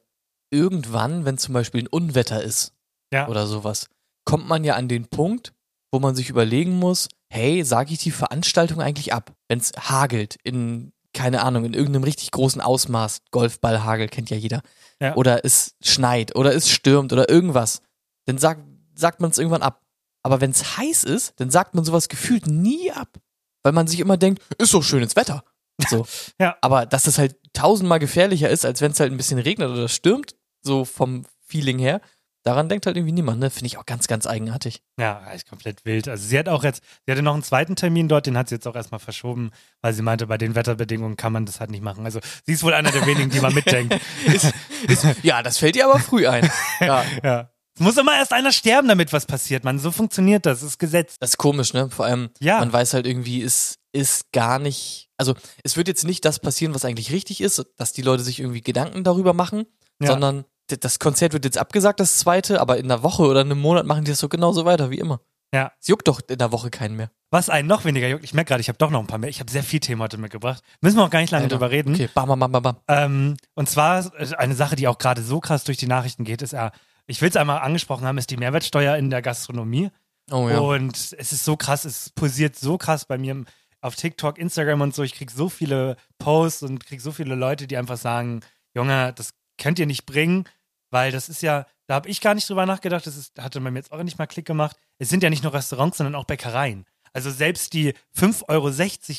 irgendwann, 0.52 1.26
wenn 1.26 1.38
zum 1.38 1.54
Beispiel 1.54 1.84
ein 1.84 1.88
Unwetter 1.88 2.42
ist 2.42 2.74
Ja. 3.12 3.28
oder 3.28 3.48
sowas, 3.48 3.88
kommt 4.24 4.48
man 4.48 4.64
ja 4.64 4.76
an 4.76 4.88
den 4.88 5.08
Punkt, 5.08 5.54
wo 5.92 6.00
man 6.00 6.16
sich 6.16 6.30
überlegen 6.30 6.78
muss, 6.78 7.10
hey, 7.30 7.64
sage 7.64 7.94
ich 7.94 8.00
die 8.00 8.12
Veranstaltung 8.12 8.82
eigentlich 8.82 9.14
ab? 9.14 9.34
Wenn 9.50 9.60
es 9.60 9.72
hagelt 9.78 10.38
in, 10.44 10.92
keine 11.18 11.42
Ahnung, 11.42 11.66
in 11.66 11.74
irgendeinem 11.74 12.04
richtig 12.04 12.30
großen 12.32 12.62
Ausmaß, 12.62 13.22
Golfballhagel 13.32 14.08
kennt 14.08 14.30
ja 14.30 14.38
jeder, 14.38 14.62
Ja. 15.02 15.16
oder 15.16 15.44
es 15.44 15.76
schneit 15.84 16.36
oder 16.36 16.54
es 16.54 16.70
stürmt 16.70 17.12
oder 17.12 17.28
irgendwas, 17.30 17.82
dann 18.26 18.38
sagt, 18.38 18.62
sagt 18.94 19.20
man 19.20 19.32
es 19.32 19.38
irgendwann 19.40 19.64
ab. 19.64 19.82
Aber 20.24 20.42
wenn 20.42 20.52
es 20.52 20.78
heiß 20.78 21.04
ist, 21.06 21.34
dann 21.40 21.50
sagt 21.50 21.74
man 21.74 21.84
sowas 21.86 22.08
gefühlt 22.10 22.48
nie 22.48 22.92
ab. 22.92 23.18
Weil 23.64 23.74
man 23.74 23.88
sich 23.88 24.00
immer 24.00 24.18
denkt, 24.18 24.42
ist 24.60 24.74
doch 24.74 24.84
schönes 24.84 25.16
Wetter. 25.16 25.44
So. 25.90 26.06
Ja. 26.40 26.56
Aber 26.62 26.86
dass 26.86 27.04
das 27.04 27.18
halt 27.18 27.36
tausendmal 27.54 28.00
gefährlicher 28.00 28.50
ist, 28.50 28.66
als 28.66 28.82
wenn 28.82 28.92
es 28.92 29.00
halt 29.00 29.12
ein 29.12 29.18
bisschen 29.18 29.40
regnet 29.40 29.70
oder 29.70 29.88
stürmt, 29.88 30.36
so 30.62 30.86
vom 30.86 31.26
Feeling 31.48 31.80
her, 31.80 32.02
daran 32.48 32.70
denkt 32.70 32.86
halt 32.86 32.96
irgendwie 32.98 33.12
niemand, 33.14 33.40
ne? 33.40 33.50
Finde 33.50 33.68
ich 33.68 33.78
auch 33.78 33.86
ganz, 33.86 34.08
ganz 34.08 34.26
eigenartig. 34.26 34.82
Ja, 35.00 35.30
ist 35.32 35.48
komplett 35.48 35.86
wild. 35.86 36.08
Also 36.08 36.26
sie 36.28 36.40
hat 36.40 36.48
auch 36.50 36.64
jetzt, 36.64 36.82
sie 37.06 37.12
hatte 37.12 37.22
noch 37.22 37.34
einen 37.34 37.44
zweiten 37.44 37.76
Termin 37.76 38.08
dort, 38.08 38.26
den 38.26 38.38
hat 38.38 38.50
sie 38.50 38.56
jetzt 38.56 38.68
auch 38.68 38.76
erstmal 38.76 39.00
verschoben, 39.00 39.52
weil 39.82 39.94
sie 39.94 40.02
meinte, 40.02 40.28
bei 40.28 40.38
den 40.38 40.56
Wetterbedingungen 40.56 41.18
kann 41.18 41.34
man 41.34 41.46
das 41.46 41.60
halt 41.60 41.70
nicht 41.72 41.84
machen. 41.84 42.06
Also 42.06 42.20
sie 42.46 42.54
ist 42.54 42.64
wohl 42.64 42.74
einer 42.74 42.92
der 42.92 43.06
wenigen, 43.06 43.30
die 43.30 43.40
man 43.42 43.54
mitdenkt. 43.54 44.00
ist, 44.26 44.52
ist, 44.88 45.06
ja, 45.24 45.44
das 45.44 45.58
fällt 45.58 45.76
dir 45.76 45.86
aber 45.86 46.00
früh 46.00 46.28
ein. 46.28 46.50
Ja. 46.80 47.04
ja. 47.24 47.50
Es 47.76 47.82
muss 47.82 47.98
immer 47.98 48.16
erst 48.16 48.34
einer 48.34 48.52
sterben, 48.52 48.88
damit 48.88 49.14
was 49.14 49.28
passiert, 49.28 49.64
man. 49.64 49.78
So 49.78 49.92
funktioniert 49.92 50.48
das, 50.48 50.62
das 50.62 50.70
ist 50.70 50.80
Gesetz. 50.80 51.18
Das 51.20 51.32
ist 51.32 51.38
komisch, 51.38 51.74
ne? 51.74 51.90
Vor 51.92 52.06
allem, 52.06 52.30
Ja. 52.40 52.58
man 52.60 52.74
weiß 52.74 52.96
halt 52.96 53.06
irgendwie, 53.06 53.44
es 53.44 53.78
ist 53.92 54.32
gar 54.32 54.58
nicht, 54.58 55.10
also 55.18 55.36
es 55.64 55.78
wird 55.78 55.88
jetzt 55.88 56.04
nicht 56.04 56.26
das 56.26 56.40
passieren, 56.40 56.74
was 56.74 56.86
eigentlich 56.86 57.12
richtig 57.12 57.40
ist, 57.42 57.64
dass 57.78 57.94
die 57.94 58.02
Leute 58.02 58.24
sich 58.24 58.40
irgendwie 58.40 58.62
Gedanken 58.62 59.04
darüber 59.04 59.34
machen, 59.34 59.66
Ja. 60.02 60.08
sondern 60.08 60.46
das 60.68 61.00
Konzert 61.00 61.34
wird 61.34 61.46
jetzt 61.46 61.58
abgesagt, 61.58 62.00
das 62.00 62.18
zweite, 62.18 62.60
aber 62.62 62.78
in 62.78 62.86
einer 62.86 63.04
Woche 63.04 63.24
oder 63.24 63.42
einem 63.42 63.60
Monat 63.60 63.86
machen 63.86 64.06
die 64.06 64.12
das 64.12 64.20
so 64.20 64.30
genauso 64.30 64.66
weiter 64.66 64.90
wie 64.90 65.00
immer. 65.00 65.22
Ja. 65.54 65.72
Es 65.80 65.88
juckt 65.88 66.08
doch 66.08 66.22
in 66.28 66.38
der 66.38 66.52
Woche 66.52 66.70
keinen 66.70 66.96
mehr. 66.96 67.10
Was 67.30 67.50
einen 67.50 67.68
noch 67.68 67.86
weniger 67.86 68.08
juckt, 68.08 68.24
ich 68.24 68.34
merke 68.34 68.50
gerade, 68.50 68.62
ich 68.62 68.70
habe 68.70 68.78
doch 68.78 68.90
noch 68.90 69.00
ein 69.00 69.08
paar 69.08 69.18
mehr. 69.18 69.30
Ich 69.30 69.40
habe 69.40 69.52
sehr 69.52 69.64
viel 69.64 69.80
Themen 69.80 70.02
heute 70.02 70.18
mitgebracht. 70.18 70.64
Müssen 70.82 70.98
wir 70.98 71.06
auch 71.06 71.10
gar 71.10 71.22
nicht 71.22 71.32
lange 71.32 71.46
Alter. 71.46 71.56
drüber 71.56 71.72
reden. 71.72 71.94
Okay, 71.94 72.10
bam, 72.14 72.28
bam, 72.28 72.40
bam, 72.40 72.52
bam, 72.52 72.64
bam. 72.64 72.78
Ähm, 72.88 73.38
und 73.54 73.70
zwar 73.70 74.14
äh, 74.20 74.36
eine 74.36 74.56
Sache, 74.56 74.76
die 74.76 74.88
auch 74.88 74.98
gerade 74.98 75.22
so 75.22 75.40
krass 75.40 75.64
durch 75.64 75.78
die 75.78 75.88
Nachrichten 75.88 76.24
geht, 76.24 76.42
ist 76.42 76.54
ja, 76.54 76.72
ich 77.06 77.22
will 77.22 77.30
es 77.30 77.36
einmal 77.38 77.60
angesprochen 77.60 78.06
haben, 78.06 78.18
ist 78.18 78.30
die 78.30 78.38
Mehrwertsteuer 78.38 78.98
in 78.98 79.10
der 79.10 79.22
Gastronomie. 79.22 79.90
Oh 80.32 80.50
ja. 80.50 80.60
Und 80.60 80.96
es 80.98 81.32
ist 81.32 81.46
so 81.46 81.56
krass, 81.56 81.86
es 81.86 82.10
pulsiert 82.10 82.58
so 82.58 82.78
krass 82.78 83.06
bei 83.06 83.18
mir 83.18 83.46
auf 83.82 83.96
TikTok, 83.96 84.38
Instagram 84.38 84.82
und 84.82 84.96
so. 84.96 85.04
Ich 85.04 85.14
krieg 85.14 85.32
so 85.32 85.48
viele 85.48 85.96
Posts 86.20 86.64
und 86.64 86.86
krieg 86.86 87.00
so 87.00 87.12
viele 87.12 87.36
Leute, 87.36 87.68
die 87.68 87.78
einfach 87.78 87.98
sagen, 87.98 88.42
Junge, 88.76 89.14
das 89.14 89.34
könnt 89.58 89.80
ihr 89.80 89.86
nicht 89.86 90.06
bringen, 90.06 90.46
weil 90.92 91.12
das 91.12 91.30
ist 91.30 91.42
ja, 91.42 91.66
da 91.88 91.96
habe 91.96 92.10
ich 92.10 92.22
gar 92.22 92.34
nicht 92.34 92.50
drüber 92.50 92.66
nachgedacht, 92.66 93.06
das 93.08 93.16
ist, 93.18 93.40
hatte 93.42 93.60
bei 93.62 93.72
mir 93.72 93.80
jetzt 93.80 93.92
auch 93.92 94.02
nicht 94.04 94.18
mal 94.18 94.28
Klick 94.28 94.46
gemacht. 94.46 94.76
Es 95.00 95.10
sind 95.10 95.24
ja 95.24 95.30
nicht 95.30 95.44
nur 95.44 95.54
Restaurants, 95.54 95.98
sondern 95.98 96.16
auch 96.16 96.26
Bäckereien. 96.26 96.86
Also 97.14 97.32
selbst 97.32 97.74
die 97.74 97.94
5,60 98.18 98.44
Euro 98.50 98.70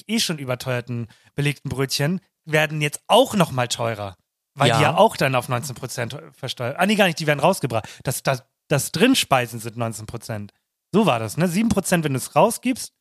eh 0.06 0.20
schon 0.20 0.38
überteuerten 0.38 1.08
belegten 1.34 1.68
Brötchen 1.68 2.20
werden 2.44 2.80
jetzt 2.80 3.00
auch 3.06 3.34
noch 3.34 3.50
mal 3.50 3.68
teurer. 3.68 4.16
Weil 4.54 4.70
die 4.70 4.76
Ja. 4.76 4.82
ja 4.92 4.96
auch 4.96 5.16
dann 5.16 5.34
auf 5.34 5.48
19 5.48 5.75
Prozent 5.75 6.16
versteuert. 6.32 6.76
Ah, 6.78 6.87
nee, 6.87 6.94
gar 6.96 7.06
nicht, 7.06 7.18
die 7.20 7.26
werden 7.26 7.40
rausgebracht. 7.40 7.88
Das, 8.04 8.22
das, 8.22 8.42
das 8.68 8.92
Drinspeisen 8.92 9.60
sind 9.60 9.76
19 9.76 10.06
Prozent. 10.06 10.52
So 10.92 11.06
war 11.06 11.18
das, 11.18 11.37
ne? 11.37 11.48
7 11.48 11.68
Prozent, 11.68 12.04
wenn 12.04 12.12
du 12.14 12.18
es 12.18 12.34
rausgibst 12.34 12.92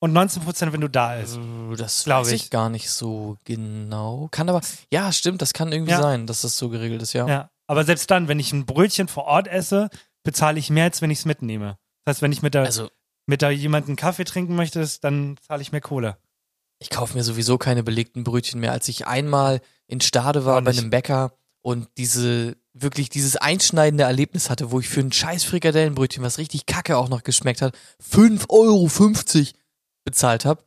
und 0.00 0.12
19 0.12 0.42
Prozent, 0.42 0.72
wenn 0.72 0.80
du 0.80 0.88
da 0.88 1.16
isst. 1.16 1.36
Äh, 1.36 1.76
Das 1.76 2.04
Glaub 2.04 2.22
weiß 2.24 2.32
ich. 2.32 2.44
ich. 2.44 2.50
gar 2.50 2.68
nicht 2.70 2.90
so 2.90 3.36
genau. 3.44 4.28
Kann 4.30 4.48
aber, 4.48 4.60
ja, 4.92 5.12
stimmt, 5.12 5.42
das 5.42 5.52
kann 5.52 5.70
irgendwie 5.72 5.92
Ja. 5.92 6.00
sein, 6.02 6.26
dass 6.26 6.42
das 6.42 6.56
so 6.56 6.68
geregelt 6.68 7.02
ist, 7.02 7.12
ja. 7.12 7.26
Ja. 7.26 7.50
Aber 7.72 7.84
selbst 7.84 8.10
dann, 8.10 8.28
wenn 8.28 8.38
ich 8.38 8.52
ein 8.52 8.66
Brötchen 8.66 9.08
vor 9.08 9.24
Ort 9.24 9.48
esse, 9.48 9.88
bezahle 10.22 10.58
ich 10.58 10.70
mehr, 10.70 10.84
als 10.84 11.02
wenn 11.02 11.10
ich 11.10 11.18
es 11.20 11.24
mitnehme. 11.24 11.78
Das 12.04 12.16
heißt, 12.16 12.22
wenn 12.22 12.32
ich 12.32 12.42
mit 12.42 12.54
der, 12.54 12.62
Also, 12.64 12.90
mit 13.26 13.42
da 13.42 13.50
jemanden 13.50 13.96
Kaffee 13.96 14.24
trinken 14.24 14.54
möchte, 14.56 14.86
dann 15.00 15.36
zahle 15.46 15.62
ich 15.62 15.72
mehr 15.72 15.80
Kohle. 15.80 16.16
ich 16.78 16.90
kaufe 16.90 17.16
mir 17.16 17.22
sowieso 17.24 17.58
keine 17.58 17.82
belegten 17.82 18.24
Brötchen 18.24 18.60
mehr. 18.60 18.72
Als 18.72 18.88
ich 18.88 19.06
einmal 19.06 19.60
in 19.86 20.00
Stade 20.00 20.44
war 20.44 20.60
bei 20.62 20.72
einem 20.72 20.90
Bäcker 20.90 21.32
und 21.62 21.88
diese, 21.96 22.56
wirklich 22.72 23.08
dieses 23.08 23.36
einschneidende 23.36 24.04
Erlebnis 24.04 24.50
hatte, 24.50 24.70
wo 24.72 24.80
ich 24.80 24.88
für 24.88 25.00
ein 25.00 25.12
scheiß 25.12 25.44
Frikadellenbrötchen, 25.44 26.22
was 26.24 26.38
richtig 26.38 26.66
kacke 26.66 26.96
auch 26.96 27.08
noch 27.08 27.22
geschmeckt 27.22 27.62
hat, 27.62 27.74
5,50 28.02 28.48
Euro 28.50 29.48
bezahlt 30.04 30.44
habe, 30.44 30.64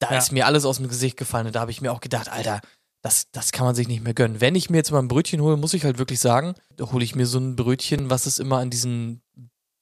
da 0.00 0.10
Ja. 0.10 0.18
ist 0.18 0.32
mir 0.32 0.46
alles 0.46 0.64
aus 0.64 0.78
dem 0.78 0.88
Gesicht 0.88 1.16
gefallen 1.16 1.46
und 1.46 1.54
da 1.54 1.60
habe 1.60 1.70
ich 1.70 1.80
mir 1.80 1.92
auch 1.92 2.00
gedacht, 2.00 2.28
Alter, 2.28 2.60
das, 3.02 3.30
das 3.32 3.50
kann 3.52 3.66
man 3.66 3.74
sich 3.74 3.88
nicht 3.88 4.02
mehr 4.02 4.14
gönnen. 4.14 4.40
Wenn 4.40 4.54
ich 4.54 4.70
mir 4.70 4.78
jetzt 4.78 4.92
mal 4.92 5.00
ein 5.00 5.08
Brötchen 5.08 5.40
hole, 5.42 5.56
muss 5.56 5.74
ich 5.74 5.84
halt 5.84 5.98
wirklich 5.98 6.20
sagen, 6.20 6.54
da 6.76 6.90
hole 6.92 7.04
ich 7.04 7.16
mir 7.16 7.26
so 7.26 7.38
ein 7.38 7.56
Brötchen, 7.56 8.10
was 8.10 8.26
es 8.26 8.38
immer 8.38 8.58
an 8.58 8.70
diesen 8.70 9.22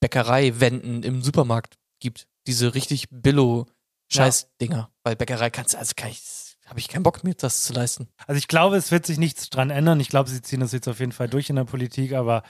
Bäckereiwänden 0.01 1.03
im 1.03 1.23
Supermarkt 1.23 1.75
gibt. 2.01 2.27
Diese 2.47 2.75
richtig 2.75 3.09
billo 3.11 3.67
Scheiß-Dinger. 4.09 4.91
Weil 5.05 5.17
Bäckerei 5.17 5.51
kannst 5.51 5.75
du, 5.75 5.79
also 5.79 5.93
kann 5.95 6.11
ich, 6.11 6.57
habe 6.67 6.81
ich 6.81 6.89
keinen 6.89 7.03
Bock 7.03 7.23
mir 7.23 7.35
das 7.35 7.65
zu 7.65 7.75
leisten. 7.75 8.09
Also 8.27 8.39
ich 8.39 8.49
glaube, 8.49 8.77
es 8.77 8.91
wird 8.91 9.05
sich 9.05 9.19
nichts 9.19 9.51
dran 9.51 9.69
ändern. 9.69 10.01
Ich 10.01 10.09
glaube, 10.09 10.31
sie 10.31 10.41
ziehen 10.41 10.61
das 10.61 10.73
jetzt 10.73 10.89
auf 10.89 10.99
jeden 10.99 11.13
Fall 11.13 11.29
durch 11.29 11.51
in 11.51 11.57
der 11.57 11.65
Politik, 11.65 12.15
aber 12.15 12.43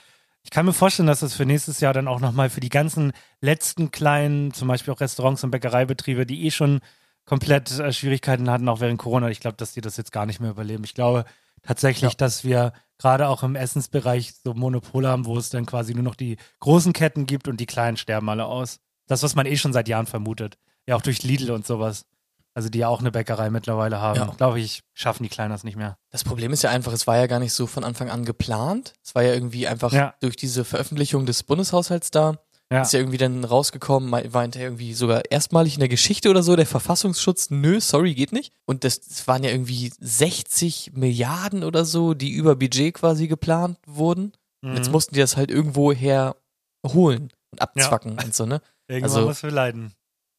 ich 0.43 0.49
kann 0.49 0.65
mir 0.65 0.73
vorstellen, 0.73 1.07
dass 1.07 1.19
das 1.19 1.35
für 1.35 1.45
nächstes 1.45 1.81
Jahr 1.81 1.93
dann 1.93 2.07
auch 2.07 2.21
nochmal 2.21 2.49
für 2.49 2.61
die 2.61 2.69
ganzen 2.69 3.11
letzten 3.41 3.91
kleinen, 3.91 4.53
zum 4.53 4.69
Beispiel 4.69 4.93
auch 4.93 5.01
Restaurants 5.01 5.43
und 5.43 5.51
Bäckereibetriebe, 5.51 6.25
die 6.25 6.45
eh 6.45 6.51
schon 6.51 6.79
komplett 7.25 7.71
äh, 7.79 7.93
Schwierigkeiten 7.93 8.49
hatten, 8.49 8.67
auch 8.69 8.79
während 8.79 8.99
Corona, 8.99 9.29
ich 9.29 9.39
glaube, 9.39 9.57
dass 9.57 9.73
die 9.73 9.81
das 9.81 9.97
jetzt 9.97 10.11
gar 10.11 10.25
nicht 10.25 10.39
mehr 10.39 10.51
überleben. 10.51 10.83
Ich 10.83 10.93
glaube 10.93 11.25
tatsächlich, 11.63 12.11
Ja. 12.13 12.17
dass 12.17 12.43
wir 12.43 12.73
gerade 12.97 13.27
auch 13.27 13.43
im 13.43 13.55
Essensbereich 13.55 14.33
so 14.43 14.53
Monopole 14.53 15.07
haben, 15.07 15.25
wo 15.25 15.37
es 15.37 15.49
dann 15.49 15.65
quasi 15.65 15.93
nur 15.93 16.03
noch 16.03 16.15
die 16.15 16.37
großen 16.59 16.93
Ketten 16.93 17.25
gibt 17.25 17.47
und 17.47 17.57
die 17.59 17.65
kleinen 17.65 17.97
sterben 17.97 18.29
alle 18.29 18.45
aus. 18.45 18.79
Das, 19.07 19.23
was 19.23 19.35
man 19.35 19.45
eh 19.45 19.57
schon 19.57 19.73
seit 19.73 19.87
Jahren 19.87 20.05
vermutet. 20.07 20.57
Ja, 20.87 20.95
auch 20.95 21.01
durch 21.01 21.23
Lidl 21.23 21.51
und 21.51 21.65
sowas. 21.65 22.05
Also 22.53 22.67
die 22.69 22.79
ja 22.79 22.89
auch 22.89 22.99
eine 22.99 23.11
Bäckerei 23.11 23.49
mittlerweile 23.49 24.01
haben. 24.01 24.17
Ja. 24.19 24.25
Glaube 24.37 24.59
ich, 24.59 24.83
schaffen 24.93 25.23
die 25.23 25.29
Kleinen 25.29 25.51
das 25.51 25.63
nicht 25.63 25.77
mehr. 25.77 25.97
Das 26.09 26.23
Problem 26.25 26.51
ist 26.51 26.63
ja 26.63 26.69
einfach, 26.69 26.91
es 26.91 27.07
war 27.07 27.17
ja 27.17 27.27
gar 27.27 27.39
nicht 27.39 27.53
so 27.53 27.65
von 27.65 27.83
Anfang 27.85 28.09
an 28.09 28.25
geplant. 28.25 28.93
Es 29.03 29.15
war 29.15 29.23
ja 29.23 29.33
irgendwie 29.33 29.67
einfach 29.67 29.93
Ja. 29.93 30.15
durch 30.19 30.35
diese 30.35 30.65
Veröffentlichung 30.65 31.25
des 31.25 31.43
Bundeshaushalts 31.43 32.11
da. 32.11 32.39
Ja. 32.71 32.83
Ist 32.83 32.93
ja 32.93 32.99
irgendwie 32.99 33.17
dann 33.17 33.43
rausgekommen, 33.43 34.11
war 34.11 34.41
hinterher 34.43 34.67
irgendwie 34.69 34.93
sogar 34.93 35.23
erstmalig 35.29 35.73
in 35.73 35.81
der 35.81 35.89
Geschichte 35.89 36.29
oder 36.29 36.41
so, 36.41 36.55
der 36.55 36.65
Verfassungsschutz, 36.65 37.49
nö, 37.49 37.81
sorry, 37.81 38.13
geht 38.13 38.31
nicht. 38.31 38.53
Und 38.65 38.85
das, 38.85 39.01
das 39.01 39.27
waren 39.27 39.43
ja 39.43 39.49
irgendwie 39.51 39.91
60 39.99 40.91
Milliarden 40.93 41.63
oder 41.65 41.83
so, 41.83 42.13
die 42.13 42.31
über 42.31 42.55
Budget 42.55 42.93
quasi 42.93 43.27
geplant 43.27 43.77
wurden. 43.85 44.31
Und 44.63 44.75
jetzt 44.77 44.87
Mhm. 44.87 44.91
mussten 44.93 45.15
die 45.15 45.19
das 45.19 45.35
halt 45.35 45.51
irgendwo 45.51 45.91
her 45.91 46.35
holen 46.87 47.29
und 47.51 47.61
abzwacken 47.61 48.17
und 48.23 48.33
so, 48.33 48.45
ne? 48.45 48.61
Irgendwann 48.87 49.11
also- 49.17 49.27
muss 49.27 49.43
wir 49.43 49.51
leiden. 49.51 49.91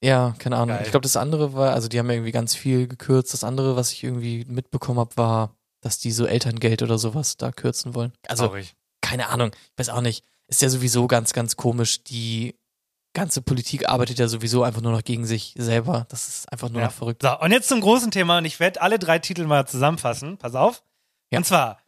Ja, 0.04 0.34
keine 0.38 0.56
Ahnung. 0.56 0.76
Geil. 0.76 0.82
Ich 0.86 0.90
glaube, 0.90 1.04
das 1.04 1.16
andere 1.16 1.52
war, 1.52 1.74
also 1.74 1.86
die 1.88 1.98
haben 1.98 2.08
ja 2.08 2.14
irgendwie 2.14 2.32
ganz 2.32 2.54
viel 2.56 2.88
gekürzt. 2.88 3.32
Das 3.34 3.44
andere, 3.44 3.76
was 3.76 3.92
ich 3.92 4.02
irgendwie 4.02 4.44
mitbekommen 4.48 4.98
habe, 4.98 5.16
war, 5.16 5.54
dass 5.80 5.98
die 5.98 6.10
so 6.12 6.24
Elterngeld 6.26 6.82
oder 6.82 6.98
sowas 6.98 7.36
da 7.36 7.52
kürzen 7.52 7.94
wollen. 7.94 8.12
Also, 8.26 8.46
Traurig. 8.46 8.74
keine 9.00 9.28
Ahnung, 9.28 9.50
ich 9.54 9.78
weiß 9.78 9.90
auch 9.90 10.00
nicht. 10.00 10.24
Ist 10.52 10.60
ja 10.60 10.68
sowieso 10.68 11.06
ganz, 11.06 11.32
ganz 11.32 11.56
komisch. 11.56 12.04
Die 12.04 12.54
ganze 13.14 13.40
Politik 13.40 13.88
arbeitet 13.88 14.18
ja 14.18 14.28
sowieso 14.28 14.64
einfach 14.64 14.82
nur 14.82 14.92
noch 14.92 15.02
gegen 15.02 15.24
sich 15.24 15.54
selber. 15.56 16.04
Das 16.10 16.28
ist 16.28 16.52
einfach 16.52 16.68
nur 16.68 16.82
Ja. 16.82 16.88
noch 16.88 16.92
verrückt. 16.92 17.22
So, 17.22 17.40
und 17.40 17.52
jetzt 17.52 17.68
zum 17.68 17.80
großen 17.80 18.10
Thema 18.10 18.36
und 18.36 18.44
ich 18.44 18.60
werde 18.60 18.82
alle 18.82 18.98
drei 18.98 19.18
Titel 19.18 19.44
mal 19.46 19.66
zusammenfassen. 19.66 20.36
Pass 20.36 20.54
auf. 20.54 20.82
Ja. 21.30 21.38
Und 21.38 21.44
zwar, 21.44 21.78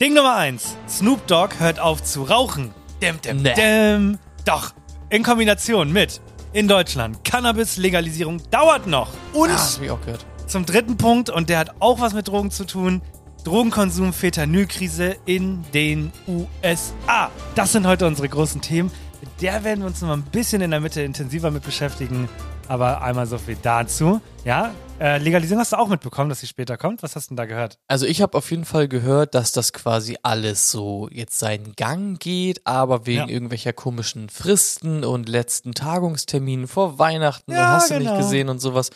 Ding 0.00 0.14
Nummer 0.14 0.36
eins. 0.36 0.74
Snoop 0.88 1.26
Dogg 1.26 1.56
hört 1.58 1.78
auf 1.80 2.02
zu 2.02 2.22
rauchen. 2.22 2.72
Dim, 3.02 3.20
dim, 3.20 3.42
Nee. 3.42 3.52
dim. 3.54 4.18
Doch. 4.46 4.72
In 5.10 5.22
Kombination 5.22 5.92
mit 5.92 6.22
in 6.54 6.66
Deutschland 6.66 7.22
Cannabis-Legalisierung 7.24 8.40
dauert 8.50 8.86
noch. 8.86 9.10
Und 9.34 9.50
Ah, 9.50 9.52
das 9.52 9.78
ich 9.78 9.90
auch 9.90 10.00
gehört. 10.00 10.24
zum 10.46 10.64
dritten 10.64 10.96
Punkt, 10.96 11.28
und 11.28 11.50
der 11.50 11.58
hat 11.58 11.74
auch 11.80 12.00
was 12.00 12.14
mit 12.14 12.26
Drogen 12.28 12.50
zu 12.50 12.64
tun. 12.64 13.02
Drogenkonsum, 13.44 14.14
Fentanylkrise 14.14 15.16
in 15.26 15.62
den 15.74 16.10
USA. 16.26 17.30
Das 17.54 17.72
sind 17.72 17.86
heute 17.86 18.06
unsere 18.06 18.26
großen 18.28 18.62
Themen. 18.62 18.90
Mit 19.20 19.28
der 19.42 19.64
werden 19.64 19.80
wir 19.80 19.86
uns 19.86 20.00
noch 20.00 20.08
mal 20.08 20.14
ein 20.16 20.22
bisschen 20.22 20.62
in 20.62 20.70
der 20.70 20.80
Mitte 20.80 21.02
intensiver 21.02 21.50
mit 21.50 21.62
beschäftigen. 21.62 22.28
Aber 22.68 23.02
einmal 23.02 23.26
so 23.26 23.36
viel 23.36 23.58
dazu. 23.60 24.22
Ja, 24.46 24.72
äh, 24.98 25.18
Legalisierung 25.18 25.60
hast 25.60 25.72
du 25.72 25.76
auch 25.78 25.88
mitbekommen, 25.88 26.30
dass 26.30 26.40
sie 26.40 26.46
später 26.46 26.78
kommt. 26.78 27.02
Was 27.02 27.14
hast 27.16 27.26
du 27.26 27.28
denn 27.32 27.36
da 27.36 27.44
gehört? 27.44 27.78
Also 27.86 28.06
ich 28.06 28.22
habe 28.22 28.38
auf 28.38 28.50
jeden 28.50 28.64
Fall 28.64 28.88
gehört, 28.88 29.34
dass 29.34 29.52
das 29.52 29.74
quasi 29.74 30.16
alles 30.22 30.70
so 30.70 31.08
jetzt 31.12 31.38
seinen 31.38 31.74
Gang 31.76 32.18
geht, 32.18 32.66
aber 32.66 33.04
wegen 33.04 33.18
Ja. 33.20 33.28
irgendwelcher 33.28 33.74
komischen 33.74 34.30
Fristen 34.30 35.04
und 35.04 35.28
letzten 35.28 35.72
Tagungsterminen 35.74 36.66
vor 36.66 36.98
Weihnachten 36.98 37.52
Ja, 37.52 37.58
und 37.68 37.72
hast 37.74 37.90
du 37.90 37.98
genau. 37.98 38.12
nicht 38.12 38.22
gesehen 38.22 38.48
und 38.48 38.60
sowas, 38.60 38.88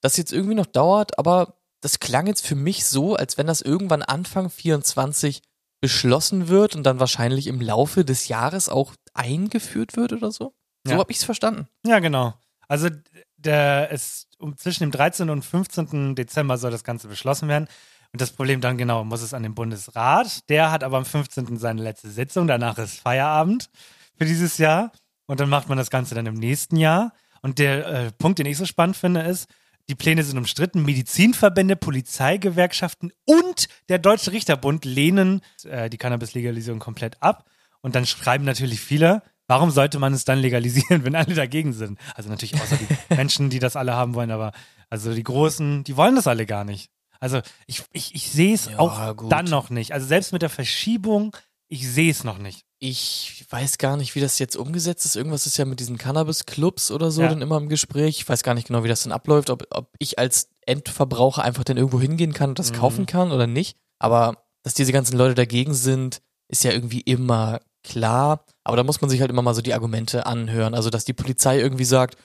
das 0.00 0.16
jetzt 0.16 0.32
irgendwie 0.32 0.54
noch 0.54 0.66
dauert, 0.66 1.18
aber 1.18 1.56
das 1.80 1.98
klang 2.00 2.26
jetzt 2.26 2.46
für 2.46 2.54
mich 2.54 2.84
so, 2.84 3.16
als 3.16 3.38
wenn 3.38 3.46
das 3.46 3.60
irgendwann 3.60 4.02
Anfang 4.02 4.50
24 4.50 5.42
beschlossen 5.80 6.48
wird 6.48 6.76
und 6.76 6.82
dann 6.84 7.00
wahrscheinlich 7.00 7.46
im 7.46 7.60
Laufe 7.60 8.04
des 8.04 8.28
Jahres 8.28 8.68
auch 8.68 8.92
eingeführt 9.14 9.96
wird 9.96 10.12
oder 10.12 10.30
so. 10.30 10.52
So 10.86 10.92
Ja. 10.92 10.98
habe 10.98 11.10
ich 11.10 11.18
es 11.18 11.24
verstanden. 11.24 11.68
Ja, 11.86 11.98
genau. 12.00 12.34
Also 12.68 12.88
der 13.36 13.90
ist 13.90 14.28
um 14.38 14.56
zwischen 14.56 14.84
dem 14.84 14.90
13. 14.90 15.30
und 15.30 15.44
15. 15.44 16.14
Dezember 16.14 16.58
soll 16.58 16.70
das 16.70 16.84
Ganze 16.84 17.08
beschlossen 17.08 17.48
werden. 17.48 17.68
Und 18.12 18.20
das 18.20 18.30
Problem 18.32 18.60
dann 18.60 18.76
genau, 18.76 19.04
muss 19.04 19.22
es 19.22 19.34
an 19.34 19.42
den 19.42 19.54
Bundesrat. 19.54 20.48
Der 20.48 20.70
hat 20.70 20.82
aber 20.84 20.98
am 20.98 21.04
15. 21.04 21.56
seine 21.58 21.82
letzte 21.82 22.10
Sitzung. 22.10 22.46
Danach 22.46 22.76
ist 22.78 22.98
Feierabend 23.00 23.70
für 24.18 24.24
dieses 24.24 24.58
Jahr. 24.58 24.92
Und 25.26 25.40
dann 25.40 25.48
macht 25.48 25.68
man 25.68 25.78
das 25.78 25.90
Ganze 25.90 26.14
dann 26.14 26.26
im 26.26 26.34
nächsten 26.34 26.76
Jahr. 26.76 27.12
Und 27.40 27.58
der 27.58 27.86
äh, 27.86 28.12
Punkt, 28.12 28.38
den 28.38 28.46
ich 28.46 28.56
so 28.58 28.66
spannend 28.66 28.96
finde, 28.96 29.22
ist, 29.22 29.48
die 29.90 29.94
Pläne 29.96 30.22
sind 30.22 30.38
umstritten. 30.38 30.82
Medizinverbände, 30.84 31.74
Polizeigewerkschaften 31.76 33.12
und 33.26 33.68
der 33.88 33.98
Deutsche 33.98 34.32
Richterbund 34.32 34.84
lehnen 34.84 35.42
äh, 35.64 35.90
die 35.90 35.98
Cannabis-Legalisierung 35.98 36.78
komplett 36.78 37.20
ab. 37.22 37.44
Und 37.80 37.94
dann 37.94 38.06
schreiben 38.06 38.44
natürlich 38.44 38.80
viele, 38.80 39.22
warum 39.48 39.70
sollte 39.70 39.98
man 39.98 40.12
es 40.14 40.24
dann 40.24 40.38
legalisieren, 40.38 41.04
wenn 41.04 41.14
alle 41.16 41.34
dagegen 41.34 41.72
sind? 41.72 41.98
Also 42.14 42.30
natürlich 42.30 42.54
außer 42.60 42.76
die 42.76 42.86
Menschen, 43.14 43.50
die 43.50 43.58
das 43.58 43.74
alle 43.76 43.94
haben 43.94 44.14
wollen, 44.14 44.30
aber 44.30 44.52
also 44.88 45.12
die 45.12 45.24
Großen, 45.24 45.82
die 45.84 45.96
wollen 45.96 46.14
das 46.14 46.26
alle 46.26 46.46
gar 46.46 46.64
nicht. 46.64 46.90
Also 47.18 47.40
ich, 47.66 47.82
ich, 47.92 48.14
ich 48.14 48.30
sehe 48.30 48.54
es 48.54 48.66
Ja, 48.66 48.78
auch 48.78 49.16
gut. 49.16 49.30
dann 49.32 49.46
noch 49.46 49.70
nicht. 49.70 49.92
Also 49.92 50.06
selbst 50.06 50.32
mit 50.32 50.42
der 50.42 50.48
Verschiebung, 50.50 51.36
ich 51.68 51.86
sehe 51.88 52.10
es 52.10 52.24
noch 52.24 52.38
nicht. 52.38 52.64
Ich 52.82 53.44
weiß 53.50 53.76
gar 53.76 53.98
nicht, 53.98 54.14
wie 54.14 54.20
das 54.20 54.38
jetzt 54.38 54.56
umgesetzt 54.56 55.04
ist. 55.04 55.14
Irgendwas 55.14 55.46
ist 55.46 55.58
ja 55.58 55.66
mit 55.66 55.80
diesen 55.80 55.98
Cannabis-Clubs 55.98 56.90
oder 56.90 57.10
so 57.10 57.20
Ja. 57.22 57.28
dann 57.28 57.42
immer 57.42 57.58
im 57.58 57.68
Gespräch. 57.68 58.16
Ich 58.18 58.28
weiß 58.28 58.42
gar 58.42 58.54
nicht 58.54 58.68
genau, 58.68 58.84
wie 58.84 58.88
das 58.88 59.02
dann 59.02 59.12
abläuft, 59.12 59.50
ob, 59.50 59.66
ob 59.70 59.90
ich 59.98 60.18
als 60.18 60.48
Endverbraucher 60.64 61.44
einfach 61.44 61.62
dann 61.64 61.76
irgendwo 61.76 62.00
hingehen 62.00 62.32
kann 62.32 62.50
und 62.50 62.58
das 62.58 62.72
Mhm. 62.72 62.76
kaufen 62.76 63.06
kann 63.06 63.32
oder 63.32 63.46
nicht. 63.46 63.76
Aber 63.98 64.38
dass 64.62 64.72
diese 64.72 64.92
ganzen 64.92 65.18
Leute 65.18 65.34
dagegen 65.34 65.74
sind, 65.74 66.22
ist 66.48 66.64
ja 66.64 66.72
irgendwie 66.72 67.02
immer 67.02 67.60
klar. 67.84 68.46
Aber 68.64 68.78
da 68.78 68.82
muss 68.82 69.00
man 69.02 69.10
sich 69.10 69.20
halt 69.20 69.30
immer 69.30 69.42
mal 69.42 69.54
so 69.54 69.60
die 69.62 69.74
Argumente 69.74 70.24
anhören. 70.24 70.74
Also, 70.74 70.88
dass 70.88 71.04
die 71.04 71.12
Polizei 71.12 71.58
irgendwie 71.60 71.84
sagt, 71.84 72.16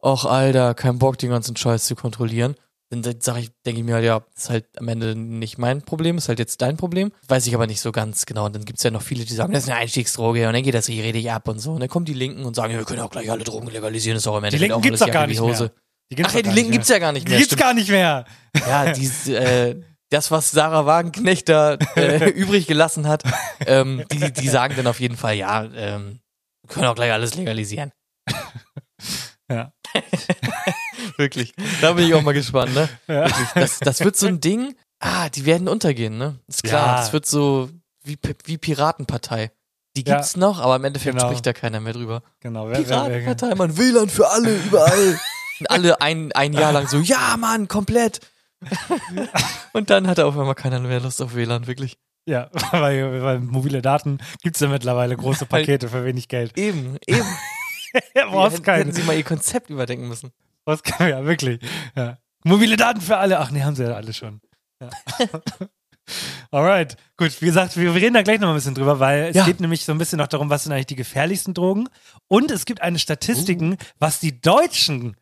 ach 0.00 0.24
Alter, 0.26 0.74
kein 0.74 1.00
Bock, 1.00 1.18
den 1.18 1.30
ganzen 1.30 1.56
Scheiß 1.56 1.86
zu 1.86 1.96
kontrollieren. 1.96 2.54
Dann 3.02 3.20
sage 3.20 3.40
ich, 3.40 3.50
denke 3.64 3.80
ich 3.80 3.86
mir 3.86 3.94
halt, 3.94 4.04
ja, 4.04 4.22
ist 4.36 4.50
halt 4.50 4.66
am 4.78 4.88
Ende 4.88 5.14
nicht 5.16 5.58
mein 5.58 5.82
Problem, 5.82 6.18
ist 6.18 6.28
halt 6.28 6.38
jetzt 6.38 6.60
dein 6.62 6.76
Problem. 6.76 7.12
Weiß 7.28 7.46
ich 7.46 7.54
aber 7.54 7.66
nicht 7.66 7.80
so 7.80 7.92
ganz 7.92 8.26
genau. 8.26 8.46
Und 8.46 8.54
dann 8.54 8.64
gibt's 8.64 8.82
ja 8.82 8.90
noch 8.90 9.02
viele, 9.02 9.24
die 9.24 9.34
sagen, 9.34 9.52
das 9.52 9.64
ist 9.64 9.70
eine 9.70 9.78
Einstiegsdroge 9.78 10.46
und 10.46 10.52
dann 10.54 10.62
geht 10.62 10.74
das 10.74 10.88
richtig 10.88 11.30
ab 11.30 11.48
und 11.48 11.58
so. 11.58 11.72
Und 11.72 11.80
dann 11.80 11.88
kommen 11.88 12.04
die 12.06 12.14
Linken 12.14 12.44
und 12.44 12.54
sagen, 12.56 12.72
ja, 12.72 12.78
wir 12.78 12.84
können 12.86 13.00
auch 13.00 13.10
gleich 13.10 13.30
alle 13.30 13.44
Drogen 13.44 13.68
legalisieren, 13.68 14.16
ist 14.18 14.26
auch 14.26 14.36
am 14.36 14.44
Ende 14.44 14.56
Die 14.56 14.60
Linken 14.62 14.76
auch 14.78 14.82
gibt's 14.82 15.00
alles 15.02 15.12
doch 15.12 15.18
gar 15.20 15.26
nicht 15.26 15.40
Hose. 15.40 15.64
mehr. 15.64 15.72
Die 16.10 16.16
gibt's 16.16 16.32
Ach 16.32 16.36
ja, 16.36 16.42
die 16.42 16.48
Linken 16.50 16.70
nicht 16.70 16.72
gibt's 16.72 16.88
ja 16.88 16.98
gar 16.98 17.12
nicht 17.12 17.26
Die 17.26 17.30
mehr. 17.30 17.38
gibt's 17.38 17.52
stimmt. 17.54 17.62
gar 17.62 17.74
nicht 17.74 17.90
mehr. 17.90 18.24
Ja, 18.66 18.92
die, 18.92 19.32
äh, 19.32 19.82
das, 20.10 20.30
was 20.30 20.50
Sarah 20.50 20.86
Wagenknecht 20.86 21.48
da 21.48 21.74
äh, 21.96 22.28
übrig 22.30 22.66
gelassen 22.66 23.08
hat, 23.08 23.22
ähm, 23.66 24.04
die, 24.12 24.32
die 24.32 24.48
sagen 24.48 24.74
dann 24.76 24.86
auf 24.86 25.00
jeden 25.00 25.16
Fall, 25.16 25.34
ja, 25.34 25.64
ähm, 25.74 26.20
können 26.68 26.86
auch 26.86 26.94
gleich 26.94 27.12
alles 27.12 27.34
legalisieren. 27.34 27.92
Ja. 29.50 29.72
Wirklich. 31.16 31.52
Da 31.80 31.92
bin 31.92 32.06
ich 32.06 32.14
auch 32.14 32.22
mal 32.22 32.32
gespannt, 32.34 32.74
ne? 32.74 32.88
Ja. 33.08 33.28
Das, 33.54 33.78
das 33.78 34.00
wird 34.00 34.16
so 34.16 34.26
ein 34.26 34.40
Ding, 34.40 34.74
ah, 35.00 35.28
die 35.28 35.44
werden 35.46 35.68
untergehen, 35.68 36.18
ne? 36.18 36.38
Ist 36.46 36.62
klar, 36.64 36.86
Ja. 36.86 36.96
das 36.96 37.12
wird 37.12 37.26
so 37.26 37.70
wie, 38.04 38.18
wie 38.44 38.58
Piratenpartei. 38.58 39.50
Die 39.96 40.04
Ja. 40.06 40.16
gibt's 40.16 40.36
noch, 40.36 40.60
aber 40.60 40.76
im 40.76 40.84
Endeffekt 40.84 41.14
Genau. 41.16 41.28
spricht 41.28 41.46
da 41.46 41.52
keiner 41.52 41.80
mehr 41.80 41.92
drüber. 41.92 42.22
Genau. 42.40 42.68
Wer, 42.68 42.80
Piratenpartei, 42.82 43.54
man, 43.54 43.76
WLAN 43.78 44.08
für 44.08 44.28
alle, 44.28 44.56
überall. 44.56 45.18
Und 45.60 45.70
alle 45.70 46.00
ein, 46.00 46.32
ein 46.32 46.52
Jahr 46.52 46.72
lang 46.72 46.88
so, 46.88 46.98
ja, 46.98 47.36
Mann, 47.38 47.68
komplett. 47.68 48.20
Und 49.72 49.90
dann 49.90 50.06
hat 50.08 50.18
auf 50.20 50.36
einmal 50.38 50.54
keiner 50.54 50.80
mehr 50.80 51.00
Lust 51.00 51.20
auf 51.22 51.34
WLAN, 51.34 51.66
wirklich. 51.66 51.96
ja, 52.26 52.48
weil, 52.72 53.22
weil 53.22 53.38
mobile 53.40 53.82
Daten 53.82 54.18
gibt's 54.42 54.60
ja 54.60 54.68
mittlerweile 54.68 55.16
große 55.16 55.46
Pakete 55.46 55.88
für 55.88 56.04
wenig 56.04 56.28
Geld. 56.28 56.56
Eben, 56.58 56.96
eben. 57.06 57.26
Ja, 58.16 58.26
brauchst 58.28 58.56
hätten, 58.58 58.72
hätten 58.72 58.92
sie 58.92 59.02
mal 59.04 59.16
ihr 59.16 59.22
Konzept 59.22 59.70
überdenken 59.70 60.08
müssen. 60.08 60.32
Was 60.64 60.82
kann, 60.82 61.08
ja, 61.08 61.24
wirklich. 61.24 61.60
Ja. 61.94 62.18
Mobile 62.44 62.76
Daten 62.76 63.00
für 63.00 63.16
alle. 63.16 63.38
Ach 63.40 63.50
nee, 63.50 63.62
haben 63.62 63.76
sie 63.76 63.84
ja 63.84 63.94
alle 63.94 64.12
schon. 64.12 64.40
Ja. 64.80 64.90
Alright, 66.50 66.96
gut. 67.16 67.40
Wie 67.40 67.46
gesagt, 67.46 67.76
wir, 67.76 67.94
reden 67.94 68.14
da 68.14 68.22
gleich 68.22 68.38
noch 68.38 68.48
mal 68.48 68.52
ein 68.52 68.56
bisschen 68.56 68.74
drüber, 68.74 69.00
weil 69.00 69.24
es 69.24 69.36
Ja. 69.36 69.44
geht 69.44 69.60
nämlich 69.60 69.84
so 69.84 69.92
ein 69.92 69.98
bisschen 69.98 70.18
noch 70.18 70.26
darum, 70.26 70.50
was 70.50 70.64
sind 70.64 70.72
eigentlich 70.72 70.86
die 70.86 70.96
gefährlichsten 70.96 71.54
Drogen. 71.54 71.88
Und 72.28 72.50
es 72.50 72.66
gibt 72.66 72.82
eine 72.82 72.98
Statistiken, 72.98 73.76
was 73.98 74.20
die 74.20 74.40
Deutschen 74.40 75.16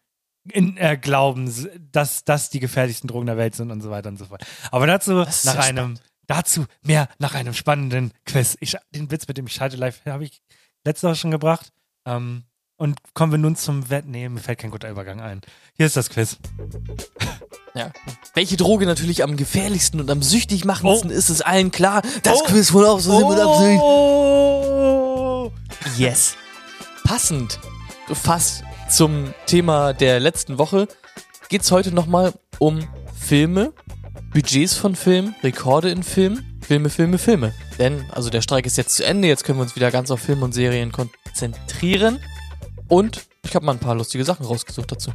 in, 0.50 0.76
äh, 0.76 0.96
glauben, 0.96 1.52
dass 1.92 2.24
das 2.24 2.50
die 2.50 2.58
gefährlichsten 2.58 3.06
Drogen 3.06 3.26
der 3.26 3.36
Welt 3.36 3.54
sind 3.54 3.70
und 3.70 3.80
so 3.80 3.90
weiter 3.90 4.08
und 4.08 4.16
so 4.18 4.24
fort. 4.24 4.44
Aber 4.72 4.86
dazu 4.88 5.12
nach 5.44 5.54
ja 5.54 5.60
einem, 5.60 5.98
dazu 6.26 6.66
mehr 6.82 7.08
nach 7.20 7.34
einem 7.34 7.54
spannenden 7.54 8.12
Quiz. 8.26 8.56
Ich, 8.60 8.76
den 8.90 9.10
Witz 9.12 9.28
mit 9.28 9.38
dem 9.38 9.46
Ich 9.46 9.54
schalte 9.54 9.76
live 9.76 10.04
habe 10.04 10.24
ich 10.24 10.42
letzte 10.84 11.06
Woche 11.06 11.16
schon 11.16 11.30
gebracht. 11.30 11.70
Ähm, 12.06 12.42
und 12.76 12.98
kommen 13.14 13.32
wir 13.32 13.38
nun 13.38 13.56
zum 13.56 13.90
Wett. 13.90 14.06
Nee, 14.06 14.28
mir 14.28 14.40
fällt 14.40 14.58
kein 14.58 14.70
guter 14.70 14.90
Übergang 14.90 15.20
ein. 15.20 15.40
Hier 15.76 15.86
ist 15.86 15.96
das 15.96 16.10
Quiz. 16.10 16.38
Ja. 17.74 17.90
Welche 18.34 18.56
Droge 18.56 18.84
natürlich 18.86 19.22
am 19.22 19.36
gefährlichsten 19.36 20.00
und 20.00 20.10
am 20.10 20.22
süchtig 20.22 20.64
machendsten 20.64 21.10
Oh. 21.10 21.14
ist, 21.14 21.30
ist 21.30 21.44
allen 21.46 21.70
klar. 21.70 22.02
Das 22.22 22.40
Oh. 22.40 22.44
Quiz 22.44 22.70
von 22.70 22.84
Aufsehen 22.84 23.28
mit 23.28 23.38
Absicht. 23.38 23.80
Oh! 23.80 25.52
Yes. 25.96 26.36
Passend 27.04 27.58
fast 28.12 28.62
zum 28.90 29.32
Thema 29.46 29.92
der 29.94 30.20
letzten 30.20 30.58
Woche 30.58 30.86
geht's 31.48 31.70
heute 31.70 31.92
nochmal 31.94 32.32
um 32.58 32.86
Filme, 33.18 33.72
Budgets 34.34 34.74
von 34.74 34.96
Filmen, 34.96 35.34
Rekorde 35.42 35.90
in 35.90 36.02
Filmen, 36.02 36.58
Filme, 36.66 36.90
Filme, 36.90 37.18
Filme. 37.18 37.54
Denn, 37.78 38.04
also 38.10 38.28
der 38.30 38.42
Streik 38.42 38.66
ist 38.66 38.76
jetzt 38.76 38.96
zu 38.96 39.04
Ende, 39.04 39.28
jetzt 39.28 39.44
können 39.44 39.58
wir 39.58 39.62
uns 39.62 39.76
wieder 39.76 39.90
ganz 39.90 40.10
auf 40.10 40.20
Filme 40.20 40.44
und 40.44 40.52
Serien 40.52 40.92
konzentrieren. 40.92 42.18
Und 42.92 43.26
ich 43.42 43.54
habe 43.54 43.64
mal 43.64 43.72
ein 43.72 43.78
paar 43.78 43.94
lustige 43.94 44.22
Sachen 44.22 44.44
rausgesucht 44.44 44.92
dazu. 44.92 45.12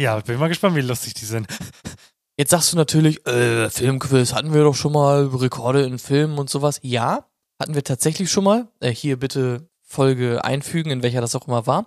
Ja, 0.00 0.18
bin 0.18 0.36
mal 0.40 0.48
gespannt, 0.48 0.74
wie 0.74 0.80
lustig 0.80 1.14
die 1.14 1.24
sind. 1.24 1.46
Jetzt 2.36 2.50
sagst 2.50 2.72
du 2.72 2.76
natürlich, 2.76 3.24
äh, 3.24 3.70
Filmquiz 3.70 4.34
hatten 4.34 4.52
wir 4.52 4.64
doch 4.64 4.74
schon 4.74 4.92
mal, 4.92 5.26
Rekorde 5.26 5.84
in 5.84 6.00
Filmen 6.00 6.38
und 6.38 6.50
sowas. 6.50 6.80
Ja, 6.82 7.30
hatten 7.60 7.76
wir 7.76 7.84
tatsächlich 7.84 8.32
schon 8.32 8.42
mal. 8.42 8.66
Äh, 8.80 8.90
hier 8.90 9.16
bitte 9.16 9.68
Folge 9.84 10.44
einfügen, 10.44 10.90
in 10.90 11.04
welcher 11.04 11.20
das 11.20 11.36
auch 11.36 11.46
immer 11.46 11.68
war. 11.68 11.86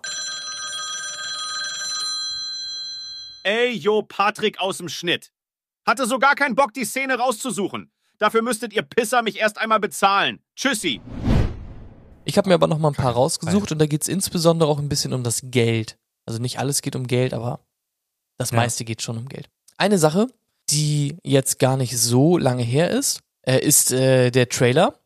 Ey, 3.44 3.74
yo, 3.74 4.02
Patrick 4.04 4.62
aus 4.62 4.78
dem 4.78 4.88
Schnitt. 4.88 5.34
Hatte 5.86 6.06
so 6.06 6.20
gar 6.20 6.36
keinen 6.36 6.56
Bock, 6.56 6.74
die 6.74 6.86
Szene 6.86 7.16
rauszusuchen. 7.16 7.92
Dafür 8.18 8.42
müsstet 8.42 8.72
ihr 8.72 8.84
Pisser 8.84 9.24
mich 9.24 9.40
erst 9.40 9.58
einmal 9.58 9.82
bezahlen. 9.82 10.40
Tschüssi. 10.56 11.02
Ich 12.26 12.38
habe 12.38 12.50
mir 12.50 12.56
aber 12.56 12.68
noch 12.68 12.78
mal 12.80 12.90
ein 12.90 12.94
paar 12.96 13.14
rausgesucht 13.14 13.72
und 13.72 13.80
da 13.80 13.86
geht's 13.86 14.08
insbesondere 14.08 14.70
auch 14.70 14.80
ein 14.80 14.90
bisschen 14.90 15.14
um 15.14 15.24
das 15.24 15.42
Geld. 15.44 15.98
Also 16.26 16.40
nicht 16.40 16.60
alles 16.60 16.82
geht 16.82 16.96
um 16.96 17.08
Geld, 17.08 17.34
aber 17.34 17.60
das 18.38 18.52
Ja. 18.52 18.58
meiste 18.58 18.86
geht 18.86 19.02
schon 19.02 19.18
um 19.18 19.28
Geld. 19.28 19.50
Eine 19.78 19.98
Sache, 19.98 20.28
die 20.70 21.18
jetzt 21.24 21.60
gar 21.60 21.78
nicht 21.78 21.98
so 21.98 22.38
lange 22.38 22.64
her 22.64 22.90
ist, 22.90 23.20
äh, 23.42 23.60
ist 23.60 23.92
äh, 23.92 24.32
der 24.32 24.48
Trailer, 24.50 25.00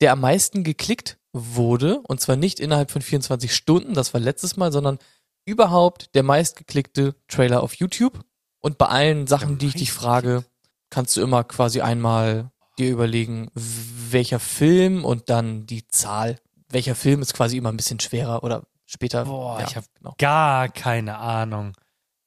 der 0.00 0.12
am 0.12 0.20
meisten 0.20 0.64
geklickt 0.64 1.18
wurde. 1.32 2.00
Und 2.00 2.20
zwar 2.20 2.36
nicht 2.36 2.60
innerhalb 2.60 2.90
von 2.90 3.02
24 3.02 3.54
Stunden, 3.54 3.94
das 3.94 4.14
war 4.14 4.20
letztes 4.20 4.56
Mal, 4.56 4.72
sondern 4.72 4.98
überhaupt 5.44 6.14
der 6.14 6.22
meistgeklickte 6.22 7.14
Trailer 7.28 7.62
auf 7.62 7.74
YouTube. 7.74 8.20
Und 8.60 8.78
bei 8.78 8.86
allen 8.86 9.26
Sachen, 9.26 9.58
die 9.58 9.66
ich 9.66 9.74
dich 9.74 9.92
frage, 9.92 10.44
kannst 10.88 11.16
du 11.16 11.20
immer 11.20 11.44
quasi 11.44 11.80
einmal 11.80 12.50
dir 12.78 12.90
überlegen, 12.90 13.50
welcher 13.54 14.38
Film 14.40 15.04
und 15.04 15.28
dann 15.28 15.66
die 15.66 15.86
Zahl. 15.88 16.36
Welcher 16.72 16.94
Film 16.94 17.22
ist 17.22 17.34
quasi 17.34 17.56
immer 17.56 17.70
ein 17.70 17.76
bisschen 17.76 18.00
schwerer 18.00 18.42
oder 18.44 18.62
später. 18.86 19.24
Boah, 19.24 19.60
ja, 19.60 19.66
ich 19.68 19.76
habe 19.76 19.86
genau. 19.98 20.14
gar 20.18 20.68
keine 20.68 21.18
Ahnung. 21.18 21.72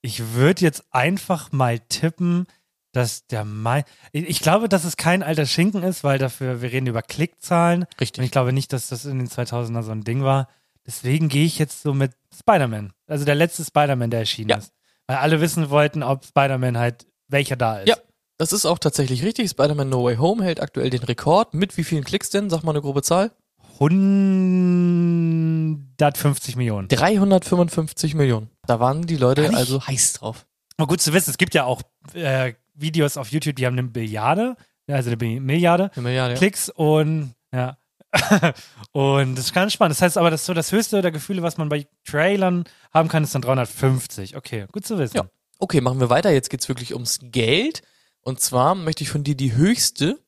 Ich 0.01 0.33
würde 0.33 0.61
jetzt 0.61 0.83
einfach 0.91 1.51
mal 1.51 1.79
tippen, 1.79 2.45
dass 2.91 3.27
der 3.27 3.43
Mai. 3.43 3.83
Ich 4.11 4.39
glaube, 4.39 4.69
dass 4.69 4.83
es 4.85 4.97
kein 4.97 5.23
alter 5.23 5.45
Schinken 5.45 5.83
ist, 5.83 6.03
weil 6.03 6.17
dafür, 6.17 6.61
wir 6.61 6.71
reden 6.71 6.87
über 6.87 7.01
Klickzahlen. 7.01 7.83
Und 7.83 7.99
Richtig. 7.99 8.23
ich 8.23 8.31
glaube 8.31 8.53
nicht, 8.53 8.71
dass 8.71 8.87
das 8.87 9.05
in 9.05 9.19
den 9.19 9.27
2000er 9.27 9.83
so 9.83 9.91
ein 9.91 10.03
Ding 10.03 10.23
war. 10.23 10.47
Deswegen 10.85 11.27
gehe 11.27 11.45
ich 11.45 11.57
jetzt 11.57 11.81
so 11.81 11.93
mit 11.93 12.13
Spider-Man. 12.37 12.93
Also 13.07 13.25
der 13.25 13.35
letzte 13.35 13.65
Spider-Man, 13.65 14.11
der 14.11 14.21
erschienen 14.21 14.49
Ja. 14.51 14.57
ist. 14.57 14.71
Weil 15.07 15.17
alle 15.17 15.41
wissen 15.41 15.69
wollten, 15.69 16.03
ob 16.03 16.23
Spider-Man 16.25 16.77
halt, 16.77 17.05
welcher 17.27 17.55
da 17.55 17.79
ist. 17.79 17.89
Ja. 17.89 17.97
Das 18.37 18.53
ist 18.53 18.65
auch 18.65 18.79
tatsächlich 18.79 19.23
richtig. 19.23 19.49
Spider-Man 19.49 19.89
No 19.89 20.03
Way 20.03 20.17
Home 20.17 20.43
hält 20.43 20.61
aktuell 20.61 20.89
den 20.89 21.03
Rekord. 21.03 21.53
Mit 21.53 21.77
wie 21.77 21.83
vielen 21.83 22.03
Klicks 22.03 22.29
denn? 22.29 22.49
Sag 22.49 22.63
mal 22.63 22.71
eine 22.71 22.81
grobe 22.81 23.01
Zahl. 23.01 23.31
150 23.79 26.55
Millionen. 26.55 26.87
355 26.87 28.15
Millionen. 28.15 28.49
Da 28.65 28.79
waren 28.79 29.03
die 29.03 29.17
Leute 29.17 29.53
also 29.53 29.85
heiß 29.85 30.13
drauf. 30.13 30.47
Aber 30.77 30.87
gut 30.87 31.01
zu 31.01 31.13
wissen, 31.13 31.31
es 31.31 31.37
gibt 31.37 31.53
ja 31.53 31.65
auch 31.65 31.81
äh, 32.13 32.53
Videos 32.73 33.17
auf 33.17 33.31
YouTube, 33.31 33.55
die 33.55 33.65
haben 33.65 33.77
eine 33.77 33.87
Billiarde, 33.87 34.55
also 34.87 35.11
eine 35.11 35.39
Milliarde 35.39 35.91
Eine 35.93 36.03
Milliarde. 36.03 36.33
Ja. 36.33 36.37
Klicks 36.37 36.69
und 36.69 37.33
ja. 37.53 37.77
und 38.91 39.35
das 39.35 39.45
ist 39.45 39.53
ganz 39.53 39.73
spannend. 39.73 39.95
Das 39.95 40.01
heißt 40.01 40.17
aber, 40.17 40.31
das 40.31 40.45
so 40.45 40.53
das 40.53 40.71
höchste 40.71 41.01
der 41.01 41.11
Gefühle, 41.11 41.41
was 41.41 41.57
man 41.57 41.69
bei 41.69 41.87
Trailern 42.05 42.65
haben 42.93 43.09
kann, 43.09 43.23
ist 43.23 43.35
dann 43.35 43.41
350. 43.41 44.37
Okay, 44.37 44.67
gut 44.71 44.85
zu 44.85 44.97
wissen. 44.97 45.17
Ja. 45.17 45.25
Okay, 45.59 45.81
machen 45.81 45.99
wir 45.99 46.09
weiter. 46.09 46.31
Jetzt 46.31 46.49
geht's 46.49 46.69
wirklich 46.69 46.93
ums 46.93 47.19
Geld. 47.21 47.81
Und 48.21 48.39
zwar 48.39 48.75
möchte 48.75 49.03
ich 49.03 49.09
von 49.09 49.23
dir 49.23 49.35
die 49.35 49.53
höchste 49.53 50.19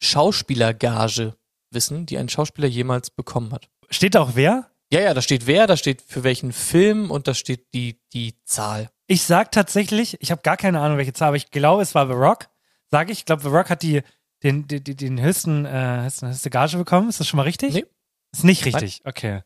Schauspielergage 0.00 1.34
wissen, 1.74 2.06
die 2.06 2.18
ein 2.18 2.28
Schauspieler 2.28 2.68
jemals 2.68 3.10
bekommen 3.10 3.52
hat. 3.52 3.68
Steht 3.90 4.14
da 4.14 4.20
auch 4.20 4.32
wer? 4.34 4.70
Ja, 4.92 5.00
ja, 5.00 5.14
da 5.14 5.22
steht 5.22 5.46
wer, 5.46 5.66
da 5.66 5.76
steht 5.76 6.02
für 6.02 6.24
welchen 6.24 6.52
Film 6.52 7.10
und 7.10 7.26
da 7.26 7.34
steht 7.34 7.74
die, 7.74 8.00
die 8.12 8.34
Zahl. 8.44 8.90
Ich 9.06 9.22
sag 9.22 9.52
tatsächlich, 9.52 10.16
ich 10.20 10.30
habe 10.30 10.42
gar 10.42 10.56
keine 10.56 10.80
Ahnung, 10.80 10.98
welche 10.98 11.12
Zahl, 11.12 11.28
aber 11.28 11.36
ich 11.36 11.50
glaube, 11.50 11.82
es 11.82 11.94
war 11.94 12.06
The 12.06 12.12
Rock. 12.12 12.48
Sage 12.90 13.12
ich, 13.12 13.18
ich 13.18 13.24
glaube, 13.24 13.42
The 13.42 13.48
Rock 13.48 13.70
hat 13.70 13.82
die, 13.82 14.02
den, 14.42 14.68
den, 14.68 14.84
den, 14.84 15.20
höchsten, 15.20 15.64
äh, 15.66 16.02
höchsten, 16.04 16.28
höchste 16.28 16.50
Gage 16.50 16.76
bekommen. 16.76 17.08
Ist 17.08 17.20
das 17.20 17.26
schon 17.26 17.38
mal 17.38 17.44
richtig? 17.44 17.74
Nee. 17.74 17.86
Ist 18.32 18.44
nicht 18.44 18.64
richtig, 18.64 19.02
okay. 19.04 19.42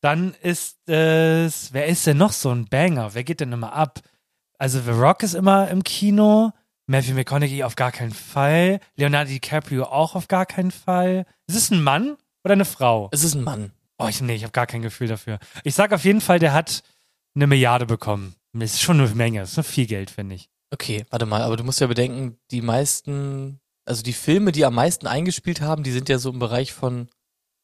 Dann 0.00 0.34
ist 0.42 0.88
es, 0.88 1.72
wer 1.72 1.86
ist 1.86 2.06
denn 2.06 2.16
noch 2.16 2.32
so 2.32 2.50
ein 2.50 2.66
Banger? 2.66 3.14
Wer 3.14 3.24
geht 3.24 3.40
denn 3.40 3.52
immer 3.52 3.72
ab? 3.72 4.00
Also 4.58 4.80
The 4.80 4.90
Rock 4.90 5.22
ist 5.22 5.34
immer 5.34 5.68
im 5.68 5.82
Kino, 5.84 6.52
Matthew 6.88 7.14
McConaughey 7.14 7.62
auf 7.64 7.76
gar 7.76 7.92
keinen 7.92 8.12
Fall, 8.12 8.80
Leonardo 8.96 9.30
DiCaprio 9.30 9.84
auch 9.84 10.14
auf 10.14 10.26
gar 10.26 10.46
keinen 10.46 10.70
Fall. 10.70 11.26
Ist 11.46 11.56
es 11.56 11.70
ein 11.70 11.82
Mann 11.82 12.16
oder 12.44 12.54
eine 12.54 12.64
Frau? 12.64 13.08
Es 13.12 13.22
ist 13.24 13.34
ein 13.34 13.44
Mann. 13.44 13.72
Oh, 13.98 14.06
ich, 14.08 14.20
nee, 14.22 14.34
ich 14.34 14.42
habe 14.42 14.52
gar 14.52 14.66
kein 14.66 14.80
Gefühl 14.82 15.06
dafür. 15.08 15.38
Ich 15.64 15.74
sag 15.74 15.92
auf 15.92 16.04
jeden 16.04 16.20
Fall, 16.22 16.38
der 16.38 16.52
hat 16.54 16.82
eine 17.34 17.46
Milliarde 17.46 17.84
bekommen. 17.84 18.34
Das 18.54 18.72
ist 18.74 18.80
schon 18.82 18.98
eine 19.00 19.08
Menge, 19.14 19.40
das 19.40 19.50
ist 19.50 19.56
noch 19.58 19.64
viel 19.66 19.86
Geld, 19.86 20.10
finde 20.10 20.34
ich. 20.36 20.48
Okay, 20.72 21.04
warte 21.10 21.26
mal, 21.26 21.42
aber 21.42 21.56
du 21.56 21.64
musst 21.64 21.80
ja 21.80 21.86
bedenken, 21.86 22.38
die 22.50 22.62
meisten, 22.62 23.60
also 23.84 24.02
die 24.02 24.12
Filme, 24.14 24.52
die 24.52 24.64
am 24.64 24.74
meisten 24.74 25.06
eingespielt 25.06 25.60
haben, 25.60 25.82
die 25.82 25.90
sind 25.92 26.08
ja 26.08 26.18
so 26.18 26.30
im 26.30 26.38
Bereich 26.38 26.72
von 26.72 27.08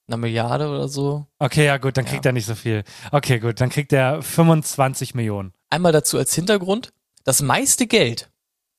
einer 0.07 0.19
Milliarde 0.19 0.69
oder 0.69 0.89
so. 0.89 1.27
Okay, 1.39 1.65
ja 1.65 1.79
gut, 1.79 1.97
dann 1.97 2.05
Ja. 2.05 2.11
kriegt 2.13 2.27
er 2.27 2.33
nicht 2.33 2.47
so 2.47 2.55
viel. 2.55 2.85
Okay, 3.11 3.39
gut, 3.41 3.61
dann 3.61 3.71
kriegt 3.71 3.93
er 3.93 4.21
25 4.23 5.15
Millionen. 5.15 5.53
Einmal 5.71 5.93
dazu 5.93 6.19
als 6.19 6.35
Hintergrund, 6.35 6.93
das 7.25 7.41
meiste 7.41 7.87
Geld 7.87 8.31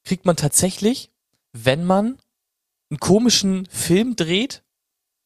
kriegt 0.06 0.26
man 0.26 0.38
tatsächlich, 0.38 1.12
wenn 1.52 1.84
man 1.84 2.18
einen 2.90 3.00
komischen 3.00 3.66
Film 3.68 4.16
dreht, 4.16 4.64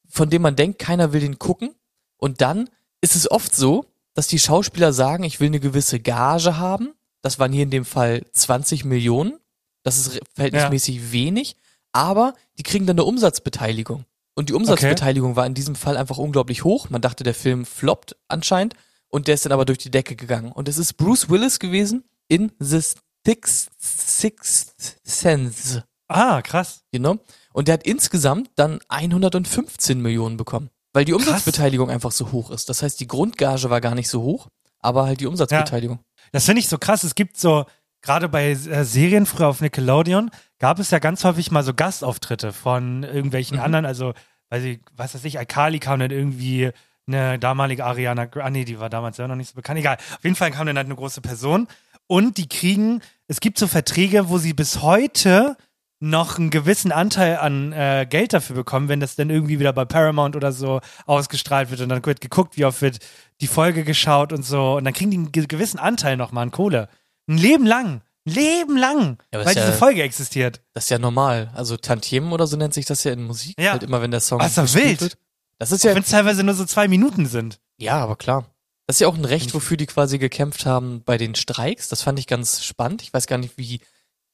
von 0.08 0.30
dem 0.30 0.42
man 0.42 0.56
denkt, 0.56 0.80
keiner 0.80 1.14
will 1.14 1.22
den 1.22 1.38
gucken. 1.38 1.76
Und 2.18 2.42
dann 2.42 2.70
ist 3.02 3.16
es 3.16 3.30
oft 3.30 3.54
so, 3.56 3.86
dass 4.14 4.28
die 4.28 4.40
Schauspieler 4.40 4.92
sagen, 4.92 5.24
ich 5.24 5.40
will 5.40 5.48
eine 5.48 5.60
gewisse 5.60 6.00
Gage 6.00 6.58
haben 6.58 6.94
Das 7.22 7.38
waren 7.40 7.52
hier 7.52 7.64
in 7.64 7.70
dem 7.70 7.86
Fall 7.86 8.26
20 8.32 8.86
Millionen. 8.86 9.40
Das 9.84 9.98
ist 9.98 10.20
verhältnismäßig 10.34 11.12
wenig, 11.12 11.56
aber 11.92 12.34
die 12.58 12.64
kriegen 12.64 12.86
dann 12.86 12.96
eine 12.96 13.06
Umsatzbeteiligung. 13.06 14.06
Und 14.36 14.50
die 14.50 14.54
Umsatzbeteiligung 14.54 15.36
war 15.36 15.46
in 15.46 15.54
diesem 15.54 15.76
Fall 15.76 15.98
einfach 15.98 16.18
unglaublich 16.18 16.64
hoch. 16.64 16.90
Man 16.90 17.02
dachte, 17.02 17.24
der 17.24 17.34
Film 17.34 17.66
floppt 17.66 18.16
anscheinend 18.28 18.76
und 19.10 19.28
der 19.28 19.36
ist 19.36 19.46
dann 19.46 19.52
aber 19.52 19.66
durch 19.66 19.80
die 19.80 19.92
Decke 19.92 20.16
gegangen. 20.16 20.52
Und 20.52 20.70
es 20.70 20.78
ist 20.78 20.94
Bruce 20.94 21.30
Willis 21.30 21.60
gewesen 21.60 22.04
in 22.28 22.52
The 22.60 22.82
Sixth, 23.26 23.70
Sixth 23.80 24.98
Sense. 25.04 25.84
Ah, 26.08 26.42
krass. 26.42 26.82
Know? 26.96 27.20
Und 27.54 27.68
der 27.68 27.74
hat 27.74 27.84
insgesamt 27.84 28.50
dann 28.56 28.80
115 28.90 30.02
Millionen 30.02 30.38
bekommen. 30.38 30.70
Weil 30.94 31.06
die 31.06 31.14
Umsatzbeteiligung 31.14 31.90
einfach 31.90 32.12
so 32.12 32.32
hoch 32.32 32.50
ist. 32.50 32.70
Das 32.70 32.82
heißt, 32.82 33.00
die 33.00 33.08
Grundgage 33.08 33.70
war 33.70 33.80
gar 33.82 33.94
nicht 33.94 34.10
so 34.10 34.24
hoch, 34.24 34.48
aber 34.80 35.06
halt 35.06 35.20
die 35.20 35.28
Umsatzbeteiligung. 35.28 36.00
Das 36.32 36.46
finde 36.46 36.62
ich 36.62 36.68
so 36.68 36.78
krass. 36.80 37.04
Es 37.04 37.14
gibt 37.14 37.38
so, 37.38 37.66
gerade 38.02 38.28
bei 38.28 38.50
äh, 38.52 38.84
Serien 38.84 39.28
früher 39.28 39.48
auf 39.48 39.62
Nickelodeon, 39.62 40.32
gab 40.58 40.80
es 40.80 40.90
ja 40.90 40.98
ganz 41.00 41.24
häufig 41.24 41.52
mal 41.52 41.64
so 41.64 41.74
Gastauftritte 41.76 42.54
von 42.54 43.04
irgendwelchen 43.04 43.58
Mhm. 43.58 43.64
anderen, 43.64 43.86
also, 43.86 44.14
weiß 44.50 44.64
ich, 44.64 44.80
was 44.98 45.14
weiß 45.14 45.26
ich, 45.26 45.38
Alkali 45.38 45.80
kam 45.80 46.00
dann 46.00 46.12
irgendwie 46.12 46.72
eine 47.08 47.38
damalige 47.40 47.86
Ariana 47.86 48.26
Grande, 48.26 48.66
die 48.66 48.80
war 48.80 48.90
damals 48.90 49.18
ja 49.18 49.28
noch 49.28 49.36
nicht 49.36 49.50
so 49.50 49.56
bekannt. 49.56 49.80
Egal. 49.80 49.98
Auf 49.98 50.24
jeden 50.24 50.36
Fall 50.36 50.52
kam 50.52 50.66
dann 50.68 50.78
halt 50.78 50.86
eine 50.86 50.96
große 50.96 51.22
Person 51.22 51.68
und 52.10 52.38
die 52.38 52.50
kriegen, 52.50 53.02
es 53.28 53.40
gibt 53.40 53.58
so 53.60 53.68
Verträge, 53.68 54.30
wo 54.30 54.38
sie 54.40 54.54
bis 54.54 54.82
heute 54.82 55.56
noch 56.02 56.40
einen 56.40 56.50
gewissen 56.50 56.92
Anteil 56.94 57.38
an 57.38 57.74
äh, 57.74 58.08
Geld 58.10 58.32
dafür 58.34 58.56
bekommen, 58.56 58.88
wenn 58.88 59.02
das 59.02 59.16
dann 59.16 59.30
irgendwie 59.30 59.60
wieder 59.60 59.74
bei 59.74 59.84
Paramount 59.86 60.36
oder 60.36 60.52
so 60.54 60.80
ausgestrahlt 61.06 61.72
wird 61.72 61.82
und 61.82 61.90
dann 61.90 62.06
wird 62.06 62.22
geguckt, 62.22 62.56
wie 62.58 62.64
oft 62.66 62.82
wird 62.82 63.00
die 63.42 63.48
Folge 63.48 63.84
geschaut 63.84 64.32
und 64.34 64.44
so 64.44 64.78
und 64.78 64.86
dann 64.86 64.94
kriegen 64.94 65.12
die 65.12 65.18
einen 65.18 65.32
ge- 65.34 65.46
gewissen 65.46 65.78
Anteil 65.78 66.16
nochmal 66.18 66.44
an 66.44 66.52
Kohle. 66.52 66.88
Ein 67.28 67.38
Leben 67.38 67.66
lang. 67.66 68.02
Ein 68.26 68.34
Leben 68.34 68.78
lang. 68.78 69.18
Ja, 69.34 69.40
weil 69.40 69.48
ist 69.48 69.56
ja- 69.56 69.66
diese 69.66 69.78
Folge 69.78 70.02
existiert. 70.02 70.62
Das 70.74 70.86
ist 70.86 70.90
ja 70.90 71.00
normal. 71.00 71.52
Also 71.54 71.76
Tantiemen 71.78 72.32
oder 72.32 72.48
so 72.48 72.56
nennt 72.56 72.74
sich 72.74 72.86
das 72.86 73.04
ja 73.04 73.12
in 73.12 73.24
Musik. 73.24 73.56
Ja. 73.60 73.74
Halt 73.74 73.84
immer, 73.84 74.02
wenn 74.02 74.12
der 74.12 74.22
Song 74.22 74.40
Ah, 74.40 74.46
ist 74.46 74.74
wild. 74.76 75.02
wird. 75.02 75.18
Das 75.58 75.74
ist 75.74 75.84
ja, 75.84 75.94
wenn 75.94 76.04
es 76.04 76.10
teilweise 76.10 76.44
nur 76.46 76.54
so 76.56 76.64
zwei 76.66 76.88
Minuten 76.88 77.26
sind. 77.26 77.60
ja, 77.78 77.98
aber 78.02 78.16
klar. 78.16 78.46
Das 78.90 78.96
ist 78.96 79.02
ja 79.02 79.08
auch 79.08 79.18
ein 79.18 79.26
Recht, 79.26 79.54
wofür 79.54 79.78
die 79.78 79.86
quasi 79.86 80.18
gekämpft 80.18 80.66
haben 80.66 81.04
bei 81.04 81.20
den 81.20 81.36
Streiks. 81.36 81.90
Das 81.90 82.02
fand 82.02 82.18
ich 82.18 82.26
ganz 82.26 82.64
spannend. 82.64 83.04
Ich 83.04 83.14
weiß 83.14 83.28
gar 83.28 83.38
nicht, 83.38 83.56
wie 83.56 83.82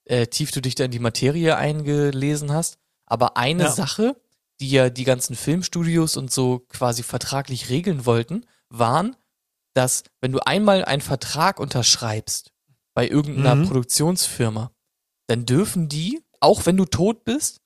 äh, 0.05 0.27
tief 0.27 0.51
du 0.51 0.61
dich 0.61 0.75
da 0.75 0.85
in 0.85 0.91
die 0.91 0.99
Materie 0.99 1.57
eingelesen 1.57 2.53
hast. 2.53 2.77
Aber 3.05 3.35
eine 3.35 3.63
Ja. 3.63 3.71
Sache, 3.73 4.15
die 4.61 4.69
ja 4.69 4.89
die 4.89 5.03
ganzen 5.03 5.35
Filmstudios 5.35 6.15
und 6.15 6.31
so 6.31 6.59
quasi 6.69 7.03
vertraglich 7.03 7.67
regeln 7.69 8.05
wollten, 8.05 8.45
waren, 8.69 9.17
dass 9.73 10.05
wenn 10.21 10.31
du 10.31 10.39
einmal 10.39 10.85
einen 10.85 11.01
Vertrag 11.01 11.59
unterschreibst 11.59 12.53
bei 12.93 13.09
irgendeiner 13.09 13.55
Mhm. 13.55 13.67
Produktionsfirma, 13.67 14.71
dann 15.27 15.45
dürfen 15.45 15.89
die, 15.89 16.21
auch 16.39 16.65
wenn 16.65 16.77
du 16.77 16.85
tot 16.85 17.25
bist, 17.25 17.59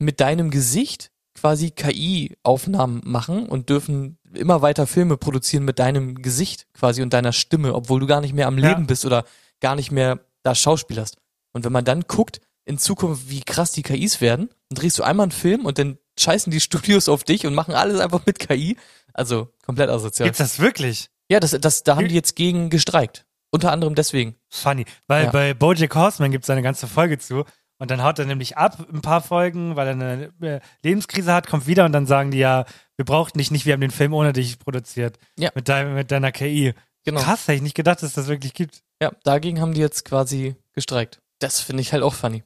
mit 0.00 0.18
deinem 0.18 0.50
Gesicht 0.50 1.12
quasi 1.34 1.70
KI-Aufnahmen 1.70 3.00
machen 3.04 3.48
und 3.48 3.68
dürfen 3.70 4.15
immer 4.34 4.62
weiter 4.62 4.86
Filme 4.86 5.16
produzieren 5.16 5.64
mit 5.64 5.78
deinem 5.78 6.20
Gesicht 6.22 6.66
quasi 6.74 7.02
und 7.02 7.12
deiner 7.12 7.32
Stimme, 7.32 7.74
obwohl 7.74 8.00
du 8.00 8.06
gar 8.06 8.20
nicht 8.20 8.34
mehr 8.34 8.46
am 8.48 8.58
Ja. 8.58 8.68
Leben 8.70 8.86
bist 8.86 9.04
oder 9.04 9.24
gar 9.60 9.74
nicht 9.76 9.90
mehr 9.90 10.20
da 10.42 10.54
schauspielerst. 10.54 11.16
Und 11.52 11.64
wenn 11.64 11.72
man 11.72 11.84
dann 11.84 12.02
guckt, 12.02 12.40
in 12.64 12.78
Zukunft, 12.78 13.30
wie 13.30 13.40
krass 13.42 13.72
die 13.72 13.82
KIs 13.82 14.20
werden, 14.20 14.48
dann 14.68 14.76
drehst 14.80 14.98
du 14.98 15.02
einmal 15.04 15.24
einen 15.24 15.32
Film 15.32 15.64
und 15.64 15.78
dann 15.78 15.98
scheißen 16.18 16.50
die 16.50 16.60
Studios 16.60 17.08
auf 17.08 17.24
dich 17.24 17.46
und 17.46 17.54
machen 17.54 17.74
alles 17.74 18.00
einfach 18.00 18.26
mit 18.26 18.38
KI. 18.38 18.76
Also 19.12 19.48
komplett 19.64 19.88
asozial. 19.88 20.26
Gibt's 20.28 20.38
das 20.38 20.58
wirklich? 20.60 21.08
Ja, 21.30 21.40
das, 21.40 21.52
das, 21.52 21.82
da 21.82 21.96
haben 21.96 22.08
die 22.08 22.14
jetzt 22.14 22.36
gegen 22.36 22.68
gestreikt. 22.70 23.24
Unter 23.50 23.72
anderem 23.72 23.94
deswegen. 23.94 24.34
Funny. 24.50 24.84
Weil 25.06 25.26
Ja. 25.26 25.30
bei 25.30 25.54
Bojack 25.54 25.94
Horseman 25.94 26.30
gibt's 26.32 26.50
eine 26.50 26.62
ganze 26.62 26.86
Folge 26.86 27.18
zu. 27.18 27.44
Und 27.78 27.90
dann 27.90 28.02
haut 28.02 28.18
er 28.18 28.24
nämlich 28.26 28.56
ab 28.56 28.86
ein 28.92 29.00
paar 29.02 29.20
Folgen, 29.22 29.76
weil 29.76 29.86
er 29.88 29.92
eine 29.92 30.32
äh, 30.40 30.60
Lebenskrise 30.82 31.32
hat, 31.32 31.46
kommt 31.46 31.66
wieder 31.66 31.84
und 31.84 31.92
dann 31.92 32.06
sagen 32.06 32.30
die 32.30 32.38
ja, 32.38 32.64
wir 32.96 33.04
brauchten 33.04 33.38
dich 33.38 33.50
nicht, 33.50 33.66
wir 33.66 33.74
haben 33.74 33.80
den 33.80 33.90
Film 33.90 34.14
ohne 34.14 34.32
dich 34.32 34.58
produziert. 34.58 35.18
Ja. 35.38 35.50
Mit, 35.54 35.68
dein, 35.68 35.94
mit 35.94 36.10
deiner 36.10 36.32
KI. 36.32 36.74
Genau. 37.04 37.20
Krass, 37.20 37.42
hätte 37.42 37.56
ich 37.56 37.62
nicht 37.62 37.76
gedacht, 37.76 38.02
dass 38.02 38.14
das 38.14 38.26
wirklich 38.26 38.54
gibt. 38.54 38.82
Ja, 39.00 39.12
dagegen 39.22 39.60
haben 39.60 39.74
die 39.74 39.80
jetzt 39.80 40.04
quasi 40.04 40.56
gestreikt. 40.72 41.20
Das 41.38 41.60
finde 41.60 41.82
ich 41.82 41.92
halt 41.92 42.02
auch 42.02 42.14
funny. 42.14 42.42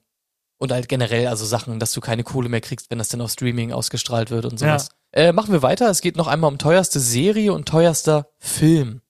Und 0.59 0.73
halt 0.73 0.89
generell, 0.89 1.29
also 1.29 1.47
Sachen, 1.47 1.79
dass 1.79 1.93
du 1.93 2.01
keine 2.01 2.25
Kohle 2.25 2.51
mehr 2.51 2.61
kriegst, 2.61 2.91
wenn 2.91 2.99
das 2.99 3.09
dann 3.09 3.23
auf 3.23 3.31
Streaming 3.31 3.73
ausgestrahlt 3.73 4.31
wird 4.31 4.45
und 4.45 4.59
sowas. 4.59 4.91
Äh, 5.13 5.33
machen 5.33 5.53
wir 5.53 5.63
weiter. 5.63 5.89
Es 5.89 6.03
geht 6.03 6.17
noch 6.17 6.27
einmal 6.27 6.51
um 6.51 6.59
teuerste 6.59 7.01
Serie 7.01 7.53
und 7.53 7.67
teuerster 7.67 8.29
Film. 8.39 9.01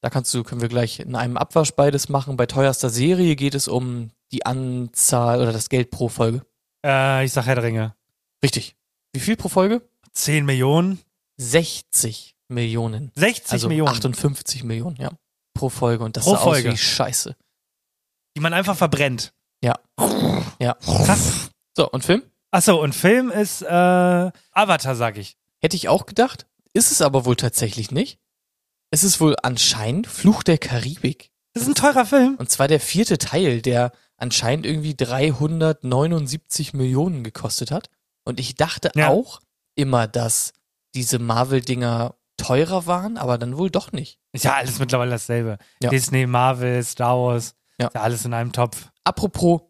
Da 0.00 0.10
kannst 0.10 0.32
du, 0.34 0.44
können 0.44 0.60
wir 0.60 0.68
gleich 0.68 1.00
in 1.00 1.16
einem 1.16 1.36
Abwasch 1.36 1.72
beides 1.72 2.08
machen. 2.08 2.36
Bei 2.36 2.46
teuerster 2.46 2.90
Serie 2.90 3.34
geht 3.36 3.54
es 3.54 3.66
um 3.66 4.10
die 4.30 4.46
Anzahl 4.46 5.40
oder 5.40 5.52
das 5.52 5.68
Geld 5.68 5.90
pro 5.90 6.08
Folge. 6.08 6.42
Äh, 6.84 7.24
ich 7.24 7.32
sag 7.32 7.46
Herr 7.46 7.56
der 7.56 7.64
Ringe. 7.64 7.94
Richtig. 8.44 8.76
Wie 9.12 9.20
viel 9.20 9.36
pro 9.36 9.48
Folge? 9.48 9.82
10 10.14 10.44
Millionen? 10.44 11.00
60 11.38 12.36
Millionen. 12.48 13.10
60 13.14 13.52
also 13.52 13.68
Millionen. 13.68 13.90
58 13.90 14.64
Millionen, 14.64 14.96
ja. 14.96 15.10
Pro 15.54 15.68
Folge. 15.68 16.04
Und 16.04 16.16
das 16.16 16.24
Pro 16.24 16.32
sah 16.32 16.38
Folge. 16.38 16.68
aus 16.68 16.74
wie 16.74 16.78
Scheiße. 16.78 17.36
Die 18.36 18.40
man 18.40 18.52
einfach 18.52 18.76
verbrennt. 18.76 19.32
Ja. 19.62 19.78
Ja. 20.60 20.74
Krass. 20.74 21.50
So, 21.76 21.90
und 21.90 22.04
Film? 22.04 22.22
Achso, 22.50 22.80
und 22.80 22.94
Film 22.94 23.30
ist 23.30 23.62
äh, 23.62 23.66
Avatar, 24.52 24.94
sag 24.94 25.16
ich. 25.16 25.36
Hätte 25.60 25.76
ich 25.76 25.88
auch 25.88 26.06
gedacht. 26.06 26.46
Ist 26.72 26.92
es 26.92 27.00
aber 27.02 27.24
wohl 27.24 27.36
tatsächlich 27.36 27.90
nicht. 27.90 28.18
Es 28.90 29.02
ist 29.04 29.20
wohl 29.20 29.36
anscheinend 29.42 30.06
Fluch 30.06 30.42
der 30.42 30.58
Karibik. 30.58 31.30
Das 31.52 31.62
ist 31.64 31.68
ein 31.68 31.74
teurer 31.74 32.04
Film. 32.06 32.34
Und 32.36 32.50
zwar 32.50 32.68
der 32.68 32.80
vierte 32.80 33.18
Teil, 33.18 33.62
der 33.62 33.92
anscheinend 34.16 34.66
irgendwie 34.66 34.94
379 34.96 36.74
Millionen 36.74 37.24
gekostet 37.24 37.70
hat. 37.70 37.90
Und 38.24 38.40
ich 38.40 38.54
dachte 38.54 38.90
Ja. 38.94 39.08
auch 39.08 39.40
immer, 39.74 40.06
dass 40.06 40.52
diese 40.94 41.18
Marvel-Dinger 41.18 42.14
teurer 42.36 42.86
waren, 42.86 43.16
aber 43.16 43.38
dann 43.38 43.56
wohl 43.56 43.70
doch 43.70 43.92
nicht. 43.92 44.18
Ist 44.32 44.44
ja 44.44 44.54
alles 44.54 44.78
mittlerweile 44.78 45.12
dasselbe. 45.12 45.58
Ja. 45.82 45.90
Disney, 45.90 46.26
Marvel, 46.26 46.82
Star 46.82 47.16
Wars. 47.16 47.54
Ja. 47.78 47.86
Ist 47.88 47.94
ja 47.94 48.00
alles 48.02 48.24
in 48.24 48.34
einem 48.34 48.52
Topf. 48.52 48.88
Apropos, 49.04 49.62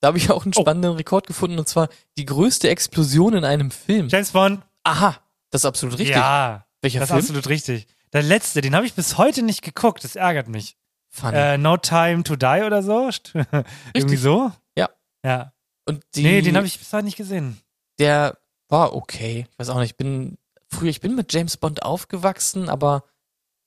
da 0.00 0.08
habe 0.08 0.18
ich 0.18 0.30
auch 0.30 0.44
einen 0.44 0.52
Oh. 0.56 0.60
spannenden 0.62 0.94
Rekord 0.94 1.26
gefunden, 1.26 1.58
und 1.58 1.68
zwar 1.68 1.88
die 2.16 2.24
größte 2.24 2.68
Explosion 2.68 3.34
in 3.34 3.44
einem 3.44 3.70
Film. 3.70 4.08
James 4.08 4.30
Bond. 4.32 4.62
Aha, 4.84 5.16
das 5.50 5.62
ist 5.62 5.66
absolut 5.66 5.98
richtig. 5.98 6.16
Ja. 6.16 6.66
Welcher 6.82 7.00
das 7.00 7.08
ist 7.10 7.14
Film? 7.14 7.18
absolut 7.20 7.48
richtig. 7.48 7.86
Der 8.12 8.22
letzte, 8.22 8.60
den 8.60 8.74
habe 8.74 8.86
ich 8.86 8.94
bis 8.94 9.18
heute 9.18 9.42
nicht 9.42 9.62
geguckt. 9.62 10.02
Das 10.04 10.16
ärgert 10.16 10.48
mich. 10.48 10.76
Funny. 11.10 11.36
Äh, 11.36 11.58
no 11.58 11.76
Time 11.76 12.22
to 12.22 12.36
Die 12.36 12.62
oder 12.64 12.82
so. 12.82 13.10
Irgendwie 13.94 14.16
so. 14.16 14.52
Ja. 14.76 14.88
Ja. 15.24 15.52
Und 15.86 16.04
die, 16.14 16.22
nee, 16.22 16.40
den 16.42 16.56
habe 16.56 16.66
ich 16.66 16.78
bis 16.78 16.92
heute 16.92 17.04
nicht 17.04 17.16
gesehen. 17.16 17.60
der 17.98 18.38
war 18.68 18.94
okay. 18.94 19.46
Ich 19.50 19.58
weiß 19.58 19.70
auch 19.70 19.78
nicht, 19.78 19.90
ich 19.92 19.96
bin 19.96 20.38
früher, 20.68 20.90
ich 20.90 21.00
bin 21.00 21.14
mit 21.14 21.32
James 21.32 21.56
Bond 21.56 21.82
aufgewachsen, 21.82 22.68
aber 22.68 23.04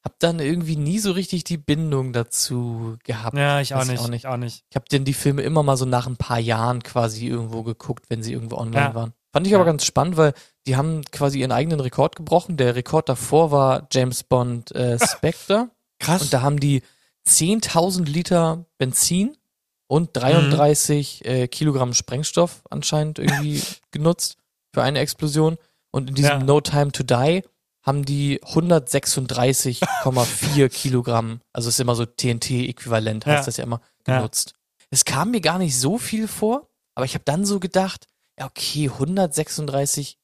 hab 0.03 0.17
dann 0.19 0.39
irgendwie 0.39 0.77
nie 0.77 0.97
so 0.99 1.11
richtig 1.11 1.43
die 1.43 1.57
Bindung 1.57 2.11
dazu 2.13 2.97
gehabt. 3.03 3.37
Ja, 3.37 3.61
ich 3.61 3.75
auch 3.75 3.85
nicht. 3.85 3.99
auch 4.01 4.07
nicht. 4.07 4.23
Ich 4.23 4.27
auch 4.27 4.37
nicht. 4.37 4.63
Ich 4.69 4.75
habe 4.75 4.85
denn 4.91 5.05
die 5.05 5.13
Filme 5.13 5.43
immer 5.43 5.61
mal 5.61 5.77
so 5.77 5.85
nach 5.85 6.07
ein 6.07 6.17
paar 6.17 6.39
Jahren 6.39 6.81
quasi 6.81 7.27
irgendwo 7.27 7.61
geguckt, 7.63 8.05
wenn 8.09 8.23
sie 8.23 8.33
irgendwo 8.33 8.57
online 8.57 8.77
Ja. 8.87 8.95
waren. 8.95 9.13
Fand 9.31 9.45
ich 9.45 9.51
Ja. 9.51 9.59
aber 9.59 9.65
ganz 9.65 9.85
spannend, 9.85 10.17
weil 10.17 10.33
die 10.65 10.75
haben 10.75 11.03
quasi 11.11 11.39
ihren 11.39 11.51
eigenen 11.51 11.79
Rekord 11.79 12.15
gebrochen. 12.15 12.57
Der 12.57 12.75
Rekord 12.75 13.09
davor 13.09 13.51
war 13.51 13.87
James 13.91 14.23
Bond 14.23 14.71
äh, 14.75 14.97
Spectre. 15.07 15.69
Krass. 15.99 16.23
Und 16.23 16.33
da 16.33 16.41
haben 16.41 16.59
die 16.59 16.81
10.000 17.27 18.05
Liter 18.05 18.65
Benzin 18.79 19.37
und 19.87 20.09
33 20.13 21.25
äh, 21.25 21.47
Kilogramm 21.47 21.93
Sprengstoff 21.93 22.63
anscheinend 22.69 23.19
irgendwie 23.19 23.61
genutzt 23.91 24.37
für 24.73 24.84
eine 24.84 24.99
Explosion. 24.99 25.57
Und 25.91 26.10
in 26.10 26.15
diesem 26.15 26.31
Ja. 26.39 26.43
No 26.43 26.62
Time 26.62 26.91
to 26.91 27.03
Die 27.03 27.43
haben 27.84 28.05
die 28.05 28.39
136,4 28.43 30.69
Kilogramm, 30.69 31.41
also 31.53 31.69
ist 31.69 31.79
immer 31.79 31.95
so 31.95 32.05
TNT-Äquivalent, 32.05 33.25
heißt 33.25 33.39
Ja. 33.41 33.45
das 33.45 33.57
ja 33.57 33.63
immer, 33.63 33.81
Ja. 34.07 34.17
genutzt. 34.17 34.53
Es 34.89 35.05
kam 35.05 35.31
mir 35.31 35.41
gar 35.41 35.57
nicht 35.57 35.77
so 35.79 35.97
viel 35.97 36.27
vor, 36.27 36.67
aber 36.95 37.05
ich 37.05 37.13
habe 37.13 37.23
dann 37.25 37.45
so 37.45 37.60
gedacht, 37.60 38.07
ja 38.39 38.45
okay, 38.45 38.89
136 38.89 40.17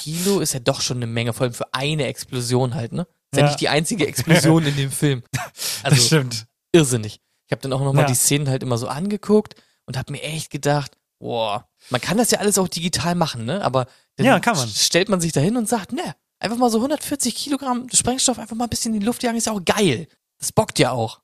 Kilo 0.00 0.40
ist 0.40 0.54
ja 0.54 0.60
doch 0.60 0.80
schon 0.80 0.96
eine 0.98 1.06
Menge, 1.06 1.32
vor 1.32 1.44
allem 1.44 1.54
für 1.54 1.72
eine 1.72 2.06
Explosion 2.06 2.74
halt, 2.74 2.92
ne? 2.92 3.06
Ist 3.30 3.38
ja, 3.38 3.40
Ja. 3.40 3.46
nicht 3.46 3.60
die 3.60 3.68
einzige 3.68 4.06
Explosion 4.06 4.66
in 4.66 4.76
dem 4.76 4.90
Film. 4.90 5.22
das 5.32 5.42
Also 5.84 6.02
stimmt. 6.04 6.46
irrsinnig. 6.72 7.20
Ich 7.46 7.52
habe 7.52 7.62
dann 7.62 7.72
auch 7.72 7.80
nochmal 7.80 8.04
Ja. 8.04 8.08
die 8.08 8.14
Szenen 8.16 8.48
halt 8.48 8.62
immer 8.62 8.76
so 8.76 8.88
angeguckt 8.88 9.54
und 9.86 9.96
habe 9.96 10.12
mir 10.12 10.22
echt 10.22 10.50
gedacht, 10.50 10.97
boah, 11.18 11.68
man 11.90 12.00
kann 12.00 12.16
das 12.18 12.30
ja 12.30 12.38
alles 12.38 12.58
auch 12.58 12.68
digital 12.68 13.14
machen, 13.14 13.44
ne? 13.44 13.62
Aber 13.64 13.86
dann 14.16 14.26
Ja, 14.26 14.40
kann 14.40 14.56
man. 14.56 14.68
stellt 14.68 15.08
man 15.08 15.20
sich 15.20 15.32
da 15.32 15.40
hin 15.40 15.56
und 15.56 15.68
sagt, 15.68 15.92
ne, 15.92 16.14
einfach 16.38 16.56
mal 16.56 16.70
so 16.70 16.78
140 16.78 17.34
Kilogramm 17.34 17.86
Sprengstoff 17.92 18.38
einfach 18.38 18.56
mal 18.56 18.64
ein 18.64 18.70
bisschen 18.70 18.94
in 18.94 19.00
die 19.00 19.06
Luft 19.06 19.22
jagen, 19.22 19.36
ist 19.36 19.46
ja 19.46 19.52
auch 19.52 19.64
geil. 19.64 20.06
Das 20.38 20.52
bockt 20.52 20.78
ja 20.78 20.90
auch. 20.92 21.20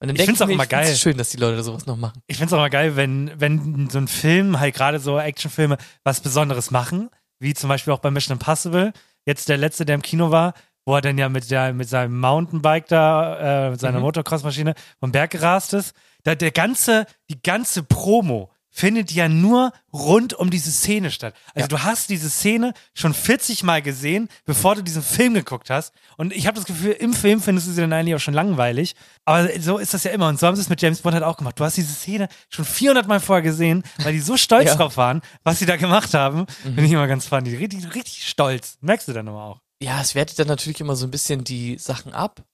Und 0.00 0.08
dann 0.08 0.10
Ich 0.10 0.16
denk 0.18 0.26
find's 0.28 0.42
auch 0.42 0.46
mir, 0.46 0.52
immer 0.52 0.66
geil. 0.66 0.94
schön, 0.94 1.16
dass 1.18 1.30
die 1.30 1.38
Leute 1.38 1.62
sowas 1.62 1.86
noch 1.86 1.96
machen. 1.96 2.22
Ich 2.26 2.36
find's 2.38 2.52
auch 2.52 2.58
mal 2.58 2.70
geil, 2.70 2.94
wenn, 2.96 3.32
wenn 3.40 3.88
so 3.90 3.98
ein 3.98 4.06
Film, 4.08 4.60
halt 4.60 4.74
gerade 4.74 5.00
so 5.00 5.18
Actionfilme, 5.18 5.76
was 6.04 6.20
Besonderes 6.20 6.70
machen, 6.70 7.10
wie 7.40 7.54
zum 7.54 7.68
Beispiel 7.68 7.92
auch 7.92 7.98
bei 7.98 8.10
Mission 8.10 8.34
Impossible, 8.36 8.92
jetzt 9.26 9.48
der 9.48 9.56
letzte, 9.56 9.84
der 9.84 9.96
im 9.96 10.02
Kino 10.02 10.30
war, 10.30 10.54
wo 10.84 10.94
er 10.94 11.00
dann 11.00 11.18
ja 11.18 11.28
mit, 11.28 11.50
der, 11.50 11.72
mit 11.72 11.88
seinem 11.88 12.18
Mountainbike 12.20 12.86
da, 12.88 13.66
äh, 13.66 13.70
mit 13.70 13.80
seiner 13.80 13.98
Mhm. 13.98 14.04
Motocross-Maschine 14.04 14.74
vom 15.00 15.10
Berg 15.12 15.30
gerast 15.32 15.72
ist. 15.74 15.94
Da 16.22 16.34
der 16.34 16.50
ganze, 16.52 17.06
die 17.30 17.42
ganze 17.42 17.82
Promo 17.82 18.50
findet 18.78 19.10
ja 19.10 19.28
nur 19.28 19.72
rund 19.92 20.34
um 20.34 20.50
diese 20.50 20.70
Szene 20.70 21.10
statt. 21.10 21.34
Also 21.54 21.64
Ja. 21.64 21.66
du 21.66 21.82
hast 21.82 22.10
diese 22.10 22.30
Szene 22.30 22.74
schon 22.94 23.12
40 23.12 23.64
Mal 23.64 23.82
gesehen, 23.82 24.28
bevor 24.44 24.76
du 24.76 24.82
diesen 24.82 25.02
Film 25.02 25.34
geguckt 25.34 25.68
hast. 25.68 25.92
Und 26.16 26.32
ich 26.32 26.46
habe 26.46 26.54
das 26.54 26.64
Gefühl, 26.64 26.92
im 26.92 27.12
Film 27.12 27.40
findest 27.42 27.66
du 27.66 27.72
sie 27.72 27.80
dann 27.80 27.92
eigentlich 27.92 28.14
auch 28.14 28.20
schon 28.20 28.34
langweilig. 28.34 28.94
Aber 29.24 29.48
so 29.60 29.78
ist 29.78 29.94
das 29.94 30.04
ja 30.04 30.12
immer. 30.12 30.28
Und 30.28 30.38
so 30.38 30.46
haben 30.46 30.54
sie 30.54 30.62
es 30.62 30.68
mit 30.68 30.80
James 30.80 31.00
Bond 31.00 31.14
halt 31.14 31.24
auch 31.24 31.36
gemacht. 31.36 31.58
Du 31.58 31.64
hast 31.64 31.76
diese 31.76 31.92
Szene 31.92 32.28
schon 32.50 32.64
400 32.64 33.08
Mal 33.08 33.18
vorher 33.18 33.42
gesehen, 33.42 33.82
weil 33.98 34.12
die 34.12 34.20
so 34.20 34.36
stolz 34.36 34.66
Ja. 34.68 34.74
Mhm. 34.74 34.78
drauf 34.78 34.96
waren, 34.96 35.22
was 35.42 35.58
sie 35.58 35.66
da 35.66 35.76
gemacht 35.76 36.14
haben. 36.14 36.46
Finde 36.62 36.84
ich 36.84 36.92
immer 36.92 37.08
ganz 37.08 37.26
funny. 37.26 37.56
Richtig, 37.56 37.94
richtig 37.96 38.28
stolz. 38.28 38.78
Merkst 38.80 39.08
du 39.08 39.12
dann 39.12 39.26
aber 39.28 39.42
auch. 39.42 39.60
Ja, 39.82 40.00
es 40.00 40.14
wertet 40.14 40.38
dann 40.38 40.46
natürlich 40.46 40.80
immer 40.80 40.94
so 40.94 41.04
ein 41.06 41.10
bisschen 41.10 41.42
die 41.42 41.78
Sachen 41.78 42.12
ab. 42.12 42.44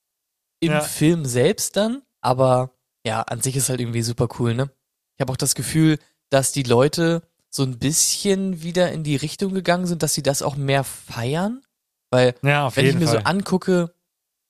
Im 0.60 0.72
Ja. 0.72 0.80
Film 0.80 1.26
selbst 1.26 1.76
dann. 1.76 2.00
Aber 2.22 2.70
ja, 3.06 3.20
an 3.20 3.42
sich 3.42 3.56
ist 3.56 3.68
halt 3.68 3.80
irgendwie 3.80 4.00
super 4.02 4.28
cool, 4.38 4.54
ne? 4.54 4.70
Ich 5.16 5.20
habe 5.20 5.30
auch 5.32 5.36
das 5.36 5.54
Gefühl, 5.54 5.98
dass 6.30 6.52
die 6.52 6.62
Leute 6.62 7.22
so 7.50 7.62
ein 7.62 7.78
bisschen 7.78 8.62
wieder 8.62 8.90
in 8.92 9.04
die 9.04 9.16
Richtung 9.16 9.54
gegangen 9.54 9.86
sind, 9.86 10.02
dass 10.02 10.14
sie 10.14 10.22
das 10.22 10.42
auch 10.42 10.56
mehr 10.56 10.82
feiern. 10.84 11.62
Weil, 12.10 12.34
Ja, 12.42 12.74
wenn 12.76 12.86
ich 12.86 12.94
mir 12.96 13.06
Fall. 13.06 13.18
so 13.18 13.24
angucke, 13.24 13.94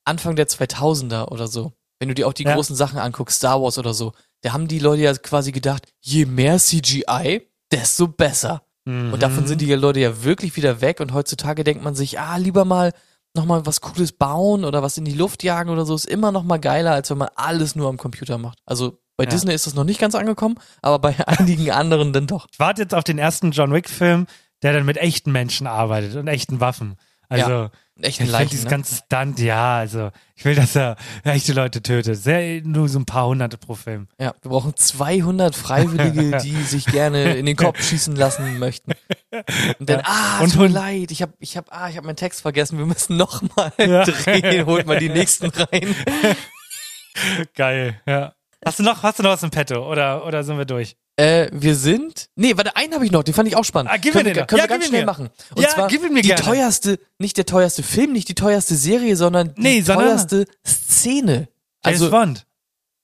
Anfang 0.05 0.37
der 0.37 0.49
2000er 0.49 1.31
oder 1.33 1.49
so, 1.49 1.73
wenn 1.99 2.09
du 2.09 2.15
dir 2.15 2.27
auch 2.29 2.33
die 2.33 2.45
Ja. 2.45 2.55
großen 2.55 2.77
Sachen 2.77 2.99
anguckst, 2.99 3.37
Star 3.39 3.63
Wars 3.63 3.79
oder 3.79 3.95
so, 3.95 4.13
da 4.43 4.53
haben 4.53 4.69
die 4.69 4.79
Leute 4.79 5.03
ja 5.03 5.15
quasi 5.15 5.53
gedacht, 5.53 5.87
je 6.01 6.27
mehr 6.27 6.59
CGI, 6.59 7.49
desto 7.73 8.09
besser. 8.09 8.63
Und 8.87 9.23
davon 9.23 9.45
Mhm. 9.45 9.49
sind 9.49 9.61
die 9.63 9.73
Leute 9.75 10.01
ja 10.01 10.25
wirklich 10.25 10.57
wieder 10.57 10.83
weg 10.83 11.01
und 11.01 11.15
heutzutage 11.15 11.65
denkt 11.65 11.83
man 11.83 11.95
sich, 11.95 12.21
ah, 12.21 12.37
lieber 12.37 12.67
mal 12.67 12.93
nochmal 13.35 13.65
was 13.65 13.81
Cooles 13.81 14.13
bauen 14.13 14.65
oder 14.65 14.83
was 14.83 14.99
in 14.99 15.07
die 15.07 15.15
Luft 15.15 15.43
jagen 15.43 15.71
oder 15.71 15.87
so, 15.87 15.95
ist 15.95 16.05
immer 16.07 16.31
noch 16.33 16.43
mal 16.45 16.59
geiler, 16.59 16.93
als 16.93 17.09
wenn 17.11 17.19
man 17.19 17.31
alles 17.35 17.75
nur 17.75 17.89
am 17.89 17.97
Computer 17.97 18.37
macht. 18.37 18.59
Also 18.67 18.99
bei 19.17 19.25
Ja. 19.25 19.31
Disney 19.31 19.55
ist 19.55 19.67
das 19.67 19.75
noch 19.75 19.85
nicht 19.85 20.01
ganz 20.01 20.15
angekommen, 20.15 20.57
aber 20.83 20.99
bei 20.99 21.15
einigen 21.29 21.71
anderen 21.71 22.13
dann 22.13 22.27
doch. 22.27 22.47
Ich 22.53 22.59
warte 22.59 22.83
jetzt 22.83 22.95
auf 22.95 23.05
den 23.05 23.19
ersten 23.19 23.51
John 23.53 23.73
Wick-Film, 23.73 24.27
der 24.63 24.73
dann 24.73 24.85
mit 24.85 24.97
echten 24.97 25.33
Menschen 25.33 25.67
arbeitet 25.67 26.17
und 26.17 26.27
echten 26.29 26.61
Waffen. 26.61 26.97
Also, 27.29 27.51
Ja, 27.51 27.71
Echt 28.03 28.21
ich 28.21 28.29
Leichen, 28.29 28.51
dieses 28.51 28.65
ne? 28.65 28.71
ganze 28.71 28.97
Stunt, 28.97 29.39
ja, 29.39 29.77
also, 29.79 30.11
ich 30.35 30.45
will, 30.45 30.57
dass 30.57 30.75
er 30.75 30.97
echte 31.23 31.53
Leute 31.53 31.81
tötet. 31.81 32.17
Sehr, 32.19 32.61
nur 32.63 32.89
so 32.89 32.99
ein 32.99 33.07
paar 33.07 33.29
Hunderte 33.29 33.57
pro 33.57 33.75
Film. 33.77 34.09
Ja, 34.19 34.35
wir 34.43 34.51
brauchen 34.51 34.75
200 34.77 35.55
Freiwillige, 35.55 36.39
die 36.43 36.61
sich 36.65 36.87
gerne 36.87 37.37
in 37.37 37.47
den 37.47 37.55
Kopf 37.57 37.81
schießen 37.83 38.17
lassen 38.17 38.59
möchten. 38.59 38.93
Und 39.79 39.89
dann, 39.89 40.01
Ja. 40.01 40.07
ah, 40.07 40.41
Und 40.41 40.53
tut 40.53 40.63
mir 40.63 40.69
leid, 40.69 41.13
ich 41.13 41.23
habe 41.23 41.35
ich 41.39 41.57
hab, 41.57 41.67
ah, 41.71 41.89
ich 41.89 41.97
hab 41.97 42.05
meinen 42.05 42.17
Text 42.17 42.43
vergessen, 42.43 42.79
wir 42.79 42.87
müssen 42.87 43.17
noch 43.17 43.43
mal 43.57 43.73
Ja. 43.79 44.05
drehen, 44.05 44.67
holt 44.67 44.87
mal 44.87 44.99
die 44.99 45.09
nächsten 45.09 45.47
rein. 45.51 45.95
Geil, 47.55 48.01
ja. 48.07 48.34
Hast 48.65 48.79
du 48.79 48.83
noch, 48.83 49.03
hast 49.03 49.19
du 49.19 49.23
noch 49.23 49.31
was 49.31 49.43
im 49.43 49.51
Petto 49.51 49.91
oder, 49.91 50.27
oder 50.27 50.43
sind 50.45 50.57
wir 50.59 50.65
durch? 50.65 50.97
Äh, 51.17 51.49
wir 51.53 51.75
sind. 51.77 52.29
Nee, 52.35 52.57
warte, 52.57 52.75
einen 52.77 52.93
habe 52.95 53.05
ich 53.05 53.13
noch, 53.13 53.23
den 53.23 53.35
fand 53.35 53.47
ich 53.49 53.57
auch 53.57 53.65
spannend. 53.65 53.93
Ah, 53.93 53.97
gib 53.99 54.13
können 54.13 54.27
mir 54.27 54.33
den 54.35 54.41
doch. 54.43 54.47
können 54.49 54.59
Ja, 54.59 54.65
wir 54.65 54.69
ganz 54.69 54.87
schnell 54.89 55.01
mir. 55.03 55.07
machen. 55.07 55.31
Und 55.55 55.63
Ja, 55.63 55.69
zwar 55.69 55.89
gib 55.89 56.03
ihn 56.05 56.13
mir 56.13 56.23
die 56.23 56.29
gerne. 56.29 56.43
teuerste, 56.43 56.99
nicht 57.19 57.37
der 57.37 57.47
teuerste 57.47 57.83
Film, 57.83 58.13
nicht 58.13 58.29
die 58.29 58.35
teuerste 58.35 58.75
Serie, 58.75 59.15
sondern 59.17 59.55
die 59.55 59.61
Nee, 59.63 59.81
sondern- 59.83 60.07
teuerste 60.09 60.47
Szene. 60.67 61.49
Also, 61.83 62.11
Bond. 62.11 62.47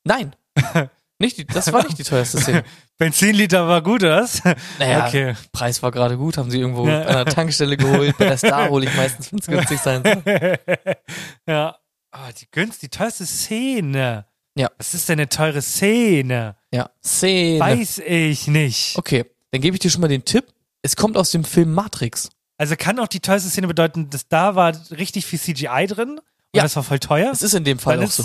nein. 0.05 0.35
nicht 1.21 1.37
die, 1.39 1.47
das 1.47 1.73
war 1.73 1.85
nicht 1.85 1.99
die 1.99 2.03
teuerste 2.05 2.41
Szene. 2.41 2.65
Benzinliter 2.99 3.67
war 3.69 3.83
gut, 3.83 4.03
oder 4.03 4.23
was? 4.23 4.43
Naja, 4.79 5.07
Okay. 5.07 5.35
Preis 5.53 5.83
war 5.83 5.91
gerade 5.91 6.17
gut, 6.19 6.37
haben 6.37 6.51
sie 6.51 6.59
irgendwo 6.59 6.87
Ja. 6.89 7.03
an 7.03 7.15
der 7.15 7.25
Tankstelle 7.27 7.77
geholt. 7.77 8.17
Bei 8.19 8.27
der 8.27 8.37
Star 8.39 8.69
hole 8.71 8.87
ich 8.87 8.95
meistens, 8.97 9.31
wenn 9.33 9.39
es 9.39 9.47
günstig 9.47 9.79
sein 9.81 10.03
soll. 10.03 10.59
ja. 11.47 11.77
Ah, 12.13 12.33
die 12.39 12.47
günst, 12.51 12.83
die 12.83 12.89
teuerste 12.89 13.25
Szene. 13.25 14.27
Ja. 14.57 14.69
Was 14.79 14.95
ist 14.95 15.09
denn 15.09 15.19
eine 15.21 15.29
teure 15.29 15.63
Szene? 15.63 16.57
Ja, 16.73 16.91
Szene. 17.05 17.61
Weiß 17.61 17.99
ich 17.99 18.47
nicht. 18.49 18.97
Okay, 18.99 19.25
dann 19.53 19.61
gebe 19.61 19.77
ich 19.77 19.81
dir 19.81 19.91
schon 19.91 20.01
mal 20.01 20.09
den 20.09 20.25
Tipp. 20.25 20.47
Es 20.83 20.97
kommt 20.97 21.17
aus 21.17 21.31
dem 21.31 21.45
Film 21.45 21.73
Matrix. 21.73 22.31
Also 22.59 22.75
kann 22.77 22.99
auch 22.99 23.09
die 23.09 23.21
teuerste 23.21 23.49
Szene 23.49 23.69
bedeuten, 23.69 24.11
dass 24.11 24.29
da 24.29 24.55
war 24.55 24.75
richtig 24.91 25.25
viel 25.27 25.39
CGI 25.41 25.87
drin 25.87 26.19
und 26.19 26.23
Ja. 26.55 26.63
das 26.63 26.77
war 26.77 26.83
voll 26.83 26.99
teuer? 26.99 27.31
Es 27.33 27.43
ist 27.43 27.55
in 27.55 27.65
dem 27.65 27.79
Fall 27.79 27.97
Dann 27.99 28.07
auch 28.07 28.11
so. 28.11 28.25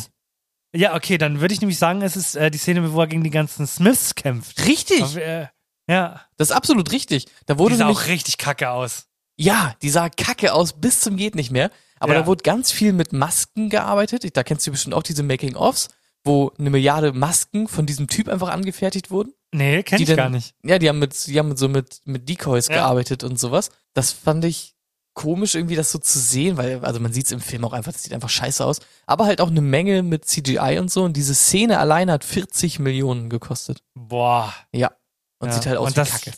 Ja, 0.75 0.93
okay, 0.95 1.17
dann 1.17 1.39
würde 1.39 1.53
ich 1.53 1.61
nämlich 1.61 1.77
sagen, 1.79 2.01
es 2.01 2.17
ist 2.17 2.35
äh, 2.35 2.51
die 2.51 2.57
Szene, 2.57 2.91
wo 2.91 2.99
er 2.99 3.07
gegen 3.07 3.23
die 3.23 3.29
ganzen 3.29 3.65
Smiths 3.65 4.13
kämpft. 4.15 4.65
Richtig. 4.65 5.01
Auf, 5.03 5.15
äh, 5.15 5.47
ja. 5.89 6.21
Das 6.37 6.49
ist 6.49 6.55
absolut 6.55 6.91
richtig. 6.91 7.27
Da 7.45 7.57
wurde 7.57 7.75
Die 7.75 7.77
sah 7.79 7.85
nämlich, 7.85 8.03
auch 8.03 8.07
richtig 8.07 8.37
kacke 8.37 8.69
aus. 8.71 9.05
ja, 9.37 9.73
die 9.81 9.89
sah 9.89 10.09
kacke 10.09 10.53
aus 10.53 10.73
bis 10.73 10.99
zum 10.99 11.15
geht 11.15 11.35
nicht 11.35 11.51
mehr. 11.51 11.71
Aber 11.99 12.13
Ja. 12.13 12.21
da 12.21 12.27
wurde 12.27 12.43
ganz 12.43 12.73
viel 12.73 12.91
mit 12.91 13.13
Masken 13.13 13.69
gearbeitet. 13.69 14.35
Da 14.35 14.43
kennst 14.43 14.67
du 14.67 14.71
bestimmt 14.71 14.95
auch 14.95 15.03
diese 15.03 15.23
Making-ofs, 15.23 15.87
wo 16.25 16.51
eine 16.57 16.69
Milliarde 16.69 17.13
Masken 17.13 17.67
von 17.67 17.85
diesem 17.85 18.07
Typ 18.07 18.27
einfach 18.27 18.49
angefertigt 18.49 19.11
wurden. 19.11 19.31
Nee, 19.53 19.83
kenn 19.83 20.01
ich 20.01 20.07
denn- 20.07 20.17
gar 20.17 20.29
nicht. 20.29 20.53
Ja, 20.63 20.79
die 20.79 20.89
haben 20.89 20.99
mit, 20.99 21.27
die 21.27 21.39
haben 21.39 21.49
mit 21.49 21.57
so 21.57 21.69
mit, 21.69 22.01
mit 22.05 22.27
Decoys 22.27 22.67
Ja. 22.67 22.75
gearbeitet 22.75 23.23
und 23.23 23.39
sowas. 23.39 23.69
Das 23.93 24.11
fand 24.11 24.43
ich 24.43 24.73
komisch 25.13 25.55
irgendwie, 25.55 25.75
das 25.75 25.91
so 25.93 25.99
zu 25.99 26.19
sehen, 26.19 26.57
weil, 26.57 26.83
also 26.83 26.99
man 26.99 27.13
sieht 27.13 27.27
es 27.27 27.31
im 27.31 27.39
Film 27.39 27.63
auch 27.63 27.71
einfach, 27.71 27.93
das 27.93 28.03
sieht 28.03 28.11
einfach 28.13 28.29
scheiße 28.29 28.65
aus. 28.65 28.79
Aber 29.05 29.25
halt 29.25 29.39
auch 29.39 29.49
eine 29.49 29.61
Menge 29.61 30.03
mit 30.03 30.25
CGI 30.25 30.77
und 30.79 30.91
so. 30.91 31.03
Und 31.03 31.15
diese 31.15 31.33
Szene 31.35 31.79
alleine 31.79 32.11
hat 32.11 32.25
40 32.25 32.79
Millionen 32.79 33.29
gekostet. 33.29 33.81
Boah. 33.93 34.53
Ja. 34.73 34.91
Und 35.39 35.49
Ja. 35.49 35.53
sieht 35.55 35.67
halt 35.67 35.77
aus 35.77 35.87
Und 35.87 35.91
wie 35.93 35.99
das- 36.01 36.09
Kacke. 36.11 36.33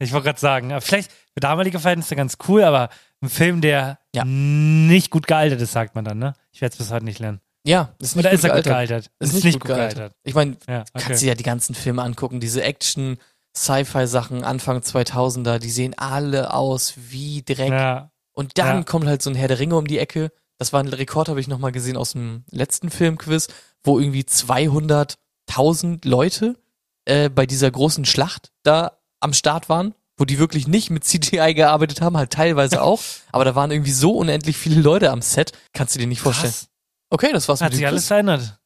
Ich 0.00 0.12
wollte 0.12 0.26
gerade 0.26 0.38
sagen, 0.40 0.70
äh, 0.70 0.80
vielleicht 0.80 1.10
für 1.10 1.40
damalige 1.40 1.80
Verhältnisse 1.80 2.14
ganz 2.16 2.36
cool, 2.48 2.62
aber 2.64 2.90
ein 3.22 3.28
Film, 3.30 3.60
der 3.62 3.98
Ja. 4.14 4.24
nicht 4.24 5.10
gut 5.10 5.26
gealtert 5.26 5.60
ist, 5.60 5.72
sagt 5.72 5.94
man 5.94 6.04
dann, 6.04 6.18
ne? 6.18 6.34
Ich 6.52 6.60
werde 6.60 6.72
es 6.74 6.78
bis 6.78 6.90
heute 6.90 7.04
nicht 7.04 7.18
lernen. 7.20 7.40
Ja, 7.64 7.94
ist 7.98 8.16
nicht 8.16 8.24
Oder 8.24 8.30
gut 8.30 8.38
ist 8.38 8.44
er 8.44 8.54
gut 8.54 8.64
gealtert. 8.64 8.88
gealtert? 8.88 9.10
Ist 9.18 9.44
nicht, 9.44 9.60
gut 9.60 9.64
gealtert. 9.66 10.12
Ich 10.24 10.34
meine, 10.34 10.56
Ja, 10.66 10.84
kannst 10.92 11.06
okay. 11.08 11.18
du 11.20 11.26
ja 11.26 11.34
die 11.34 11.42
ganzen 11.44 11.74
Filme 11.74 12.02
angucken, 12.02 12.40
diese 12.40 12.62
Action, 12.62 13.18
Sci-Fi-Sachen 13.56 14.44
Anfang 14.44 14.78
2000er, 14.78 15.58
die 15.58 15.70
sehen 15.70 15.94
alle 15.98 16.54
aus 16.54 16.94
wie 16.96 17.42
Dreck. 17.42 17.70
Ja. 17.72 18.10
Und 18.32 18.56
dann 18.58 18.78
Ja. 18.78 18.82
kommt 18.84 19.06
halt 19.06 19.20
so 19.22 19.30
ein 19.30 19.36
Herr 19.36 19.48
der 19.48 19.58
Ringe 19.58 19.76
um 19.76 19.86
die 19.86 19.98
Ecke. 19.98 20.30
Das 20.58 20.72
war 20.72 20.80
ein 20.80 20.88
Rekord, 20.88 21.28
habe 21.28 21.40
ich 21.40 21.48
nochmal 21.48 21.72
gesehen 21.72 21.96
aus 21.96 22.12
dem 22.12 22.44
letzten 22.50 22.90
Filmquiz, 22.90 23.48
wo 23.82 23.98
irgendwie 23.98 24.22
200.000 24.22 26.06
Leute 26.08 26.56
äh, 27.04 27.28
bei 27.28 27.46
dieser 27.46 27.70
großen 27.70 28.04
Schlacht 28.04 28.50
da 28.62 28.98
am 29.20 29.32
Start 29.32 29.68
waren, 29.68 29.94
wo 30.16 30.24
die 30.24 30.38
wirklich 30.38 30.66
nicht 30.68 30.90
mit 30.90 31.04
CGI 31.04 31.54
gearbeitet 31.54 32.00
haben, 32.00 32.16
halt 32.16 32.30
teilweise 32.32 32.82
auch. 32.82 33.00
Aber 33.32 33.44
da 33.44 33.54
waren 33.54 33.70
irgendwie 33.70 33.92
so 33.92 34.12
unendlich 34.12 34.56
viele 34.56 34.80
Leute 34.80 35.10
am 35.10 35.22
Set, 35.22 35.52
kannst 35.72 35.94
du 35.94 35.98
dir 35.98 36.06
nicht 36.06 36.20
vorstellen. 36.20 36.52
Krass. 36.52 36.68
Okay, 37.10 37.30
das 37.32 37.48
war's 37.48 37.60
Hat 37.60 37.70
mit 37.70 37.76
sich 37.78 37.86
alles 37.86 38.06
verändert. 38.06 38.58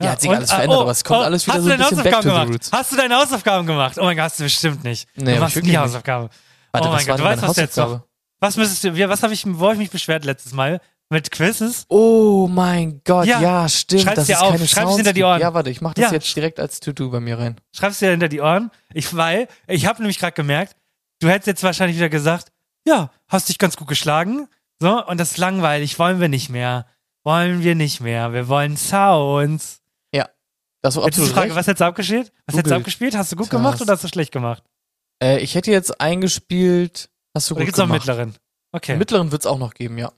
Ja, 0.00 0.10
hat 0.12 0.20
sich 0.20 0.30
und- 0.30 0.36
alles 0.36 0.50
verändert, 0.52 0.78
oh, 0.78 0.82
aber 0.82 0.90
es 0.92 1.02
kommt 1.04 1.20
oh, 1.20 1.22
alles 1.24 1.46
wieder 1.46 1.54
hast 1.56 1.62
so 1.62 1.68
du 1.68 1.72
ein 1.74 1.78
deine 1.80 1.90
bisschen 1.90 2.04
back 2.04 2.14
to 2.14 2.22
the 2.22 2.28
Hausaufgaben 2.28 2.52
roots. 2.52 2.70
gemacht? 2.70 2.80
Hast 2.84 2.92
du 2.92 2.96
deine 2.96 3.16
Hausaufgaben 3.16 3.66
gemacht? 3.66 3.98
Oh 3.98 4.04
mein 4.04 4.16
Gott, 4.16 4.24
hast 4.26 4.38
du 4.38 4.44
bestimmt 4.44 4.84
nicht. 4.84 5.08
Nee, 5.16 5.34
du 5.34 5.40
machst 5.40 5.56
nie 5.56 5.62
nicht. 5.62 5.76
Hausaufgaben. 5.76 6.28
Warte, 6.72 6.88
oh 6.88 6.92
mein 6.92 7.06
Gott, 7.06 7.18
du 7.18 7.24
weißt, 7.24 7.42
was 7.42 7.56
jetzt 7.56 7.76
noch. 7.76 8.02
Was 8.40 8.56
müsstest 8.56 8.84
du, 8.84 9.08
was 9.08 9.22
habe 9.24 9.32
ich, 9.34 9.44
wo 9.46 9.64
habe 9.64 9.72
ich 9.74 9.78
mich 9.80 9.90
beschwert 9.90 10.24
letztes 10.24 10.52
Mal? 10.52 10.80
Mit 11.10 11.30
Quizzes? 11.30 11.86
Oh 11.88 12.46
mein 12.48 13.00
Gott, 13.04 13.26
Ja. 13.26 13.40
ja, 13.40 13.68
stimmt. 13.68 14.02
Schreib's 14.02 14.26
dir 14.26 14.42
auf, 14.42 14.54
schreib's 14.56 14.72
Sounds 14.72 14.96
hinter 14.96 15.14
die. 15.14 15.24
Ohren. 15.24 15.40
Ja, 15.40 15.54
warte, 15.54 15.70
ich 15.70 15.80
mach 15.80 15.94
das 15.94 16.04
Ja. 16.04 16.12
jetzt 16.12 16.36
direkt 16.36 16.60
als 16.60 16.80
To-Do 16.80 17.10
bei 17.10 17.18
mir 17.18 17.38
rein. 17.38 17.56
Schreibst 17.74 18.02
dir 18.02 18.10
hinter 18.10 18.28
die 18.28 18.40
Ohren. 18.42 18.70
Ich, 18.92 19.16
weil, 19.16 19.48
ich 19.66 19.86
habe 19.86 20.00
nämlich 20.02 20.18
gerade 20.18 20.34
gemerkt, 20.34 20.76
du 21.20 21.28
hättest 21.30 21.46
jetzt 21.46 21.62
wahrscheinlich 21.62 21.96
wieder 21.96 22.10
gesagt, 22.10 22.52
ja, 22.86 23.10
hast 23.26 23.48
dich 23.48 23.56
ganz 23.58 23.76
gut 23.78 23.88
geschlagen. 23.88 24.48
So, 24.80 25.02
und 25.06 25.18
das 25.18 25.32
ist 25.32 25.38
langweilig, 25.38 25.98
wollen 25.98 26.20
wir 26.20 26.28
nicht 26.28 26.50
mehr. 26.50 26.86
Wollen 27.28 27.62
wir 27.62 27.74
nicht 27.74 28.00
mehr. 28.00 28.32
Wir 28.32 28.48
wollen 28.48 28.78
Sounds. 28.78 29.82
Das 30.80 30.96
war 30.96 31.04
Jetzt 31.04 31.14
absolut 31.18 31.30
Frage, 31.32 31.46
recht. 31.48 31.56
was 31.56 31.66
hättest 31.66 31.80
du 31.80 31.84
abgespielt? 31.86 32.32
Was 32.46 32.56
hättest 32.56 32.70
du 32.70 32.76
abgespielt? 32.76 33.16
Hast 33.16 33.32
du 33.32 33.36
gut 33.36 33.50
gemacht 33.50 33.82
oder 33.82 33.92
hast 33.92 34.04
du 34.04 34.08
schlecht 34.08 34.32
gemacht? 34.32 34.62
Äh, 35.22 35.38
ich 35.40 35.54
hätte 35.54 35.70
jetzt 35.70 36.00
eingespielt. 36.00 37.10
Hast 37.34 37.50
du 37.50 37.54
Oder 37.54 37.62
gut 37.62 37.66
gibt's 37.66 37.78
noch 37.78 37.84
einen 37.84 37.92
gemacht. 38.00 38.06
mittleren? 38.06 38.34
Okay. 38.72 38.92
Einen 38.92 38.98
Mittleren 39.00 39.32
wird's 39.32 39.44
auch 39.44 39.58
noch 39.58 39.74
geben, 39.74 39.98
ja. 39.98 40.12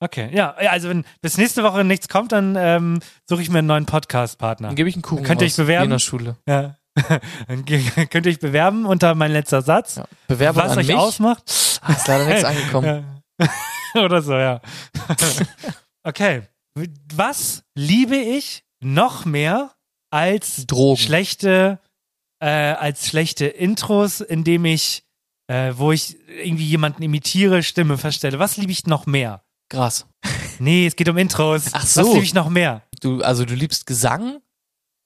Okay, 0.00 0.30
ja, 0.32 0.54
ja, 0.62 0.70
also 0.70 0.88
wenn 0.88 1.04
bis 1.20 1.36
nächste 1.36 1.64
Woche 1.64 1.84
nichts 1.84 2.08
kommt, 2.08 2.32
dann 2.32 2.56
ähm, 2.56 3.00
suche 3.28 3.42
ich 3.42 3.50
mir 3.50 3.58
einen 3.58 3.66
neuen 3.68 3.86
Podcast-Partner. 3.86 4.68
Dann 4.68 4.76
gebe 4.76 4.88
ich 4.88 4.94
einen 4.94 5.02
Kuchen 5.02 5.24
Könnt 5.24 5.42
ihr 5.42 5.46
euch 5.46 5.56
bewerben? 5.56 5.84
in 5.84 5.90
der 5.90 5.98
Schule. 5.98 6.36
Ja. 6.46 6.76
dann 7.48 7.64
könnt 8.10 8.26
ihr 8.26 8.30
euch 8.32 8.40
bewerben 8.40 8.86
unter 8.86 9.14
mein 9.14 9.32
letzter 9.32 9.62
Satz. 9.62 9.96
Ja. 9.96 10.06
Bewerbung 10.28 10.62
was 10.62 10.72
an 10.72 10.78
euch 10.78 10.86
mich. 10.86 10.96
ausmacht. 10.96 11.42
Ah, 11.82 11.92
ist 11.92 12.06
leider 12.08 12.24
nichts 12.26 12.44
angekommen. 12.44 13.22
Ja. 13.94 14.02
Oder 14.04 14.22
so, 14.22 14.34
ja. 14.34 14.60
okay. 16.04 16.42
Was 17.14 17.62
liebe 17.74 18.16
ich 18.16 18.64
noch 18.80 19.24
mehr 19.24 19.74
als 20.10 20.66
Drogen. 20.66 20.96
schlechte, 21.00 21.78
äh, 22.40 22.46
als 22.48 23.08
schlechte 23.08 23.46
Intros, 23.46 24.20
indem 24.20 24.64
ich, 24.64 25.04
äh, 25.48 25.72
wo 25.76 25.92
ich 25.92 26.16
irgendwie 26.28 26.66
jemanden 26.66 27.02
imitiere, 27.02 27.62
Stimme 27.62 27.98
verstelle? 27.98 28.38
Was 28.38 28.56
liebe 28.56 28.72
ich 28.72 28.86
noch 28.86 29.06
mehr? 29.06 29.44
Gras. 29.70 30.06
Nee, 30.58 30.86
es 30.86 30.96
geht 30.96 31.08
um 31.08 31.16
Intros. 31.18 31.66
Ach 31.72 31.82
Was 31.82 31.94
so. 31.94 32.12
liebe 32.12 32.24
ich 32.24 32.34
noch 32.34 32.48
mehr? 32.48 32.82
Du, 33.00 33.22
also 33.22 33.44
du 33.44 33.54
liebst 33.54 33.86
Gesang. 33.86 34.40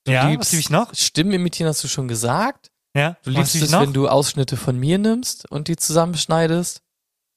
Du 0.04 0.12
Ja, 0.12 0.24
was 0.24 0.30
liebst 0.30 0.52
liebe 0.52 0.60
ich 0.60 0.70
noch? 0.70 0.94
Stimmen 0.94 1.32
imitieren, 1.32 1.68
hast 1.68 1.82
du 1.84 1.88
schon 1.88 2.08
gesagt. 2.08 2.70
Ja, 2.96 3.16
Du 3.22 3.30
was 3.32 3.54
liebst 3.54 3.54
es, 3.56 3.70
noch? 3.70 3.82
wenn 3.82 3.92
du 3.92 4.08
Ausschnitte 4.08 4.56
von 4.56 4.78
mir 4.78 4.98
nimmst 4.98 5.50
und 5.50 5.68
die 5.68 5.76
zusammenschneidest. 5.76 6.82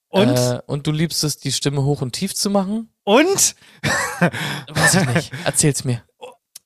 Und? 0.10 0.30
Äh, 0.38 0.62
und 0.66 0.88
du 0.88 0.92
liebst 0.92 1.24
es, 1.24 1.38
die 1.38 1.52
Stimme 1.52 1.84
hoch 1.84 2.02
und 2.02 2.14
tief 2.14 2.34
zu 2.36 2.50
machen. 2.50 2.91
Und, 3.04 3.56
Weiß 4.70 4.96
ich 4.96 5.06
nicht. 5.08 5.32
Erzähl's 5.44 5.84
mir. 5.84 6.02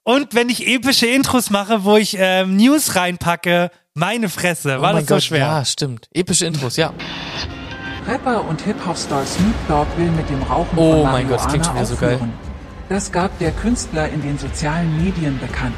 und 0.04 0.34
wenn 0.36 0.50
ich 0.50 0.68
epische 0.68 1.08
Intros 1.08 1.50
mache, 1.50 1.84
wo 1.86 1.96
ich 1.98 2.16
ähm, 2.20 2.58
News 2.58 2.96
reinpacke, 2.96 3.72
meine 3.94 4.28
Fresse, 4.30 4.82
war 4.82 4.94
oh 4.94 4.98
das 5.00 5.08
so 5.08 5.16
Gott, 5.16 5.24
schwer. 5.24 5.40
Ja, 5.40 5.66
stimmt. 5.66 6.10
Epische 6.14 6.46
Intros, 6.46 6.76
ja. 6.76 6.94
Rapper 8.08 8.44
und 8.46 8.62
Hip-Hop-Star 8.62 9.26
Snoop 9.26 9.56
Dogg 9.68 9.88
will 9.98 10.12
mit 10.12 10.30
dem 10.30 10.44
Rauchen 10.44 10.78
Oh 10.78 11.04
von 11.04 11.12
mein 11.12 11.28
Gott, 11.28 11.40
das 11.40 11.48
klingt 11.48 11.66
schon 11.66 11.76
Marihuana 11.76 12.00
wieder 12.02 12.18
so 12.18 12.26
geil. 12.26 12.30
Das 12.90 13.12
gab 13.12 13.40
der 13.40 13.52
Künstler 13.52 14.10
in 14.10 14.22
den 14.22 14.38
sozialen 14.38 15.04
Medien 15.04 15.40
bekannt. 15.40 15.74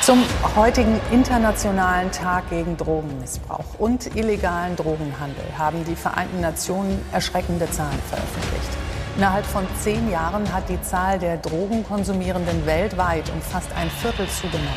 Zum 0.00 0.24
heutigen 0.56 1.00
Internationalen 1.12 2.10
Tag 2.10 2.50
gegen 2.50 2.76
Drogenmissbrauch 2.76 3.78
und 3.78 4.16
illegalen 4.16 4.74
Drogenhandel 4.74 5.44
haben 5.56 5.84
die 5.84 5.94
Vereinten 5.94 6.40
Nationen 6.40 6.98
erschreckende 7.12 7.70
Zahlen 7.70 8.00
veröffentlicht. 8.10 8.81
Innerhalb 9.16 9.44
von 9.44 9.66
zehn 9.78 10.10
Jahren 10.10 10.50
hat 10.52 10.68
die 10.70 10.80
Zahl 10.80 11.18
der 11.18 11.36
Drogenkonsumierenden 11.36 12.64
weltweit 12.64 13.30
um 13.30 13.42
fast 13.42 13.70
ein 13.74 13.90
Viertel 13.90 14.26
zugenommen. 14.28 14.68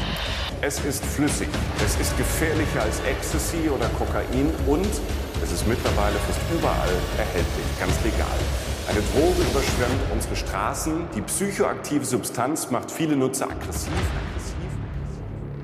Es 0.62 0.80
ist 0.80 1.06
flüssig, 1.06 1.48
es 1.86 1.96
ist 1.96 2.18
gefährlicher 2.18 2.82
als 2.82 3.00
Ecstasy 3.02 3.70
oder 3.70 3.88
Kokain 3.98 4.52
und 4.68 4.90
es 5.42 5.52
ist 5.52 5.66
mittlerweile 5.68 6.18
fast 6.18 6.40
überall 6.54 6.90
erhältlich, 7.18 7.66
ganz 7.80 7.94
legal. 8.04 8.38
Eine 8.90 9.00
Droge 9.14 9.42
überschwemmt 9.50 10.12
unsere 10.14 10.36
Straßen. 10.36 11.08
Die 11.16 11.22
psychoaktive 11.22 12.06
Substanz 12.06 12.70
macht 12.70 12.92
viele 12.92 13.16
Nutzer 13.16 13.50
aggressiv. 13.50 13.94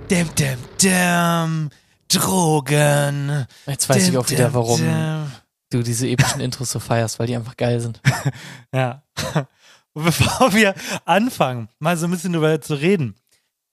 Däm, 0.09 0.29
däm, 0.35 0.59
däm. 0.81 1.69
Drogen. 2.07 3.47
Jetzt 3.67 3.87
weiß 3.89 3.97
ich 3.97 4.11
Däm, 4.11 4.19
auch 4.19 4.29
wieder, 4.29 4.53
warum 4.53 4.79
däm. 4.79 5.31
Du 5.71 5.81
diese 5.83 6.07
epischen 6.07 6.41
Intros 6.41 6.71
so 6.71 6.79
feierst, 6.79 7.17
weil 7.19 7.27
die 7.27 7.35
einfach 7.35 7.57
geil 7.57 7.79
sind. 7.79 7.99
Ja. 8.73 9.03
Und 9.93 10.05
bevor 10.05 10.53
wir 10.53 10.73
anfangen, 11.03 11.67
mal 11.79 11.97
so 11.97 12.05
ein 12.07 12.11
bisschen 12.11 12.31
darüber 12.31 12.61
zu 12.61 12.75
reden, 12.75 13.15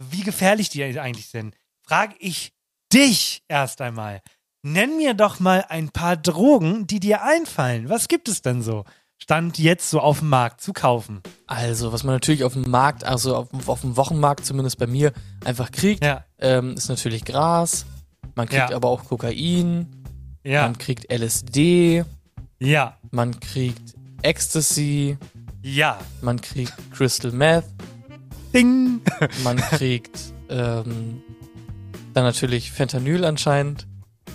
wie 0.01 0.22
gefährlich 0.22 0.68
die 0.68 0.82
eigentlich 0.82 1.28
sind, 1.28 1.55
frage 1.86 2.14
ich 2.18 2.53
dich 2.92 3.44
erst 3.46 3.80
einmal. 3.80 4.20
Nenn 4.62 4.96
mir 4.96 5.14
doch 5.14 5.38
mal 5.38 5.64
ein 5.68 5.90
paar 5.90 6.16
Drogen, 6.16 6.88
die 6.88 6.99
dir 6.99 7.22
einfallen. 7.22 7.88
Was 7.88 8.09
gibt 8.09 8.28
es 8.28 8.42
denn 8.42 8.62
so? 8.62 8.84
Stand 9.20 9.59
jetzt 9.59 9.90
so 9.90 10.01
auf 10.01 10.18
dem 10.20 10.28
Markt 10.28 10.61
zu 10.61 10.72
kaufen. 10.72 11.22
Also, 11.46 11.92
was 11.92 12.03
man 12.03 12.14
natürlich 12.16 12.42
auf 12.44 12.55
dem 12.55 12.68
Markt, 12.68 13.05
also 13.05 13.36
auf, 13.36 13.68
auf 13.68 13.80
dem 13.82 13.96
Wochenmarkt 13.96 14.44
zumindest 14.44 14.78
bei 14.78 14.86
mir, 14.88 15.12
einfach 15.44 15.70
kriegt, 15.70 16.05
Ja. 16.05 16.24
ähm, 16.38 16.74
ist 16.74 16.88
natürlich 16.88 17.24
Gras. 17.24 17.86
Man 18.34 18.49
kriegt 18.49 18.70
Ja. 18.70 18.76
aber 18.76 18.88
auch 18.88 19.05
Kokain. 19.05 19.97
Ja. 20.45 20.62
Man 20.62 20.78
kriegt 20.78 21.12
LSD. 21.12 22.05
Ja. 22.61 22.97
Man 23.11 23.39
kriegt 23.41 23.95
Ecstasy. 24.22 25.16
Ja. 25.62 25.99
Man 26.22 26.41
kriegt 26.41 26.72
Crystal 26.93 27.32
Meth. 27.32 27.64
Ding. 28.55 29.01
Man 29.45 29.59
kriegt 29.59 30.18
ähm, 30.49 31.20
dann 32.14 32.24
natürlich 32.24 32.72
Fentanyl 32.72 33.24
anscheinend. 33.26 33.86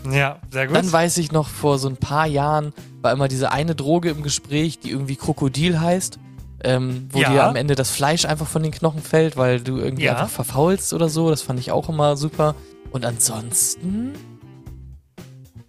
Ja, 0.09 0.39
sehr 0.51 0.67
gut. 0.67 0.75
Dann 0.75 0.91
weiß 0.91 1.17
ich 1.17 1.31
noch, 1.31 1.47
vor 1.47 1.79
so 1.79 1.89
ein 1.89 1.97
paar 1.97 2.27
Jahren 2.27 2.73
war 3.01 3.11
immer 3.11 3.27
diese 3.27 3.51
eine 3.51 3.73
Droge 3.73 4.09
im 4.11 4.21
Gespräch, 4.21 4.79
die 4.79 4.91
irgendwie 4.91 5.15
Krokodil 5.15 5.79
heißt. 5.79 6.19
Ähm, 6.63 7.07
wo 7.11 7.19
Ja. 7.19 7.31
dir 7.31 7.43
am 7.45 7.55
Ende 7.55 7.73
das 7.75 7.89
Fleisch 7.89 8.23
einfach 8.25 8.47
von 8.47 8.61
den 8.63 8.71
Knochen 8.71 9.01
fällt, 9.01 9.35
weil 9.35 9.59
du 9.59 9.77
irgendwie 9.77 10.03
Ja. 10.05 10.13
einfach 10.13 10.29
verfaulst 10.29 10.93
oder 10.93 11.09
so. 11.09 11.29
Das 11.31 11.41
fand 11.41 11.59
ich 11.59 11.71
auch 11.71 11.89
immer 11.89 12.15
super. 12.15 12.55
Und 12.91 13.05
ansonsten, 13.05 14.13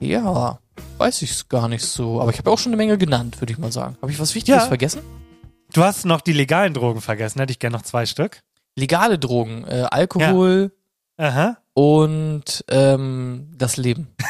ja, 0.00 0.58
weiß 0.98 1.22
ich 1.22 1.30
es 1.32 1.48
gar 1.48 1.68
nicht 1.68 1.84
so. 1.84 2.20
Aber 2.20 2.30
ich 2.30 2.38
habe 2.38 2.50
auch 2.50 2.58
schon 2.58 2.70
eine 2.70 2.76
Menge 2.76 2.98
genannt, 2.98 3.40
würde 3.40 3.52
ich 3.52 3.58
mal 3.58 3.72
sagen. 3.72 3.96
Habe 4.02 4.12
ich 4.12 4.18
was 4.18 4.34
Wichtiges 4.34 4.62
Ja. 4.62 4.68
vergessen? 4.68 5.02
Du 5.72 5.82
hast 5.82 6.04
noch 6.04 6.20
die 6.20 6.32
legalen 6.32 6.74
Drogen 6.74 7.00
vergessen. 7.00 7.40
Hätte 7.40 7.52
ich 7.52 7.58
gerne 7.58 7.76
noch 7.76 7.82
zwei 7.84 8.06
Stück. 8.06 8.40
Legale 8.76 9.18
Drogen, 9.18 9.64
äh, 9.66 9.86
Alkohol 9.90 10.72
Aha. 11.16 11.58
und 11.74 12.64
ähm, 12.70 13.50
das 13.56 13.76
Leben. 13.76 14.08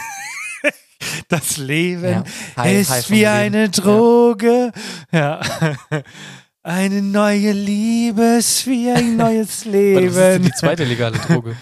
Das 1.28 1.58
Leben 1.58 2.04
Ja. 2.04 2.24
High- 2.56 2.80
ist 2.80 2.90
High 2.90 3.10
wie 3.10 3.14
Leben. 3.20 3.28
eine 3.30 3.68
Droge. 3.70 4.72
Ja. 5.12 5.40
Eine 6.62 7.02
neue 7.02 7.52
Liebe 7.52 8.22
ist 8.38 8.66
wie 8.66 8.90
ein 8.90 9.16
neues 9.18 9.66
Warte, 9.66 9.74
was 9.74 10.04
ist 10.06 10.16
denn 10.16 10.32
Leben. 10.32 10.44
die 10.44 10.52
zweite 10.52 10.84
legale 10.84 11.18
Droge? 11.18 11.56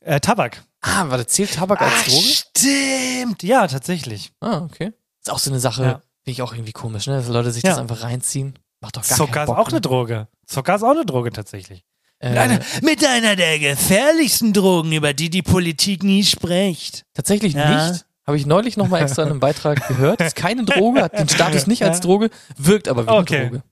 Äh, 0.00 0.20
Tabak. 0.20 0.62
Ah, 0.80 1.06
warte, 1.08 1.26
zählt 1.26 1.54
Tabak 1.54 1.80
als 1.82 1.92
Ah, 1.92 2.02
Droge? 2.04 2.22
Stimmt. 2.22 3.42
Ja, 3.42 3.66
tatsächlich. 3.66 4.32
Ah, 4.40 4.58
okay. 4.58 4.92
Ist 5.20 5.30
auch 5.30 5.38
so 5.38 5.50
eine 5.50 5.58
Sache, 5.60 5.82
Ja. 5.82 5.90
finde 6.22 6.30
ich 6.32 6.42
auch 6.42 6.52
irgendwie 6.52 6.72
komisch, 6.72 7.06
ne? 7.06 7.16
Dass 7.16 7.28
Leute 7.28 7.50
sich 7.50 7.62
Ja. 7.64 7.70
das 7.70 7.78
einfach 7.78 8.02
reinziehen. 8.02 8.58
Macht 8.80 8.96
doch 8.96 9.06
gar 9.06 9.16
Zucker 9.16 9.42
ist 9.44 9.48
auch 9.50 9.66
eine 9.68 9.76
ne? 9.76 9.80
Droge. 9.80 10.28
Zucker 10.46 10.76
ist 10.76 10.82
auch 10.84 10.90
eine 10.92 11.04
Droge 11.04 11.32
tatsächlich. 11.32 11.84
Äh, 12.20 12.30
Mit 12.30 12.38
einer, 12.38 12.60
mit 12.82 13.06
einer 13.06 13.36
der 13.36 13.58
gefährlichsten 13.58 14.52
Drogen, 14.52 14.92
über 14.92 15.14
die 15.14 15.30
die 15.30 15.42
Politik 15.42 16.02
nie 16.02 16.24
spricht. 16.24 17.04
Tatsächlich 17.14 17.54
Ja. 17.54 17.90
nicht. 17.90 18.04
Habe 18.26 18.36
ich 18.36 18.44
neulich 18.46 18.76
nochmal 18.76 19.02
extra 19.02 19.22
in 19.22 19.30
einem 19.30 19.40
Beitrag 19.40 19.86
gehört. 19.88 20.20
Ist 20.20 20.36
keine 20.36 20.64
Droge, 20.64 21.02
hat 21.02 21.18
den 21.18 21.28
Status 21.28 21.66
nicht 21.66 21.82
als. 21.84 22.00
Droge, 22.00 22.30
wirkt 22.56 22.86
aber 22.88 23.06
wie 23.06 23.10
Okay. 23.10 23.36
eine 23.36 23.50
Droge. 23.50 23.62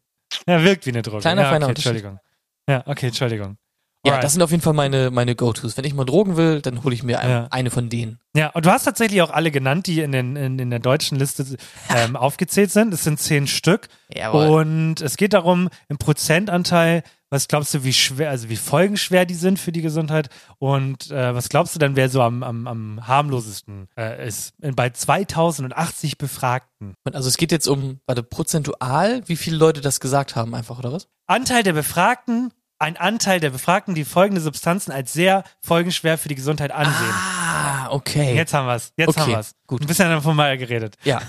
Ja, 0.48 0.64
wirkt 0.64 0.86
wie 0.86 0.90
eine 0.90 1.02
Droge. 1.02 1.20
Kleiner, 1.20 1.42
ja, 1.42 1.48
feiner 1.50 1.66
okay, 1.66 1.70
Unterschied. 1.72 1.86
Entschuldigung. 1.92 2.20
Ja, 2.68 2.82
okay, 2.86 3.06
Entschuldigung. 3.08 3.58
Ja, 4.06 4.12
Alright. 4.12 4.24
das 4.24 4.32
sind 4.32 4.42
auf 4.42 4.50
jeden 4.50 4.62
Fall 4.62 4.72
meine, 4.72 5.10
meine 5.10 5.34
Go-Tos. 5.34 5.76
Wenn 5.76 5.84
ich 5.84 5.92
mal 5.94 6.04
Drogen 6.04 6.36
will, 6.36 6.60
dann 6.62 6.84
hole 6.84 6.94
ich 6.94 7.02
mir 7.02 7.20
ein, 7.20 7.28
Ja. 7.30 7.46
eine 7.50 7.70
von 7.70 7.88
denen. 7.88 8.18
Ja, 8.36 8.50
und 8.50 8.64
du 8.66 8.70
hast 8.70 8.84
tatsächlich 8.84 9.20
auch 9.22 9.30
alle 9.30 9.50
genannt, 9.50 9.86
die 9.86 10.00
in, 10.00 10.12
den, 10.12 10.36
in, 10.36 10.58
in 10.58 10.70
der 10.70 10.78
deutschen 10.78 11.18
Liste 11.18 11.44
ähm, 11.94 12.16
aufgezählt 12.16 12.70
sind. 12.70 12.94
Es 12.94 13.04
sind 13.04 13.18
zehn 13.18 13.46
Stück. 13.46 13.88
Jawohl. 14.14 14.46
Und 14.48 15.00
es 15.00 15.16
geht 15.16 15.32
darum, 15.32 15.68
im 15.88 15.98
Prozentanteil, 15.98 17.02
was 17.30 17.48
glaubst 17.48 17.74
du, 17.74 17.82
wie 17.82 17.92
schwer, 17.92 18.30
also 18.30 18.48
wie 18.48 18.56
folgenschwer 18.56 19.24
die 19.26 19.34
sind 19.34 19.58
für 19.58 19.72
die 19.72 19.82
Gesundheit? 19.82 20.28
Und 20.58 21.10
äh, 21.10 21.34
was 21.34 21.48
glaubst 21.48 21.74
du 21.74 21.78
dann, 21.80 21.96
wer 21.96 22.08
so 22.08 22.22
am, 22.22 22.42
am, 22.44 22.66
am 22.68 23.06
harmlosesten 23.08 23.88
äh, 23.98 24.28
ist? 24.28 24.54
Bei 24.76 24.90
2080 24.90 26.18
Befragten. 26.18 26.94
Und 27.04 27.16
Also 27.16 27.28
es 27.28 27.36
geht 27.36 27.50
jetzt 27.52 27.66
um, 27.66 27.98
warte, 28.06 28.22
prozentual, 28.22 29.22
wie 29.26 29.36
viele 29.36 29.56
Leute 29.56 29.80
das 29.80 29.98
gesagt 30.00 30.36
haben, 30.36 30.54
einfach, 30.54 30.78
oder 30.78 30.92
was? 30.92 31.08
Anteil 31.26 31.62
der 31.64 31.72
Befragten, 31.72 32.52
ein 32.78 32.96
Anteil 32.96 33.40
der 33.40 33.50
Befragten, 33.50 33.94
die 33.94 34.04
folgende 34.04 34.40
Substanzen 34.40 34.92
als 34.92 35.12
sehr 35.12 35.44
folgenschwer 35.60 36.18
für 36.18 36.28
die 36.28 36.34
Gesundheit 36.34 36.72
ansehen. 36.72 37.10
Ah, 37.12 37.88
okay. 37.90 38.34
Jetzt 38.34 38.52
haben 38.52 38.66
wir's. 38.66 38.92
Jetzt 38.96 39.08
Okay, 39.08 39.20
haben 39.20 39.30
wir's. 39.32 39.52
gut. 39.66 39.80
Ein 39.80 39.86
bisschen 39.86 40.08
davon 40.10 40.36
mal 40.36 40.56
geredet. 40.58 40.96
Ja, 41.04 41.22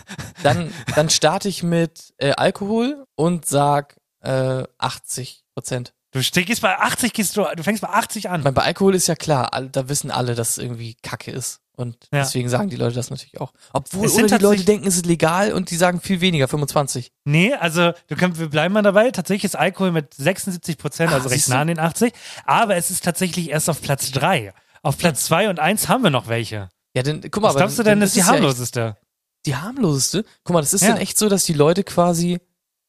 dann, 0.43 0.74
dann 0.95 1.10
starte 1.10 1.48
ich 1.48 1.64
mit 1.64 2.14
äh, 2.18 2.32
Alkohol 2.32 3.06
und 3.16 3.45
sag 3.45 3.95
äh, 4.22 4.64
80 4.78 5.43
Prozent. 5.54 5.93
Du 6.12 6.20
gehst 6.22 6.62
bei 6.62 6.78
80, 6.78 7.14
gehst 7.14 7.38
du, 7.38 7.45
du 7.56 7.64
fängst 7.64 7.82
bei 7.82 7.89
80 7.89 8.30
an. 8.30 8.41
Bei 8.43 8.64
Alkohol 8.64 8.95
ist 8.95 9.08
ja 9.08 9.16
klar, 9.16 9.52
da 9.72 9.89
wissen 9.89 10.10
alle, 10.10 10.36
dass 10.36 10.52
es 10.52 10.58
irgendwie 10.58 10.95
Kacke 11.04 11.32
ist. 11.32 11.60
Und 11.78 11.95
Ja. 12.11 12.19
deswegen 12.23 12.49
sagen 12.49 12.69
die 12.69 12.75
Leute 12.75 12.95
das 12.95 13.09
natürlich 13.11 13.39
auch. 13.39 13.53
Obwohl 13.71 14.07
oder 14.09 14.38
die 14.39 14.43
Leute 14.43 14.63
denken, 14.65 14.88
es 14.88 14.95
ist 14.95 15.05
legal 15.05 15.53
und 15.53 15.69
die 15.71 15.75
sagen 15.78 16.01
viel 16.01 16.21
weniger, 16.21 16.47
25. 16.47 17.11
Nee, 17.23 17.53
also 17.53 17.93
du 18.07 18.15
kannst, 18.15 18.39
wir 18.39 18.49
bleiben 18.49 18.73
mal 18.73 18.82
dabei. 18.82 19.11
Tatsächlich 19.11 19.45
ist 19.45 19.55
Alkohol 19.55 19.91
mit 19.91 20.13
76 20.15 20.78
Prozent, 20.78 21.11
Ah, 21.11 21.15
also 21.15 21.30
recht 21.30 21.47
nah 21.49 21.61
an 21.61 21.67
den 21.67 21.80
80. 21.80 22.13
Aber 22.45 22.75
es 22.75 22.89
ist 22.91 23.03
tatsächlich 23.03 23.51
erst 23.51 23.69
auf 23.69 23.82
Platz 23.82 24.11
3. 24.11 24.53
Auf 24.82 24.97
Platz 24.97 25.25
2 25.25 25.49
und 25.49 25.59
1 25.59 25.88
haben 25.88 26.03
wir 26.03 26.09
noch 26.09 26.28
welche. 26.28 26.69
Ja, 26.95 27.03
denn, 27.03 27.21
guck 27.30 27.43
mal, 27.43 27.49
Was 27.49 27.57
glaubst 27.57 27.78
du 27.80 27.84
denn, 27.84 28.01
ist 28.01 28.15
die 28.15 28.21
es 28.21 28.25
ja 28.25 28.34
echt- 28.34 28.41
harmloseste? 28.41 28.97
Die 29.45 29.55
harmloseste? 29.55 30.25
Guck 30.43 30.53
mal, 30.55 30.61
das 30.61 30.73
ist 30.73 30.82
Ja. 30.82 30.89
dann 30.89 30.97
echt 30.97 31.17
so, 31.19 31.30
dass 31.30 31.43
die 31.43 31.53
Leute 31.53 31.84
quasi 31.84 32.39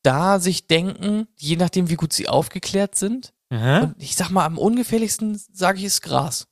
da 0.03 0.41
sich 0.41 0.67
denken, 0.67 1.29
je 1.37 1.57
nachdem, 1.57 1.91
wie 1.91 1.97
gut 1.97 2.15
sie 2.15 2.27
aufgeklärt 2.29 2.95
sind. 2.95 3.35
Aha. 3.51 3.81
Und 3.81 3.95
ich 4.03 4.17
sag 4.17 4.31
mal, 4.31 4.47
am 4.47 4.57
ungefährlichsten 4.57 5.39
sage 5.53 5.79
ich 5.79 5.85
ist 5.85 6.01
Gras. 6.03 6.47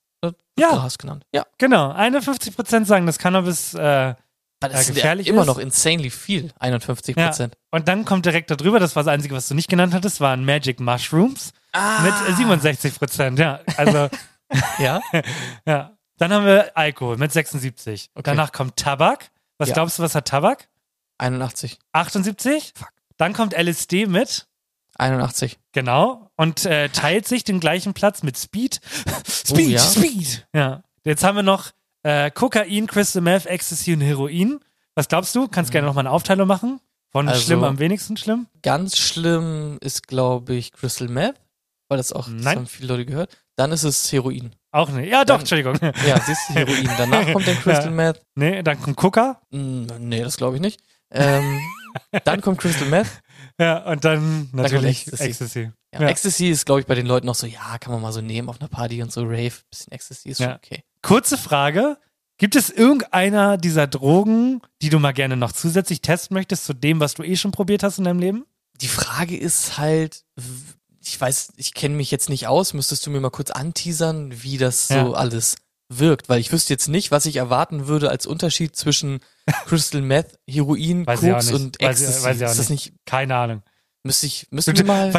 Ja. 0.59 0.71
Gras 0.71 0.99
genannt. 0.99 1.25
Ja. 1.33 1.45
Genau, 1.59 1.91
51 1.93 2.55
Prozent 2.57 2.87
sagen, 2.87 3.07
dass 3.07 3.19
Cannabis 3.19 3.75
äh, 3.75 3.79
Weil 3.79 4.15
äh, 4.15 4.15
das 4.61 4.87
sind 4.87 4.95
gefährlich 4.95 5.27
ja 5.27 5.33
immer 5.33 5.43
ist. 5.43 5.49
noch 5.49 5.59
insanely 5.59 6.11
viel. 6.11 6.53
51 6.59 7.17
Ja. 7.17 7.27
Prozent. 7.27 7.57
Und 7.71 7.89
dann 7.89 8.05
kommt 8.05 8.25
direkt 8.27 8.51
darüber, 8.51 8.79
das 8.81 8.97
war 8.97 9.05
das 9.05 9.13
Einzige, 9.13 9.35
was 9.35 9.49
du 9.49 9.55
nicht 9.55 9.69
genannt 9.69 9.93
hattest, 9.95 10.21
waren 10.21 10.45
Magic 10.45 10.81
Mushrooms 10.81 11.53
Ah. 11.73 12.01
mit 12.03 12.15
äh, 12.29 12.37
67 12.37 12.99
Prozent. 12.99 13.39
Ja, 13.39 13.61
also 13.77 14.09
Ja. 14.79 15.01
ja. 15.67 15.93
Dann 16.19 16.33
haben 16.33 16.47
wir 16.47 16.71
Alkohol 16.77 17.19
mit 17.19 17.33
76. 17.33 18.11
Okay. 18.15 18.23
Danach 18.25 18.53
kommt 18.53 18.77
Tabak. 18.77 19.31
Was 19.59 19.69
Ja. 19.69 19.75
glaubst 19.75 19.99
du, 19.99 20.03
was 20.03 20.15
hat 20.15 20.27
Tabak? 20.29 20.69
81. 21.19 21.79
78. 21.93 22.73
Fuck. 22.75 22.89
Dann 23.19 23.33
kommt 23.33 23.55
LSD 23.55 24.07
mit 24.07 24.47
81. 24.99 25.59
Genau. 25.73 26.31
Und 26.37 26.65
äh, 26.67 26.89
teilt 26.89 27.27
sich 27.29 27.45
den 27.45 27.61
gleichen 27.61 27.95
Platz 27.95 28.23
mit 28.23 28.37
Speed. 28.39 28.81
Speed, 29.29 29.67
Oh, 29.67 29.71
ja? 29.71 29.79
Speed. 29.81 30.47
Ja. 30.55 30.83
Jetzt 31.05 31.23
haben 31.25 31.37
wir 31.37 31.43
noch 31.43 31.71
äh, 32.03 32.31
Kokain, 32.31 32.87
Crystal 32.87 33.23
Meth, 33.23 33.47
Ecstasy 33.47 33.93
und 33.95 34.01
Heroin. 34.01 34.61
Was 34.95 35.09
glaubst 35.09 35.35
du? 35.35 35.49
Kannst 35.49 35.71
gerne 35.73 35.87
noch 35.87 35.95
mal 35.95 36.01
eine 36.01 36.11
Aufteilung 36.11 36.49
machen. 36.49 36.81
Von 37.13 37.29
Also- 37.29 37.41
schlimm 37.43 37.65
am 37.65 37.79
wenigsten 37.79 38.17
schlimm? 38.17 38.47
Ganz 38.63 38.97
schlimm 38.97 39.79
ist, 39.81 40.07
glaube 40.09 40.55
ich, 40.55 40.73
Crystal 40.73 41.09
Meth. 41.09 41.37
Weil 41.89 41.99
das 41.99 42.13
auch, 42.13 42.25
das 42.25 42.43
Nein. 42.43 42.57
haben 42.57 42.67
viele 42.67 42.89
Leute 42.89 43.07
gehört. 43.07 43.37
Dann 43.55 43.71
ist 43.73 43.85
es 43.85 44.11
Heroin. 44.13 44.51
Auch 44.73 44.91
nicht. 44.91 45.09
Ja, 45.09 45.21
doch, 45.25 45.35
Dann- 45.35 45.41
Entschuldigung. 45.41 45.79
Ja, 46.07 46.21
siehst 46.21 46.49
du, 46.49 46.55
Heroin. 46.55 46.91
Danach 46.99 47.33
kommt 47.33 47.47
dann 47.47 47.55
Crystal 47.63 47.85
Ja. 47.87 47.91
Meth. 47.91 48.23
Nee, 48.35 48.63
dann 48.63 48.81
kommt 48.83 48.97
Coca. 48.97 49.41
Nee, 49.51 50.23
das 50.23 50.37
glaube 50.37 50.57
ich 50.57 50.61
nicht. 50.63 50.81
Ähm, 51.13 51.61
dann 52.25 52.41
kommt 52.41 52.59
Crystal 52.59 52.89
Meth. 52.89 53.07
Ja, 53.59 53.91
und 53.91 54.05
dann 54.05 54.49
natürlich 54.53 55.07
Ecstasy. 55.07 55.25
Ecstasy. 55.31 55.71
Ja, 55.95 56.01
Ecstasy 56.09 56.49
ist, 56.51 56.67
glaube 56.67 56.81
ich, 56.83 56.87
bei 56.87 56.95
den 56.95 57.07
Leuten 57.07 57.27
noch 57.27 57.35
so, 57.35 57.47
ja, 57.47 57.79
kann 57.79 57.93
man 57.93 58.03
mal 58.03 58.13
so 58.13 58.21
nehmen 58.21 58.49
auf 58.51 58.61
einer 58.61 58.69
Party 58.69 59.03
und 59.03 59.11
so 59.13 59.23
Rave. 59.23 59.53
Bisschen 59.71 59.93
Ecstasy 59.93 60.29
ist 60.31 60.39
schon 60.39 60.49
Ja. 60.49 60.57
okay. 60.57 60.83
Kurze 61.03 61.39
Frage. 61.39 61.97
Gibt 62.39 62.55
es 62.55 62.69
irgendeiner 62.69 63.57
dieser 63.57 63.87
Drogen, 63.87 64.61
die 64.83 64.91
du 64.91 64.99
mal 64.99 65.13
gerne 65.13 65.39
noch 65.39 65.53
zusätzlich 65.53 66.03
testen 66.03 66.35
möchtest 66.35 66.67
zu 66.67 66.75
dem, 66.75 67.01
was 67.01 67.15
du 67.15 67.23
eh 67.23 67.37
schon 67.37 67.51
probiert 67.53 67.83
hast 67.83 67.97
in 67.99 68.05
deinem 68.05 68.19
Leben? 68.19 68.45
Die 68.83 68.89
Frage 68.89 69.35
ist 69.39 69.79
halt, 69.79 70.23
ich 71.03 71.19
weiß, 71.19 71.53
ich 71.57 71.73
kenne 71.73 71.95
mich 71.95 72.11
jetzt 72.11 72.29
nicht 72.29 72.47
aus, 72.47 72.75
müsstest 72.75 73.07
du 73.07 73.11
mir 73.11 73.21
mal 73.21 73.31
kurz 73.31 73.51
anteasern, 73.51 74.43
wie 74.43 74.59
das 74.59 74.89
so 74.89 74.95
Ja. 74.95 75.11
alles 75.13 75.57
wirkt, 75.89 76.29
weil 76.29 76.41
ich 76.41 76.53
wüsste 76.53 76.73
jetzt 76.73 76.89
nicht, 76.89 77.11
was 77.11 77.27
ich 77.27 77.37
erwarten 77.37 77.87
würde 77.87 78.11
als 78.11 78.27
Unterschied 78.27 78.75
zwischen 78.77 79.21
Crystal 79.67 80.03
Meth, 80.03 80.39
Heroin, 80.49 81.07
Weiß 81.07 81.21
Koks 81.21 81.53
und 81.53 81.81
Weiß 81.81 82.01
Ecstasy. 82.01 82.25
weiß 82.25 82.43
auch 82.43 82.51
ist 82.51 82.59
das 82.59 82.71
nicht, 82.71 82.93
Keine 83.07 83.37
Ahnung. 83.37 83.63
müsste 84.03 84.27
ich, 84.27 84.49
müssten 84.51 84.77
wir 84.77 84.85
mal, 84.85 85.13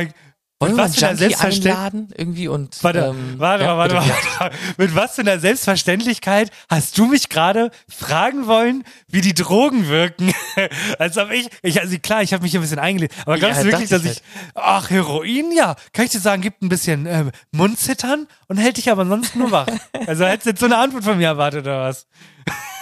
wollen 0.60 0.78
was 0.78 0.96
für 0.98 1.08
einer 1.08 1.20
Junkie 1.20 1.36
Selbstverständ- 1.36 1.68
einladen 1.68 2.08
irgendwie 2.16 2.48
und, 2.48 2.84
Warte, 2.84 3.00
ähm, 3.00 3.36
warte, 3.38 3.64
ja, 3.64 3.78
warte, 3.78 3.96
bitte, 3.96 4.08
mal. 4.40 4.52
Mit 4.78 4.96
was 4.96 5.16
für 5.16 5.22
einer 5.22 5.40
Selbstverständlichkeit 5.40 6.50
hast 6.70 6.98
du 6.98 7.06
mich 7.06 7.30
gerade 7.30 7.70
fragen 7.88 8.48
wollen, 8.48 8.84
wie 9.08 9.22
die 9.22 9.34
Drogen 9.36 9.88
wirken? 9.88 10.34
Als 11.00 11.18
ob 11.18 11.32
ich, 11.32 11.48
ich 11.62 11.80
also 11.80 11.98
klar, 12.00 12.24
ich 12.24 12.34
habe 12.34 12.42
mich 12.44 12.52
hier 12.52 12.60
ein 12.60 12.64
bisschen 12.64 12.80
eingelegt, 12.80 13.14
aber 13.26 13.38
glaubst 13.38 13.58
Ja, 13.58 13.64
du 13.64 13.72
wirklich, 13.72 13.90
dass 13.90 14.04
ich, 14.04 14.12
ich 14.12 14.22
ach, 14.56 14.90
Heroin, 14.90 15.52
ja, 15.52 15.76
kann 15.94 16.06
ich 16.06 16.12
dir 16.12 16.20
sagen, 16.20 16.42
gibt 16.42 16.62
ein 16.64 16.70
bisschen 16.70 17.06
ähm, 17.06 17.32
Mundzittern 17.52 18.28
und 18.48 18.58
hält 18.58 18.78
dich 18.78 18.90
aber 18.92 19.06
sonst 19.06 19.36
nur 19.36 19.52
wach. 19.52 19.68
Also 20.08 20.26
hättest 20.26 20.46
du 20.46 20.50
jetzt 20.52 20.60
so 20.60 20.66
eine 20.68 20.78
Antwort 20.78 21.04
von 21.04 21.18
mir 21.18 21.28
erwartet 21.28 21.62
oder 21.66 21.82
was? 21.82 22.08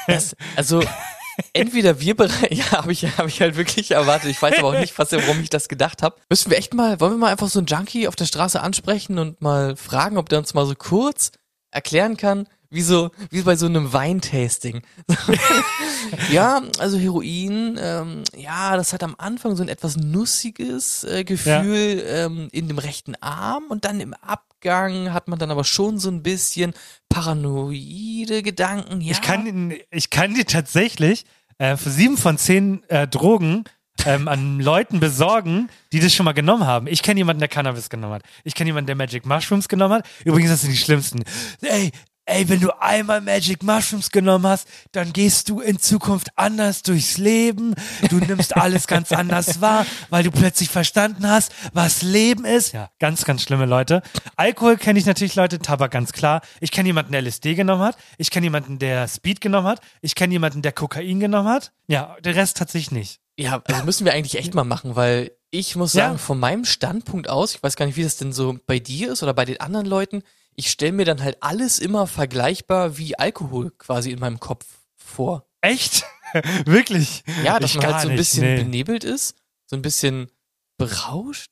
Das, 0.07 0.36
also 0.55 0.82
entweder 1.53 1.99
wir 1.99 2.15
bereit, 2.15 2.51
ja, 2.53 2.71
habe 2.71 2.91
ich, 2.91 3.05
hab 3.17 3.27
ich 3.27 3.41
halt 3.41 3.55
wirklich 3.57 3.91
erwartet. 3.91 4.29
Ich 4.29 4.41
weiß 4.41 4.59
aber 4.59 4.69
auch 4.69 4.79
nicht, 4.79 4.97
was, 4.97 5.11
warum 5.11 5.41
ich 5.41 5.49
das 5.49 5.67
gedacht 5.67 6.03
habe. 6.03 6.15
Müssen 6.29 6.51
wir 6.51 6.57
echt 6.57 6.73
mal, 6.73 6.99
wollen 6.99 7.13
wir 7.13 7.17
mal 7.17 7.31
einfach 7.31 7.49
so 7.49 7.59
einen 7.59 7.67
Junkie 7.67 8.07
auf 8.07 8.15
der 8.15 8.25
Straße 8.25 8.61
ansprechen 8.61 9.19
und 9.19 9.41
mal 9.41 9.75
fragen, 9.75 10.17
ob 10.17 10.29
der 10.29 10.39
uns 10.39 10.53
mal 10.53 10.65
so 10.65 10.75
kurz 10.75 11.31
erklären 11.71 12.17
kann, 12.17 12.47
wie 12.76 12.82
so, 12.82 13.09
wie 13.32 13.41
bei 13.41 13.55
so 13.55 13.65
einem 13.65 13.93
Weintasting. 13.93 14.82
ja, 16.32 16.61
also 16.78 16.97
Heroin, 16.97 17.80
ähm, 17.82 18.23
ja, 18.36 18.76
das 18.76 18.91
hat 18.91 19.01
am 19.01 19.15
Anfang 19.17 19.55
so 19.55 19.63
ein 19.63 19.69
etwas 19.69 19.95
nussiges 19.95 21.05
äh, 21.05 21.23
Gefühl 21.23 22.03
ähm, 22.05 22.49
in 22.51 22.67
dem 22.67 22.78
rechten 22.78 23.15
Arm 23.21 23.63
und 23.69 23.86
dann 23.86 24.01
im 24.01 24.13
Abgang 24.13 25.13
hat 25.13 25.30
man 25.30 25.39
dann 25.39 25.51
aber 25.51 25.63
schon 25.63 25.99
so 25.99 26.09
ein 26.09 26.21
bisschen 26.21 26.73
paranoide 27.07 28.43
Gedanken. 28.43 28.99
Ja, 28.99 29.13
Ich 29.13 29.21
kann, 29.21 29.73
ich 29.89 30.09
kann 30.09 30.34
dir 30.34 30.45
tatsächlich 30.45 31.26
äh, 31.57 31.78
für 31.78 31.89
sieben 31.89 32.17
von 32.17 32.38
zehn 32.38 32.84
äh, 32.89 33.07
Drogen 33.07 33.63
ähm, 34.05 34.28
an 34.28 34.59
Leuten 34.59 34.99
besorgen, 34.99 35.69
die 35.93 36.01
das 36.01 36.13
schon 36.13 36.26
mal 36.26 36.34
genommen 36.34 36.65
haben. 36.65 36.88
Ich 36.88 37.01
kenne 37.01 37.19
jemanden, 37.19 37.39
der 37.39 37.47
Cannabis 37.47 37.89
genommen 37.89 38.15
hat. 38.15 38.23
Ich 38.43 38.53
kenne 38.53 38.69
jemanden, 38.69 38.88
der 38.88 38.95
Magic 38.95 39.26
Mushrooms 39.26 39.69
genommen 39.69 39.95
hat. 39.95 40.07
Übrigens, 40.26 40.51
das 40.51 40.61
sind 40.61 40.71
die 40.71 40.78
schlimmsten. 40.78 41.23
Ey, 41.61 41.91
ey, 42.26 42.49
wenn 42.49 42.59
du 42.59 42.71
einmal 42.82 43.21
Magic 43.21 43.61
Mushrooms 43.63 44.09
genommen 44.11 44.47
hast, 44.47 44.67
dann 44.91 45.13
gehst 45.13 45.49
du 45.49 45.59
in 45.61 45.80
Zukunft 45.80 46.30
anders 46.36 46.82
durchs 46.82 47.17
Leben. 47.17 47.76
Du 48.09 48.17
nimmst 48.17 48.55
alles 48.55 48.88
ganz 48.88 49.11
anders 49.11 49.61
wahr, 49.61 49.86
weil 50.09 50.23
du 50.23 50.32
plötzlich 50.32 50.69
verstanden 50.69 51.28
hast, 51.30 51.53
was 51.73 52.01
Leben 52.01 52.45
ist. 52.45 52.73
Ja, 52.73 52.89
ganz, 52.99 53.26
ganz 53.26 53.43
schlimme 53.43 53.65
Leute. 53.65 54.01
Alkohol 54.36 54.78
kenne 54.78 54.97
ich 54.99 55.05
natürlich 55.05 55.36
Leute, 55.36 55.59
Tabak 55.59 55.91
ganz 55.91 56.11
klar. 56.13 56.41
Ich 56.59 56.71
kenne 56.71 56.88
jemanden, 56.89 57.11
der 57.11 57.21
LSD 57.21 57.55
genommen 57.55 57.84
hat. 57.84 57.97
Ich 58.17 58.32
kenne 58.32 58.45
jemanden, 58.45 58.80
der 58.80 59.07
Speed 59.07 59.41
genommen 59.41 59.67
hat. 59.67 59.82
Ich 60.01 60.15
kenne 60.15 60.34
jemanden, 60.34 60.61
der 60.61 60.71
Kokain 60.71 61.19
genommen 61.19 61.49
hat. 61.49 61.71
Ja, 61.88 62.15
der 62.23 62.36
Rest 62.36 62.57
tatsächlich 62.57 62.91
nicht. 62.91 63.19
Ja, 63.38 63.61
also 63.65 63.84
müssen 63.84 64.05
wir 64.05 64.13
eigentlich 64.13 64.38
echt 64.38 64.53
mal 64.53 64.63
machen, 64.63 64.95
weil 64.95 65.32
ich 65.51 65.76
muss 65.76 65.91
sagen, 65.91 66.13
Ja. 66.13 66.17
von 66.17 66.39
meinem 66.39 66.65
Standpunkt 66.65 67.30
aus, 67.30 67.55
ich 67.55 67.61
weiß 67.63 67.76
gar 67.76 67.86
nicht, 67.86 67.97
wie 67.97 68.03
das 68.03 68.17
denn 68.17 68.32
so 68.34 68.57
bei 68.65 68.80
dir 68.80 69.11
ist 69.11 69.23
oder 69.23 69.34
bei 69.34 69.45
den 69.45 69.59
anderen 69.59 69.86
Leuten, 69.86 70.23
ich 70.56 70.70
stelle 70.70 70.93
mir 70.93 71.06
dann 71.06 71.24
halt 71.24 71.38
alles 71.41 71.80
immer 71.80 72.08
vergleichbar 72.08 72.97
wie 72.97 73.18
Alkohol 73.18 73.72
quasi 73.72 74.12
in 74.12 74.20
meinem 74.20 74.39
Kopf 74.39 74.66
vor. 74.95 75.45
Echt? 75.62 76.06
Wirklich? 76.66 77.24
Ja, 77.43 77.60
dass 77.60 77.72
Ich 77.72 77.78
man 77.78 77.93
halt 77.93 78.01
so 78.01 78.08
ein 78.10 78.16
nicht, 78.16 78.20
bisschen 78.20 78.43
nee. 78.43 78.64
benebelt 78.64 79.03
ist, 79.03 79.36
so 79.66 79.76
ein 79.76 79.82
bisschen 79.82 80.28
berauscht. 80.78 81.51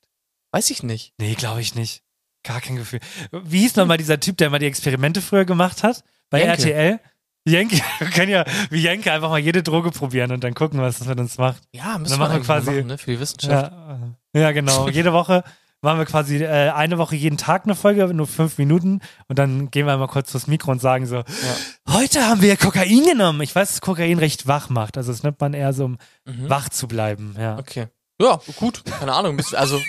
Weiß 0.52 0.70
ich 0.70 0.82
nicht. 0.82 1.14
Nee, 1.18 1.34
glaube 1.34 1.60
ich 1.60 1.74
nicht. 1.74 2.02
Gar 2.44 2.60
kein 2.60 2.76
Gefühl. 2.76 3.00
Wie 3.32 3.60
hieß 3.60 3.76
nochmal 3.76 3.96
dieser 3.96 4.20
Typ, 4.20 4.36
der 4.36 4.50
mal 4.50 4.58
die 4.58 4.66
Experimente 4.66 5.22
früher 5.22 5.44
gemacht 5.44 5.82
hat? 5.82 6.04
Bei 6.30 6.38
Jenke. 6.40 6.52
RTL? 6.52 7.00
Jenke, 7.46 7.76
wir 7.98 8.06
können 8.08 8.30
ja 8.30 8.44
wie 8.70 8.80
Jenke 8.80 9.12
einfach 9.12 9.28
mal 9.30 9.38
jede 9.38 9.62
Droge 9.62 9.90
probieren 9.90 10.32
und 10.32 10.44
dann 10.44 10.54
gucken, 10.54 10.80
was 10.80 10.98
das 10.98 11.08
mit 11.08 11.18
uns 11.18 11.38
macht. 11.38 11.62
Ja, 11.72 11.98
müssen 11.98 12.18
wir 12.18 12.40
quasi 12.40 12.70
machen, 12.70 12.86
ne, 12.86 12.98
für 12.98 13.12
die 13.12 13.20
Wissenschaft. 13.20 13.72
Ja, 13.72 13.98
ja 14.34 14.52
genau. 14.52 14.88
Jede 14.90 15.12
Woche 15.12 15.44
machen 15.84 15.98
wir 15.98 16.06
quasi 16.06 16.38
äh, 16.42 16.70
eine 16.70 16.98
Woche 16.98 17.14
jeden 17.14 17.36
Tag 17.38 17.64
eine 17.64 17.74
Folge, 17.76 18.12
nur 18.12 18.26
fünf 18.26 18.58
Minuten 18.58 19.00
und 19.28 19.38
dann 19.38 19.70
gehen 19.70 19.86
wir 19.86 19.96
mal 19.96 20.08
kurz 20.08 20.32
vors 20.32 20.46
Mikro 20.48 20.72
und 20.72 20.80
sagen 20.80 21.06
so, 21.06 21.22
heute 21.88 22.26
haben 22.26 22.42
wir 22.42 22.56
Kokain 22.56 23.04
genommen. 23.06 23.40
Ich 23.42 23.54
weiß, 23.54 23.68
dass 23.70 23.80
Kokain 23.80 24.18
recht 24.18 24.46
wach 24.48 24.68
macht. 24.70 24.96
Also 24.96 25.12
das 25.12 25.22
nimmt 25.22 25.40
man 25.40 25.54
eher 25.54 25.72
so, 25.72 25.84
um 25.84 25.98
Mhm. 26.26 26.48
wach 26.48 26.68
zu 26.70 26.88
bleiben. 26.88 27.36
Ja. 27.38 27.58
Okay. 27.58 27.86
Ja, 28.20 28.40
gut, 28.56 28.84
keine 28.84 29.12
Ahnung. 29.12 29.40
Also 29.54 29.80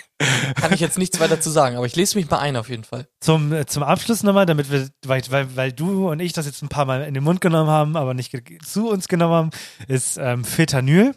kann 0.60 0.74
ich 0.74 0.80
jetzt 0.80 0.98
nichts 0.98 1.20
weiter 1.20 1.40
zu 1.40 1.50
sagen, 1.52 1.78
aber 1.78 1.86
ich 1.86 1.96
lese 1.96 2.18
mich 2.18 2.28
mal 2.30 2.40
ein 2.40 2.58
auf 2.58 2.70
jeden 2.70 2.84
Fall. 2.84 3.08
Zum, 3.20 3.54
äh, 3.54 3.66
zum 3.68 3.84
Abschluss 3.84 4.24
nochmal, 4.24 4.46
damit 4.48 4.72
wir, 4.72 4.90
weil, 5.06 5.22
weil, 5.30 5.56
weil 5.56 5.72
du 5.72 6.10
und 6.10 6.20
ich 6.20 6.34
das 6.34 6.46
jetzt 6.48 6.64
ein 6.64 6.68
paar 6.70 6.86
Mal 6.86 7.04
in 7.04 7.14
den 7.14 7.24
Mund 7.24 7.40
genommen 7.40 7.70
haben, 7.70 7.96
aber 7.96 8.14
nicht 8.16 8.36
zu 8.66 8.90
uns 8.90 9.08
genommen 9.08 9.34
haben, 9.34 9.50
ist 9.88 10.18
ähm, 10.18 10.44
Fentanyl. 10.44 11.14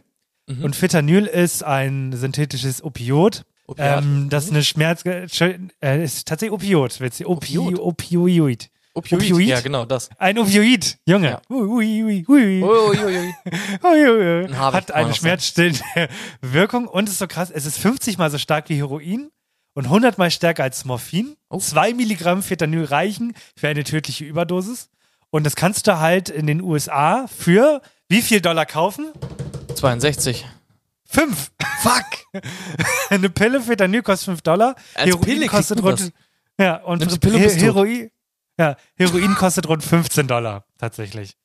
Mhm. 0.48 0.64
Und 0.64 0.76
Fentanyl 0.76 1.24
ist 1.24 1.64
ein 1.64 2.12
synthetisches 2.14 2.84
Opiot. 2.84 3.44
Opiat. 3.68 4.02
Ähm, 4.02 4.28
das 4.30 4.48
eine 4.50 4.64
Schmerz, 4.64 5.04
äh, 5.04 6.02
ist 6.02 6.26
tatsächlich 6.26 6.52
Opiot, 6.52 6.98
Opiot? 7.26 7.78
Opioid. 7.78 8.70
Opioid? 8.94 9.46
Ja, 9.46 9.60
genau, 9.60 9.84
das. 9.84 10.08
Ein 10.18 10.38
Opioid, 10.38 10.98
Junge. 11.06 11.28
Ja. 11.28 11.42
Ui, 11.50 12.02
ui, 12.02 12.24
ui, 12.26 12.62
ui. 12.62 12.62
Hat 14.56 14.90
eine 14.90 15.14
schmerzstillende 15.14 15.84
Wirkung 16.40 16.88
und 16.88 17.08
ist 17.08 17.18
so 17.18 17.26
krass, 17.26 17.50
es 17.50 17.66
ist 17.66 17.78
50 17.78 18.16
mal 18.16 18.30
so 18.30 18.38
stark 18.38 18.70
wie 18.70 18.76
Heroin 18.76 19.30
und 19.74 19.84
100 19.84 20.16
mal 20.16 20.30
stärker 20.30 20.62
als 20.62 20.86
Morphin. 20.86 21.36
Oh. 21.50 21.58
Zwei 21.58 21.92
Milligramm 21.92 22.42
Fentanyl 22.42 22.84
reichen 22.84 23.34
für 23.54 23.68
eine 23.68 23.84
tödliche 23.84 24.24
Überdosis. 24.24 24.88
Und 25.30 25.44
das 25.44 25.56
kannst 25.56 25.86
du 25.86 25.98
halt 25.98 26.30
in 26.30 26.46
den 26.46 26.62
USA 26.62 27.26
für 27.28 27.82
wie 28.08 28.22
viel 28.22 28.40
Dollar 28.40 28.64
kaufen? 28.64 29.12
62. 29.74 30.46
Fünf. 31.10 31.50
Fuck! 31.80 32.04
eine 33.10 33.30
Pille 33.30 33.60
Fentanyl 33.60 34.02
kostet 34.02 34.26
5 34.26 34.42
Dollar. 34.42 34.74
Als 34.94 35.06
Heroin 35.06 35.24
Pille 35.24 35.46
kostet 35.46 35.82
rund. 35.82 36.12
Ja, 36.60 36.76
und 36.82 36.98
Nimmst 37.00 37.20
Pille 37.20 37.38
He. 37.38 37.48
Heroin, 37.60 38.10
ja, 38.58 38.76
Heroin 38.96 39.34
kostet 39.34 39.66
rund 39.68 39.82
15 39.82 40.26
Dollar, 40.28 40.66
tatsächlich. 40.76 41.36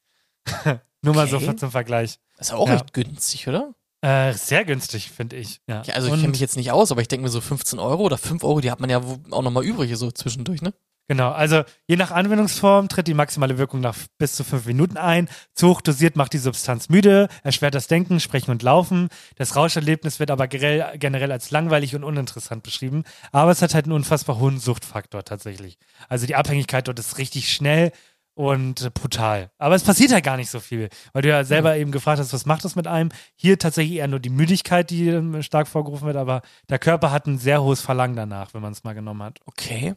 Nur 1.01 1.16
mal 1.16 1.28
so 1.28 1.38
Okay. 1.38 1.45
für- 1.47 1.55
zum 1.55 1.72
Vergleich. 1.72 2.20
Das 2.38 2.47
ist 2.47 2.53
auch 2.53 2.68
Ja. 2.68 2.74
recht 2.76 2.93
günstig, 2.93 3.47
oder? 3.47 3.74
Äh, 4.01 4.34
sehr 4.34 4.66
günstig, 4.66 5.11
finde 5.11 5.38
ich. 5.38 5.61
Ja. 5.68 5.82
Ja, 5.84 5.93
also 5.93 6.07
ich 6.07 6.14
Und- 6.14 6.20
kenne 6.20 6.32
mich 6.32 6.41
jetzt 6.41 6.57
nicht 6.57 6.72
aus, 6.72 6.91
aber 6.91 7.01
ich 7.01 7.07
denke 7.07 7.24
mir 7.24 7.30
so 7.30 7.39
15 7.39 7.80
Euro 7.80 8.03
oder 8.03 8.18
5 8.18 8.43
Euro, 8.43 8.59
die 8.59 8.70
hat 8.72 8.82
man 8.82 8.89
ja 8.89 9.01
auch 9.32 9.41
nochmal 9.41 9.64
übrig, 9.64 9.95
so 9.97 10.11
zwischendurch, 10.11 10.61
ne? 10.61 10.74
Genau, 11.10 11.32
also 11.32 11.64
je 11.86 11.97
nach 11.97 12.12
Anwendungsform 12.12 12.88
tritt 12.88 13.08
die 13.08 13.14
maximale 13.14 13.58
Wirkung 13.58 13.82
nach 13.82 13.95
bis 14.18 14.36
zu 14.36 14.45
fünf 14.45 14.66
Minuten 14.66 14.95
ein. 14.97 15.28
Zu 15.54 15.70
hoch 15.70 15.82
dosiert 15.82 16.16
macht 16.16 16.32
die 16.32 16.38
Substanz 16.38 16.88
müde, 16.88 17.28
erschwert 17.43 17.76
das 17.76 17.88
Denken, 17.88 18.22
Sprechen 18.22 18.51
und 18.51 18.64
Laufen. 18.64 19.10
Das 19.36 19.58
Rauscherlebnis 19.58 20.22
wird 20.22 20.32
aber 20.32 20.47
generell, 20.47 21.32
als 21.32 21.51
langweilig 21.51 21.93
und 21.95 22.06
uninteressant 22.06 22.64
beschrieben. 22.64 23.04
Aber 23.34 23.51
es 23.51 23.62
hat 23.62 23.74
halt 23.74 23.86
einen 23.86 23.93
unfassbar 23.93 24.39
hohen 24.39 24.60
Suchtfaktor 24.60 25.26
tatsächlich. 25.26 25.78
Also 26.08 26.26
die 26.26 26.36
Abhängigkeit 26.36 26.88
dort 26.88 26.99
ist 26.99 27.18
richtig 27.18 27.51
schnell 27.51 27.91
und 28.34 28.93
brutal. 28.93 29.51
Aber 29.58 29.76
es 29.76 29.84
passiert 29.84 30.14
halt 30.14 30.24
gar 30.24 30.38
nicht 30.38 30.49
so 30.49 30.62
viel, 30.62 30.89
weil 31.12 31.22
du 31.22 31.30
ja 31.30 31.43
selber 31.43 31.76
eben 31.76 31.91
gefragt 31.91 32.20
hast, 32.20 32.32
was 32.34 32.45
macht 32.45 32.64
das 32.64 32.78
mit 32.78 32.88
einem? 32.88 33.10
Hier 33.36 33.60
tatsächlich 33.60 33.97
eher 33.97 34.08
nur 34.08 34.20
die 34.20 34.30
Müdigkeit, 34.30 34.89
die 34.89 35.10
ähm, 35.10 35.43
stark 35.43 35.68
vorgerufen 35.68 36.08
wird, 36.08 36.18
aber 36.18 36.41
der 36.70 36.80
Körper 36.80 37.12
hat 37.12 37.28
ein 37.28 37.38
sehr 37.38 37.62
hohes 37.62 37.82
Verlangen 37.82 38.16
danach, 38.16 38.54
wenn 38.54 38.62
man 38.62 38.72
es 38.72 38.86
mal 38.86 38.93
genommen 38.93 39.22
hat. 39.22 39.39
Okay. 39.45 39.95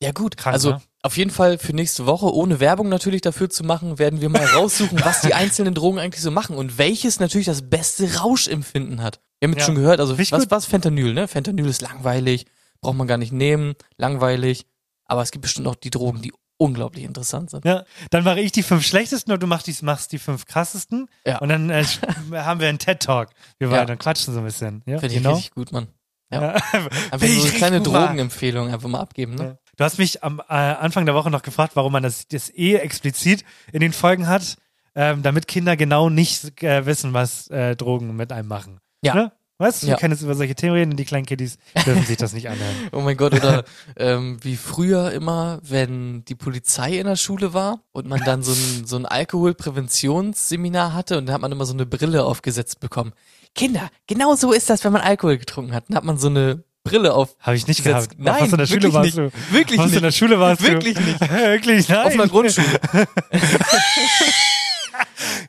Ja 0.00 0.12
gut, 0.12 0.36
Krank, 0.36 0.54
also 0.54 0.70
ne? 0.72 0.82
auf 1.02 1.16
jeden 1.16 1.30
Fall 1.30 1.58
für 1.58 1.72
nächste 1.74 2.06
Woche, 2.06 2.32
ohne 2.32 2.60
Werbung 2.60 2.88
natürlich 2.88 3.20
dafür 3.20 3.50
zu 3.50 3.64
machen, 3.64 3.98
werden 3.98 4.20
wir 4.20 4.28
mal 4.28 4.44
raussuchen, 4.54 5.00
was 5.04 5.22
die 5.22 5.34
einzelnen 5.34 5.74
Drogen 5.74 5.98
eigentlich 5.98 6.22
so 6.22 6.30
machen 6.30 6.56
und 6.56 6.78
welches 6.78 7.18
natürlich 7.18 7.46
das 7.46 7.68
beste 7.68 8.18
Rauschempfinden 8.18 9.02
hat. 9.02 9.20
Wir 9.40 9.46
haben 9.48 9.52
jetzt 9.54 9.60
Ja. 9.62 9.66
schon 9.66 9.74
gehört, 9.74 9.98
also 10.00 10.14
Richtig 10.14 10.32
was, 10.32 10.42
gut. 10.44 10.50
was 10.52 10.66
Fentanyl, 10.66 11.14
ne? 11.14 11.26
Fentanyl 11.28 11.66
ist 11.66 11.80
langweilig, 11.82 12.46
braucht 12.80 12.96
man 12.96 13.06
gar 13.08 13.18
nicht 13.18 13.32
nehmen, 13.32 13.74
langweilig, 13.96 14.66
aber 15.04 15.22
es 15.22 15.30
gibt 15.32 15.42
bestimmt 15.42 15.66
auch 15.66 15.74
die 15.74 15.90
Drogen, 15.90 16.22
die 16.22 16.32
unglaublich 16.60 17.04
interessant 17.04 17.50
sind. 17.50 17.64
Ja, 17.64 17.84
dann 18.10 18.24
mache 18.24 18.40
ich 18.40 18.50
die 18.52 18.62
fünf 18.64 18.84
schlechtesten 18.84 19.30
und 19.32 19.40
du 19.42 19.46
machst 19.46 19.66
die, 19.68 19.76
machst 19.82 20.10
die 20.12 20.18
fünf 20.18 20.44
krassesten. 20.46 21.08
Ja. 21.24 21.38
Und 21.38 21.48
dann 21.50 21.70
äh, 21.70 21.84
haben 22.32 22.60
wir 22.60 22.68
einen 22.68 22.78
TED-Talk. 22.80 23.30
Wir 23.58 23.68
Ja. 23.68 23.76
beide 23.78 23.96
quatschen 23.96 24.34
so 24.34 24.40
ein 24.40 24.44
bisschen. 24.44 24.82
Ja, 24.86 24.98
Finde 24.98 25.14
ich 25.14 25.22
genau. 25.22 25.34
richtig 25.34 25.54
gut, 25.54 25.70
Mann. 25.72 25.86
Ja. 26.32 26.42
Ja. 26.42 26.52
Einfach 27.10 27.26
so 27.28 27.42
eine 27.42 27.50
kleine. 27.52 27.80
Drogenempfehlung 27.80 28.68
einfach 28.72 28.88
mal 28.88 29.00
abgeben, 29.00 29.36
ne? 29.36 29.58
Du 29.78 29.84
hast 29.84 29.96
mich 29.98 30.24
am 30.24 30.40
äh, 30.40 30.52
Anfang 30.52 31.06
der 31.06 31.14
Woche 31.14 31.30
noch 31.30 31.42
gefragt, 31.42 31.76
warum 31.76 31.92
man 31.92 32.02
das, 32.02 32.26
das 32.26 32.50
eh 32.52 32.74
explizit 32.74 33.44
in 33.72 33.78
den 33.80 33.92
Folgen 33.92 34.26
hat, 34.26 34.56
ähm, 34.96 35.22
damit 35.22 35.46
Kinder 35.46 35.76
genau 35.76 36.10
nicht 36.10 36.62
äh, 36.64 36.84
wissen, 36.84 37.14
was 37.14 37.46
äh, 37.48 37.76
Drogen 37.76 38.16
mit 38.16 38.32
einem 38.32 38.48
machen. 38.48 38.80
Ja. 39.02 39.14
Ne? 39.14 39.32
Weißt 39.58 39.82
du, 39.82 39.86
Ja. 39.86 39.92
wir 39.92 39.98
können 39.98 40.12
jetzt 40.14 40.22
über 40.22 40.34
solche 40.34 40.56
Themen 40.56 40.74
reden 40.74 40.90
und 40.92 40.96
die 40.96 41.04
kleinen 41.04 41.26
Kiddies 41.26 41.58
dürfen 41.86 42.04
sich 42.04 42.16
das 42.16 42.32
nicht 42.32 42.48
anhören. 42.48 42.74
Oh 42.92 43.00
mein 43.00 43.16
Gott, 43.16 43.34
oder 43.34 43.64
ähm, 43.96 44.38
wie 44.42 44.56
früher 44.56 45.12
immer, 45.12 45.60
wenn 45.62 46.24
die 46.24 46.34
Polizei 46.34 46.98
in 46.98 47.06
der 47.06 47.16
Schule 47.16 47.54
war 47.54 47.80
und 47.92 48.08
man 48.08 48.20
dann 48.24 48.42
so 48.42 48.52
ein, 48.52 48.84
so 48.84 48.96
ein 48.96 49.06
Alkoholpräventionsseminar 49.06 50.92
hatte 50.92 51.18
und 51.18 51.26
da 51.26 51.34
hat 51.34 51.40
man 51.40 51.52
immer 51.52 51.66
so 51.66 51.72
eine 51.74 51.86
Brille 51.86 52.24
aufgesetzt 52.24 52.80
bekommen. 52.80 53.12
Kinder, 53.54 53.90
genau 54.08 54.34
so 54.34 54.52
ist 54.52 54.70
das, 54.70 54.82
wenn 54.84 54.92
man 54.92 55.02
Alkohol 55.02 55.38
getrunken 55.38 55.72
hat. 55.74 55.84
Dann 55.88 55.96
hat 55.96 56.04
man 56.04 56.18
so 56.18 56.28
eine 56.28 56.62
Brille 56.88 57.14
auf. 57.14 57.36
Habe 57.40 57.56
ich 57.56 57.66
nicht 57.66 57.78
gesetzt. 57.84 58.10
gehabt. 58.10 58.22
Nein, 58.24 58.36
was 58.40 58.52
in 58.52 58.58
der 58.58 58.66
Schule 58.66 58.82
wirklich 58.82 58.94
warst 58.94 59.16
nicht. 59.16 59.18
du? 59.18 59.54
Wirklich 59.54 59.78
was 59.78 59.86
nicht. 59.86 59.96
in 59.96 60.02
der 60.02 60.12
Schule 60.12 60.40
warst 60.40 60.62
Wirklich 60.62 60.94
du? 60.94 61.02
nicht. 61.02 61.20
Wirklich, 61.30 61.88
nein. 61.88 62.06
Auf 62.06 62.12
einer 62.12 62.28
Grundschule. 62.28 62.66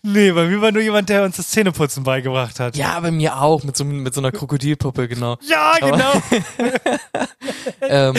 Nee, 0.01 0.31
bei 0.31 0.45
mir 0.45 0.61
war 0.61 0.71
nur 0.71 0.81
jemand, 0.81 1.09
der 1.09 1.23
uns 1.23 1.37
das 1.37 1.49
Zähneputzen 1.49 2.03
beigebracht 2.03 2.59
hat. 2.59 2.75
Ja, 2.75 2.99
bei 2.99 3.11
mir 3.11 3.41
auch, 3.41 3.63
mit 3.63 3.75
so, 3.75 3.83
mit 3.83 4.13
so 4.13 4.21
einer 4.21 4.31
Krokodilpuppe, 4.31 5.07
genau. 5.07 5.37
Ja, 5.41 5.75
genau. 5.79 6.13
ähm, 7.81 8.15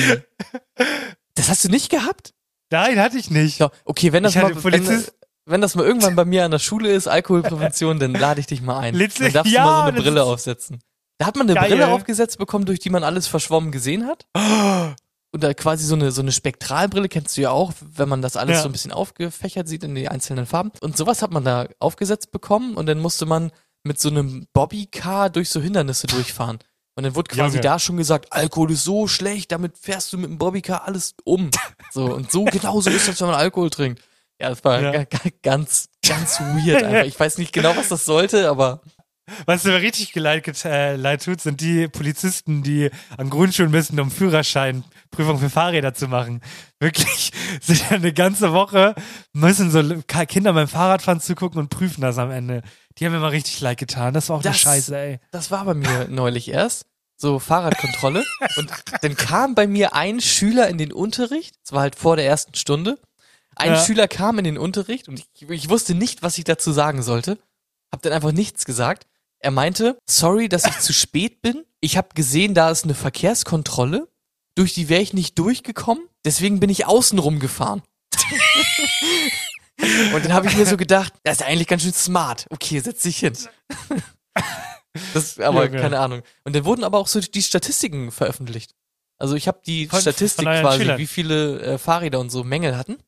das 1.35 1.49
hast 1.49 1.65
du 1.65 1.69
nicht 1.69 1.91
gehabt? 1.91 2.35
Nein, 2.71 2.99
hatte 2.99 3.17
ich 3.19 3.31
nicht. 3.31 3.59
Ja, 3.61 3.71
okay, 3.85 4.13
wenn 4.13 4.23
das 4.23 4.35
mal, 4.35 4.53
wenn, 4.65 5.05
wenn 5.47 5.61
das 5.61 5.75
mal 5.75 5.85
irgendwann 5.85 6.17
bei 6.17 6.25
mir 6.25 6.45
an 6.45 6.51
der 6.51 6.59
Schule 6.59 6.91
ist, 6.93 7.09
Alkoholprävention, 7.09 7.99
dann 7.99 8.13
lade 8.15 8.41
ich 8.41 8.47
dich 8.47 8.63
mal 8.63 8.79
ein. 8.79 8.95
Letztlich- 8.95 9.33
Dann 9.33 9.45
darfst 9.45 9.53
ja, 9.53 9.63
du 9.65 9.69
mal 9.71 9.83
so 9.83 9.89
eine 9.93 10.01
Brille 10.03 10.25
aufsetzen. 10.25 10.81
Da 11.21 11.27
hat 11.27 11.37
man 11.37 11.47
eine 11.51 11.55
Geil. 11.61 11.69
Brille 11.69 11.89
aufgesetzt 11.89 12.39
bekommen, 12.39 12.65
durch 12.65 12.79
die 12.79 12.89
man 12.89 13.05
alles 13.05 13.27
verschwommen 13.27 13.73
gesehen 13.73 14.07
hat. 14.07 14.25
Und 15.33 15.45
da 15.45 15.53
quasi 15.53 15.85
so 15.85 15.95
eine, 15.95 16.13
so 16.13 16.23
eine 16.23 16.33
Spektralbrille 16.33 17.11
kennst 17.11 17.37
du 17.37 17.43
ja 17.43 17.51
auch, 17.51 17.75
wenn 17.81 18.09
man 18.09 18.23
das 18.23 18.37
alles 18.37 18.57
Ja. 18.57 18.63
so 18.63 18.69
ein 18.71 18.73
bisschen 18.73 18.91
aufgefächert 18.91 19.69
sieht 19.69 19.85
in 19.85 19.95
die 19.95 20.09
einzelnen 20.09 20.47
Farben. 20.47 20.73
Und 20.81 20.97
sowas 20.97 21.21
hat 21.21 21.31
man 21.31 21.45
da 21.45 21.69
aufgesetzt 21.79 22.33
bekommen 22.33 22.75
und 22.75 22.87
dann 22.87 22.99
musste 23.01 23.27
man 23.27 23.53
mit 23.85 24.01
so 24.01 24.09
einem 24.09 24.47
Bobbycar 24.55 25.29
durch 25.29 25.51
so 25.51 25.61
Hindernisse 25.61 26.07
durchfahren. 26.07 26.59
Und 26.97 27.05
dann 27.05 27.15
wurde 27.15 27.29
quasi 27.29 27.57
Junge. 27.59 27.61
da 27.61 27.79
schon 27.79 27.99
gesagt, 27.99 28.33
Alkohol 28.33 28.73
ist 28.73 28.85
so 28.85 29.07
schlecht, 29.07 29.53
damit 29.53 29.77
fährst 29.77 30.13
du 30.15 30.17
mit 30.19 30.31
dem 30.31 30.39
Bobbycar 30.39 30.85
alles 30.89 31.15
um. 31.25 31.51
So, 31.93 32.05
und 32.07 32.31
so 32.33 32.45
genau 32.45 32.81
so 32.81 32.89
ist 32.89 33.09
das, 33.09 33.21
wenn 33.21 33.27
man 33.29 33.37
Alkohol 33.37 33.69
trinkt. 33.69 34.01
Ja, 34.41 34.49
das 34.49 34.65
war 34.65 34.81
Ja. 34.81 34.91
ga- 34.93 35.05
ga- 35.05 35.31
ganz, 35.43 35.89
ganz 36.07 36.41
weird 36.41 36.83
einfach. 36.85 37.05
Ich 37.05 37.21
weiß 37.21 37.37
nicht 37.39 37.53
genau, 37.53 37.77
was 37.77 37.89
das 37.89 38.05
sollte, 38.07 38.49
aber 38.49 38.81
Was 39.47 39.65
mir 39.65 39.81
richtig 39.81 40.15
leid, 40.15 40.65
äh, 40.65 40.97
leid 40.97 41.25
tut, 41.25 41.41
sind 41.41 41.61
die 41.61 41.89
Polizisten, 41.89 42.63
die 42.63 42.91
an 43.17 43.31
Grundschulen 43.31 43.71
müssen, 43.71 43.99
um 44.01 44.11
Führerscheinprüfung 44.11 45.39
für 45.39 45.51
Fahrräder 45.51 45.95
zu 45.95 46.09
machen. 46.09 46.41
Wirklich, 46.79 47.33
sind 47.61 47.91
eine 47.93 48.13
ganze 48.13 48.53
Woche, 48.53 48.95
müssen 49.33 49.71
so 49.71 49.83
Kinder 50.27 50.53
beim 50.53 50.69
Fahrradfahren 50.69 51.21
zugucken 51.21 51.59
und 51.61 51.69
prüfen 51.71 52.01
das 52.03 52.19
am 52.19 52.31
Ende. 52.31 52.63
Die 52.99 53.07
haben 53.07 53.13
mir 53.13 53.21
mal 53.21 53.29
richtig 53.29 53.61
leid 53.61 53.79
getan. 53.79 54.15
Das 54.15 54.29
war 54.29 54.37
auch 54.37 54.41
eine 54.41 54.51
Das- 54.51 54.61
Scheiße, 54.61 54.97
ey. 54.99 55.21
Das 55.31 55.51
war 55.51 55.65
bei 55.65 55.75
mir 55.75 56.07
neulich 56.09 56.49
erst. 56.49 56.87
So 57.17 57.39
Fahrradkontrolle. 57.39 58.25
und 58.57 58.71
dann 59.03 59.15
kam 59.17 59.55
bei 59.55 59.67
mir 59.67 59.95
ein 59.95 60.21
Schüler 60.21 60.69
in 60.69 60.79
den 60.79 60.93
Unterricht. 60.93 61.55
Es 61.65 61.73
war 61.73 61.83
halt 61.83 61.97
vor 61.97 62.17
der 62.17 62.25
ersten 62.27 62.55
Stunde. 62.55 62.99
Ein 63.57 63.73
Ja. 63.73 63.85
Schüler 63.85 64.09
kam 64.09 64.39
in 64.39 64.45
den 64.45 64.57
Unterricht 64.57 65.07
und 65.09 65.19
ich, 65.19 65.51
ich 65.51 65.69
wusste 65.69 65.95
nicht, 65.95 66.23
was 66.23 66.39
ich 66.39 66.45
dazu 66.45 66.73
sagen 66.73 67.03
sollte. 67.03 67.37
Hab 67.93 68.01
dann 68.01 68.13
einfach 68.15 68.33
nichts 68.33 68.65
gesagt. 68.65 69.07
Er 69.41 69.51
meinte, 69.51 69.99
sorry, 70.09 70.49
dass 70.49 70.67
ich 70.67 70.79
zu 70.79 70.93
spät 70.93 71.41
bin. 71.43 71.65
Ich 71.81 71.97
habe 71.97 72.09
gesehen, 72.15 72.55
da 72.55 72.71
ist 72.71 72.85
eine 72.85 72.95
Verkehrskontrolle. 72.95 74.07
Durch 74.55 74.75
die 74.75 74.89
wäre 74.89 75.01
ich 75.03 75.13
nicht 75.15 75.39
durchgekommen. 75.39 76.05
Deswegen 76.25 76.61
bin 76.61 76.69
ich 76.71 76.87
außenrum 76.87 77.39
gefahren. 77.41 77.83
Und 80.15 80.25
dann 80.25 80.35
habe 80.35 80.47
ich 80.49 80.57
mir 80.57 80.67
so 80.67 80.77
gedacht, 80.77 81.15
das 81.23 81.35
ist 81.37 81.41
ja 81.41 81.47
eigentlich 81.47 81.69
ganz 81.69 81.83
schön 81.83 81.95
smart. 81.95 82.47
Okay, 82.51 82.79
setz 82.81 83.03
dich 83.03 83.19
hin. 83.19 83.37
Das, 85.15 85.39
aber 85.39 85.67
Junge. 85.67 85.81
keine 85.81 86.01
Ahnung. 86.01 86.23
Und 86.43 86.57
dann 86.57 86.65
wurden 86.65 86.83
aber 86.83 86.99
auch 86.99 87.07
so 87.07 87.21
die 87.21 87.43
Statistiken 87.43 88.11
veröffentlicht. 88.11 88.75
Also 89.19 89.37
ich 89.37 89.47
habe 89.47 89.61
die 89.65 89.87
Von- 89.87 90.01
Statistik 90.01 90.45
von 90.45 90.61
quasi, 90.61 90.81
Schülern? 90.81 90.99
wie 90.99 91.07
viele 91.07 91.61
äh, 91.61 91.79
Fahrräder 91.79 92.19
und 92.19 92.31
so 92.31 92.43
Mängel 92.43 92.77
hatten. 92.77 92.99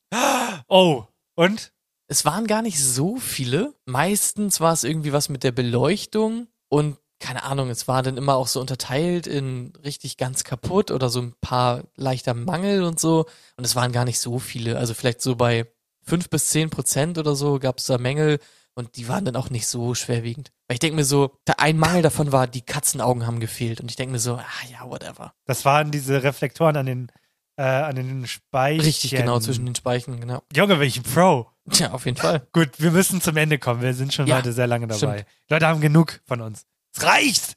Oh, 0.69 1.05
und? 1.35 1.72
Es 2.13 2.27
waren 2.27 2.47
gar 2.47 2.61
nicht 2.61 2.79
so 2.79 3.17
viele. 3.17 3.73
Meistens 3.87 4.61
war 4.61 4.75
es 4.75 4.85
irgendwie 4.85 5.15
was 5.15 5.31
mit 5.31 5.45
der 5.45 5.51
Beleuchtung 5.51 6.47
und 6.69 6.99
keine 7.19 7.43
Ahnung, 7.43 7.71
es 7.71 7.89
war 7.89 8.03
dann 8.03 8.19
immer 8.19 8.35
auch 8.35 8.49
so 8.49 8.61
unterteilt 8.61 9.27
in 9.27 9.73
richtig 9.83 10.19
ganz 10.19 10.45
kaputt 10.45 10.91
oder 10.91 11.09
so 11.09 11.23
ein 11.23 11.33
paar 11.41 11.85
leichter 11.97 12.35
Mangel 12.35 12.83
und 12.83 13.01
so. 13.01 13.25
Und 13.57 13.65
es 13.65 13.77
waren 13.77 13.93
gar 13.93 14.05
nicht 14.05 14.21
so 14.21 14.39
viele. 14.39 14.77
Also 14.77 14.93
vielleicht 14.93 15.23
so 15.23 15.37
bei 15.37 15.73
fünf 16.03 16.29
bis 16.29 16.51
zehn 16.51 16.69
Prozent 16.69 17.17
oder 17.17 17.35
so 17.35 17.59
gab 17.59 17.79
es 17.79 17.87
da 17.87 17.97
Mängel 17.97 18.41
und 18.75 18.99
die 18.99 19.09
waren 19.09 19.25
dann 19.25 19.37
auch 19.37 19.49
nicht 19.49 19.67
so 19.67 19.95
schwerwiegend. 19.95 20.53
Weil 20.69 20.75
ich 20.75 20.81
denke 20.81 20.97
mir 20.97 21.07
so, 21.07 21.39
ein 21.57 21.79
Mangel 21.79 22.03
davon 22.03 22.31
war, 22.31 22.47
die 22.47 22.61
Katzenaugen 22.61 23.27
haben 23.27 23.41
gefehlt. 23.41 23.81
Und 23.81 23.91
ich 23.91 23.97
denke 23.97 24.13
mir 24.13 24.19
so, 24.19 24.35
ah 24.35 24.67
ja, 24.71 24.87
whatever. 24.87 25.33
Das 25.47 25.65
waren 25.65 25.91
diese 25.91 26.23
Reflektoren 26.23 26.77
an 26.77 26.85
den, 26.85 27.13
äh, 27.57 27.63
an 27.63 27.97
den 27.97 28.27
Speichen. 28.27 28.83
Richtig 28.83 29.13
genau 29.13 29.41
zwischen 29.41 29.65
den 29.65 29.75
Speichen, 29.75 30.21
genau. 30.21 30.43
Junge, 30.55 30.79
welchen 30.79 31.05
Pro. 31.05 31.52
Tja, 31.71 31.91
auf 31.93 32.05
jeden 32.07 32.17
Fall. 32.17 32.47
Gut, 32.53 32.71
wir 32.79 32.91
müssen 32.91 33.21
zum 33.21 33.37
Ende 33.37 33.59
kommen. 33.59 33.83
Wir 33.83 33.95
sind 33.95 34.13
schon 34.13 34.27
Ja, 34.27 34.37
heute 34.39 34.53
sehr 34.53 34.67
lange 34.67 34.87
dabei. 34.87 34.99
stimmt. 35.19 35.27
Leute 35.49 35.67
haben 35.67 35.81
genug 35.81 36.21
von 36.27 36.41
uns. 36.41 36.65
Es 36.97 37.05
reicht! 37.05 37.55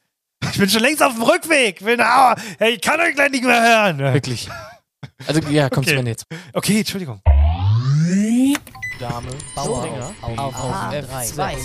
Ich 0.52 0.60
bin 0.60 0.70
schon 0.70 0.82
längst 0.82 1.02
auf 1.02 1.14
dem 1.14 1.24
Rückweg. 1.24 1.84
Bin, 1.84 2.00
hey, 2.60 2.74
ich 2.76 2.82
kann 2.82 3.00
euch 3.02 3.16
gleich 3.16 3.32
nicht 3.32 3.44
mehr 3.44 3.62
hören. 3.62 3.98
Wirklich. 3.98 4.48
Also 5.28 5.40
ja, 5.50 5.70
komm 5.70 5.80
Okay. 5.80 5.90
zum 5.92 6.00
Ende 6.00 6.12
jetzt. 6.12 6.26
Okay, 6.54 6.80
Entschuldigung. 6.80 7.22
Dame 9.08 9.28
Bauer 9.54 10.16
auf, 10.22 10.38
auf, 10.40 10.56
auf 10.56 10.76
F2. 10.92 11.58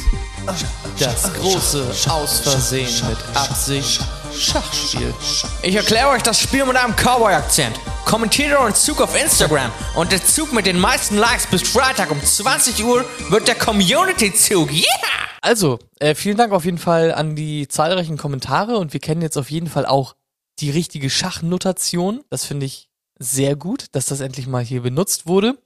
Das 0.99 1.33
große 1.33 2.11
Aus 2.11 2.41
Versehen 2.41 3.09
mit 3.09 3.17
Absicht 3.35 4.03
Schachspiel. 4.37 5.15
Ich 5.63 5.75
erkläre 5.75 6.09
euch 6.11 6.23
das 6.23 6.39
Spiel 6.39 6.67
mit 6.67 6.77
einem 6.77 6.95
Cowboy-Akzent. 6.95 7.81
Kommentiert 8.05 8.53
euren 8.59 8.75
Zug 8.75 9.01
auf 9.01 9.19
Instagram 9.19 9.73
und 9.97 10.13
der 10.13 10.23
Zug 10.23 10.53
mit 10.53 10.67
den 10.67 10.79
meisten 10.79 11.17
Likes 11.17 11.47
bis 11.47 11.63
Freitag 11.63 12.11
um 12.11 12.23
20 12.23 12.85
Uhr 12.85 13.07
wird 13.31 13.49
der 13.49 13.55
Community-Zug. 13.55 14.71
Yeah! 14.71 14.85
Also, 15.41 15.79
äh, 15.99 16.15
vielen 16.15 16.37
Dank 16.37 16.53
auf 16.53 16.67
jeden 16.67 16.79
Fall 16.79 17.11
an 17.15 17.37
die 17.37 17.69
zahlreichen 17.69 18.19
Kommentare 18.19 18.77
und 18.77 18.93
wir 18.93 19.01
kennen 19.01 19.23
jetzt 19.23 19.39
auf 19.39 19.51
jeden 19.51 19.69
Fall 19.69 19.87
auch 19.87 20.15
die 20.59 20.71
richtige 20.71 21.09
Schachnotation. 21.09 22.23
Das 22.29 22.45
finde 22.45 22.67
ich 22.67 22.91
sehr 23.19 23.57
gut, 23.57 23.87
dass 23.93 24.07
das 24.07 24.21
endlich 24.21 24.47
mal 24.47 24.63
hier 24.63 24.83
benutzt 24.83 25.27
wurde. 25.27 25.57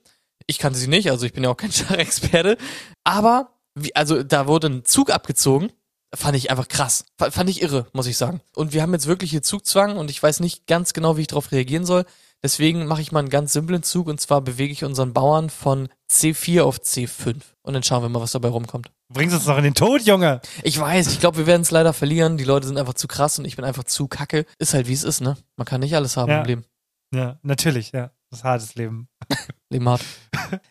Ich 0.47 0.59
kannte 0.59 0.77
sie 0.79 0.87
nicht, 0.87 1.09
also 1.09 1.25
ich 1.25 1.33
bin 1.33 1.43
ja 1.43 1.49
auch 1.49 1.57
kein 1.57 1.71
Schachexperte. 1.71 2.57
Aber, 3.03 3.49
wie, 3.75 3.95
also 3.95 4.23
da 4.23 4.47
wurde 4.47 4.67
ein 4.67 4.85
Zug 4.85 5.09
abgezogen. 5.11 5.71
Fand 6.13 6.37
ich 6.37 6.49
einfach 6.49 6.67
krass. 6.69 7.05
F 7.19 7.33
fand 7.33 7.49
ich 7.49 7.61
irre, 7.61 7.87
muss 7.91 8.07
ich 8.07 8.15
sagen. 8.17 8.39
Und 8.55 8.71
wir 8.73 8.81
haben 8.81 8.93
jetzt 8.93 9.07
wirklich 9.07 9.31
hier 9.31 9.41
Zugzwang 9.41 9.97
und 9.97 10.09
ich 10.09 10.21
weiß 10.23 10.39
nicht 10.39 10.65
ganz 10.65 10.93
genau, 10.93 11.17
wie 11.17 11.21
ich 11.21 11.27
darauf 11.27 11.51
reagieren 11.51 11.85
soll. 11.85 12.05
Deswegen 12.43 12.85
mache 12.85 13.01
ich 13.01 13.11
mal 13.11 13.19
einen 13.19 13.29
ganz 13.29 13.51
simplen 13.53 13.81
Zug 13.83 14.07
und 14.07 14.21
zwar 14.21 14.39
bewege 14.41 14.71
ich 14.71 14.83
unseren 14.85 15.13
Bauern 15.13 15.49
von 15.49 15.89
C4 16.11 16.61
auf 16.61 16.77
C5. 16.77 17.35
Und 17.63 17.73
dann 17.73 17.81
schauen 17.83 18.03
wir 18.03 18.09
mal, 18.09 18.21
was 18.21 18.31
dabei 18.33 18.49
rumkommt. 18.49 18.91
Bringst 19.11 19.35
uns 19.35 19.45
noch 19.47 19.57
in 19.57 19.63
den 19.63 19.73
Tod, 19.73 20.03
Junge. 20.03 20.41
Ich 20.63 20.79
weiß, 20.79 21.07
ich 21.07 21.19
glaube, 21.19 21.37
wir 21.37 21.47
werden 21.47 21.63
es 21.63 21.71
leider 21.71 21.91
verlieren. 21.91 22.37
Die 22.37 22.43
Leute 22.43 22.67
sind 22.67 22.77
einfach 22.77 22.93
zu 22.93 23.07
krass 23.07 23.37
und 23.39 23.45
ich 23.45 23.55
bin 23.55 23.65
einfach 23.65 23.83
zu 23.83 24.07
kacke. 24.07 24.45
Ist 24.59 24.73
halt 24.73 24.87
wie 24.87 24.93
es 24.93 25.03
ist, 25.03 25.21
ne? 25.21 25.37
Man 25.57 25.65
kann 25.65 25.81
nicht 25.81 25.95
alles 25.95 26.15
haben 26.17 26.29
Ja. 26.31 26.41
im 26.41 26.45
Leben. 26.45 26.65
Ja, 27.13 27.39
natürlich, 27.41 27.91
ja. 27.91 28.11
Das 28.29 28.39
ist 28.39 28.43
hartes 28.45 28.75
Leben. 28.75 29.07
Leben 29.75 29.89
hart. 29.89 30.01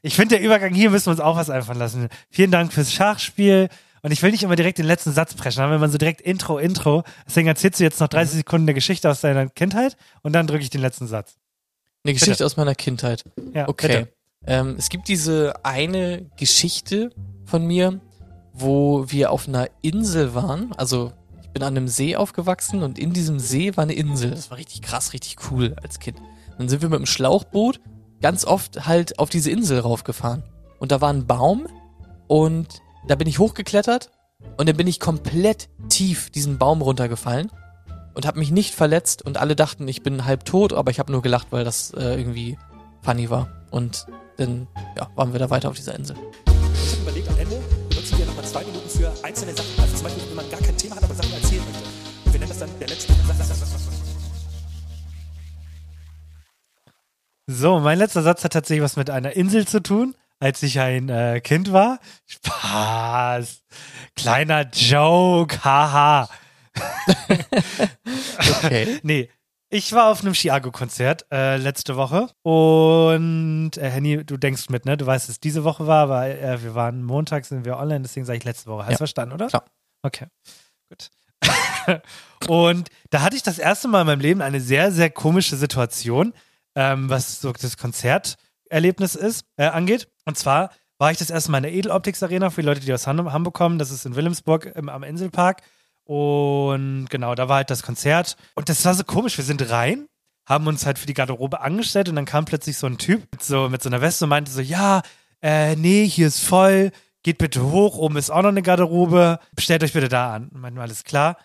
Ich 0.02 0.14
finde, 0.14 0.36
der 0.36 0.44
Übergang 0.44 0.72
hier 0.72 0.90
müssen 0.90 1.06
wir 1.06 1.12
uns 1.12 1.20
auch 1.20 1.36
was 1.36 1.50
einfallen 1.50 1.78
lassen. 1.78 2.08
Vielen 2.30 2.50
Dank 2.50 2.72
fürs 2.72 2.92
Schachspiel. 2.92 3.68
Und 4.02 4.12
ich 4.12 4.22
will 4.22 4.30
nicht 4.30 4.42
immer 4.42 4.54
direkt 4.54 4.78
den 4.78 4.86
letzten 4.86 5.12
Satz 5.12 5.34
preschen, 5.34 5.62
aber 5.62 5.72
wenn 5.72 5.80
man 5.80 5.90
so 5.90 5.96
direkt 5.96 6.20
Intro, 6.20 6.58
Intro, 6.58 7.02
deswegen 7.26 7.48
erzählst 7.48 7.80
du 7.80 7.84
jetzt 7.84 7.98
noch 8.00 8.08
30 8.08 8.36
Sekunden 8.36 8.66
der 8.66 8.74
Geschichte 8.74 9.10
aus 9.10 9.22
deiner 9.22 9.48
Kindheit 9.48 9.96
und 10.22 10.34
dann 10.34 10.46
drücke 10.46 10.62
ich 10.62 10.68
den 10.68 10.82
letzten 10.82 11.06
Satz. 11.06 11.36
Eine 12.04 12.12
Geschichte 12.12 12.32
Bitte. 12.32 12.44
aus 12.44 12.56
meiner 12.58 12.74
Kindheit. 12.74 13.24
Ja, 13.54 13.66
Okay. 13.66 14.06
Ähm, 14.46 14.76
es 14.78 14.90
gibt 14.90 15.08
diese 15.08 15.54
eine 15.64 16.26
Geschichte 16.36 17.10
von 17.46 17.66
mir, 17.66 18.00
wo 18.52 19.10
wir 19.10 19.30
auf 19.30 19.48
einer 19.48 19.68
Insel 19.80 20.34
waren. 20.34 20.72
Also 20.76 21.12
ich 21.42 21.48
bin 21.48 21.62
an 21.62 21.76
einem 21.76 21.88
See 21.88 22.14
aufgewachsen 22.14 22.82
und 22.82 22.98
in 22.98 23.14
diesem 23.14 23.38
See 23.38 23.74
war 23.76 23.84
eine 23.84 23.94
Insel. 23.94 24.30
Das 24.32 24.50
war 24.50 24.58
richtig 24.58 24.82
krass, 24.82 25.14
richtig 25.14 25.36
cool 25.50 25.74
als 25.82 25.98
Kind. 25.98 26.18
Dann 26.58 26.68
sind 26.68 26.82
wir 26.82 26.90
mit 26.90 26.98
dem 26.98 27.06
Schlauchboot 27.06 27.80
ganz 28.24 28.46
oft 28.46 28.86
halt 28.86 29.18
auf 29.18 29.28
diese 29.28 29.50
Insel 29.50 29.80
raufgefahren. 29.80 30.44
Und 30.78 30.92
da 30.92 31.02
war 31.02 31.12
ein 31.12 31.26
Baum 31.26 31.66
und 32.26 32.80
da 33.06 33.16
bin 33.16 33.28
ich 33.28 33.38
hochgeklettert 33.38 34.10
und 34.56 34.66
dann 34.66 34.78
bin 34.78 34.86
ich 34.86 34.98
komplett 34.98 35.68
tief 35.90 36.30
diesen 36.30 36.56
Baum 36.56 36.80
runtergefallen 36.80 37.52
und 38.14 38.26
habe 38.26 38.38
mich 38.38 38.50
nicht 38.50 38.74
verletzt 38.74 39.20
und 39.20 39.36
alle 39.36 39.54
dachten, 39.54 39.86
ich 39.88 40.02
bin 40.02 40.24
halb 40.24 40.46
tot, 40.46 40.72
aber 40.72 40.90
ich 40.90 41.00
habe 41.00 41.12
nur 41.12 41.20
gelacht, 41.20 41.48
weil 41.50 41.64
das 41.64 41.90
äh, 41.90 42.14
irgendwie 42.16 42.56
funny 43.02 43.28
war. 43.28 43.66
Und 43.70 44.06
dann 44.38 44.68
ja, 44.96 45.06
waren 45.16 45.34
wir 45.34 45.38
da 45.38 45.50
weiter 45.50 45.68
auf 45.68 45.76
dieser 45.76 45.94
Insel. 45.94 46.16
Ich 46.46 46.92
habe 46.92 47.02
überlegt, 47.02 47.28
am 47.28 47.38
Ende 47.38 47.60
benutzen 47.90 48.16
wir 48.16 48.24
nochmal 48.24 48.44
zwei 48.46 48.64
Minuten 48.64 48.88
für 48.88 49.12
einzelne 49.22 49.52
Sachen. 49.54 49.68
Also 49.82 49.96
zum 49.96 50.04
Beispiel, 50.04 50.22
wenn 50.30 50.36
man 50.36 50.48
gar 50.48 50.60
kein 50.60 50.73
So, 57.46 57.78
mein 57.80 57.98
letzter 57.98 58.22
Satz 58.22 58.42
hat 58.44 58.52
tatsächlich 58.54 58.82
was 58.82 58.96
mit 58.96 59.10
einer 59.10 59.32
Insel 59.36 59.66
zu 59.66 59.82
tun, 59.82 60.14
als 60.40 60.62
ich 60.62 60.80
ein 60.80 61.08
äh, 61.08 61.40
Kind 61.42 61.72
war. 61.72 61.98
Spaß. 62.26 63.62
Kleiner 64.16 64.66
Joke, 64.72 65.62
haha. 65.64 66.28
Okay. 68.64 68.98
nee. 69.02 69.30
Ich 69.70 69.92
war 69.92 70.10
auf 70.10 70.20
einem 70.22 70.34
Chiago-Konzert 70.34 71.26
äh, 71.32 71.56
letzte 71.56 71.96
Woche 71.96 72.28
und 72.42 73.72
äh, 73.76 73.90
Henny, 73.90 74.24
du 74.24 74.36
denkst 74.36 74.68
mit, 74.70 74.84
ne? 74.84 74.96
Du 74.96 75.04
weißt, 75.04 75.24
dass 75.24 75.34
es 75.36 75.40
diese 75.40 75.64
Woche 75.64 75.86
war, 75.88 76.08
weil 76.08 76.36
äh, 76.38 76.62
wir 76.62 76.74
waren 76.76 77.02
Montag, 77.02 77.44
sind 77.44 77.64
wir 77.64 77.76
online, 77.78 78.02
deswegen 78.02 78.24
sage 78.24 78.38
ich 78.38 78.44
letzte 78.44 78.70
Woche. 78.70 78.82
Hast 78.82 78.88
du 78.88 78.92
Ja. 78.92 78.98
verstanden, 78.98 79.34
oder? 79.34 79.48
Klar. 79.48 79.64
Okay, 80.02 80.26
gut. 80.88 81.10
und 82.48 82.88
da 83.10 83.22
hatte 83.22 83.34
ich 83.36 83.42
das 83.42 83.58
erste 83.58 83.88
Mal 83.88 84.02
in 84.02 84.06
meinem 84.06 84.20
Leben 84.20 84.42
eine 84.42 84.60
sehr, 84.60 84.92
sehr 84.92 85.10
komische 85.10 85.56
Situation, 85.56 86.34
ähm, 86.74 87.08
was 87.10 87.40
so 87.40 87.52
das 87.52 87.76
Konzerterlebnis 87.76 89.14
ist, 89.14 89.44
äh, 89.56 89.66
angeht. 89.66 90.08
Und 90.24 90.38
zwar 90.38 90.70
war 90.98 91.10
ich 91.10 91.18
das 91.18 91.30
erste 91.30 91.50
Mal 91.50 91.58
in 91.58 91.64
der 91.64 91.74
Edeloptics 91.74 92.22
Arena 92.22 92.50
für 92.50 92.62
die 92.62 92.66
Leute, 92.68 92.80
die 92.80 92.92
aus 92.92 93.06
Ham- 93.06 93.32
Hamburg 93.32 93.54
kommen. 93.54 93.78
Das 93.78 93.90
ist 93.90 94.06
in 94.06 94.14
Wilhelmsburg 94.14 94.72
im, 94.74 94.88
am 94.88 95.02
Inselpark. 95.02 95.62
Und 96.04 97.06
genau, 97.10 97.34
da 97.34 97.48
war 97.48 97.56
halt 97.56 97.70
das 97.70 97.82
Konzert. 97.82 98.36
Und 98.54 98.68
das 98.68 98.84
war 98.84 98.94
so 98.94 99.04
komisch. 99.04 99.36
Wir 99.36 99.44
sind 99.44 99.70
rein, 99.70 100.06
haben 100.46 100.66
uns 100.66 100.84
halt 100.86 100.98
für 100.98 101.06
die 101.06 101.14
Garderobe 101.14 101.60
angestellt 101.62 102.08
und 102.08 102.16
dann 102.16 102.26
kam 102.26 102.44
plötzlich 102.44 102.76
so 102.76 102.86
ein 102.86 102.98
Typ 102.98 103.22
mit 103.32 103.42
so, 103.42 103.68
mit 103.68 103.82
so 103.82 103.88
einer 103.88 104.00
Weste 104.02 104.24
und 104.26 104.28
meinte 104.28 104.50
so, 104.50 104.60
ja, 104.60 105.02
äh, 105.42 105.74
nee, 105.76 106.06
hier 106.06 106.26
ist 106.28 106.40
voll, 106.40 106.90
geht 107.22 107.38
bitte 107.38 107.64
hoch, 107.70 107.96
oben 107.96 108.16
ist 108.18 108.30
auch 108.30 108.42
noch 108.42 108.50
eine 108.50 108.62
Garderobe, 108.62 109.38
stellt 109.58 109.82
euch 109.82 109.94
bitte 109.94 110.08
da 110.08 110.34
an. 110.34 110.48
Und 110.48 110.60
meinten 110.60 110.78
wir, 110.78 110.82
alles 110.82 111.04
klar, 111.04 111.38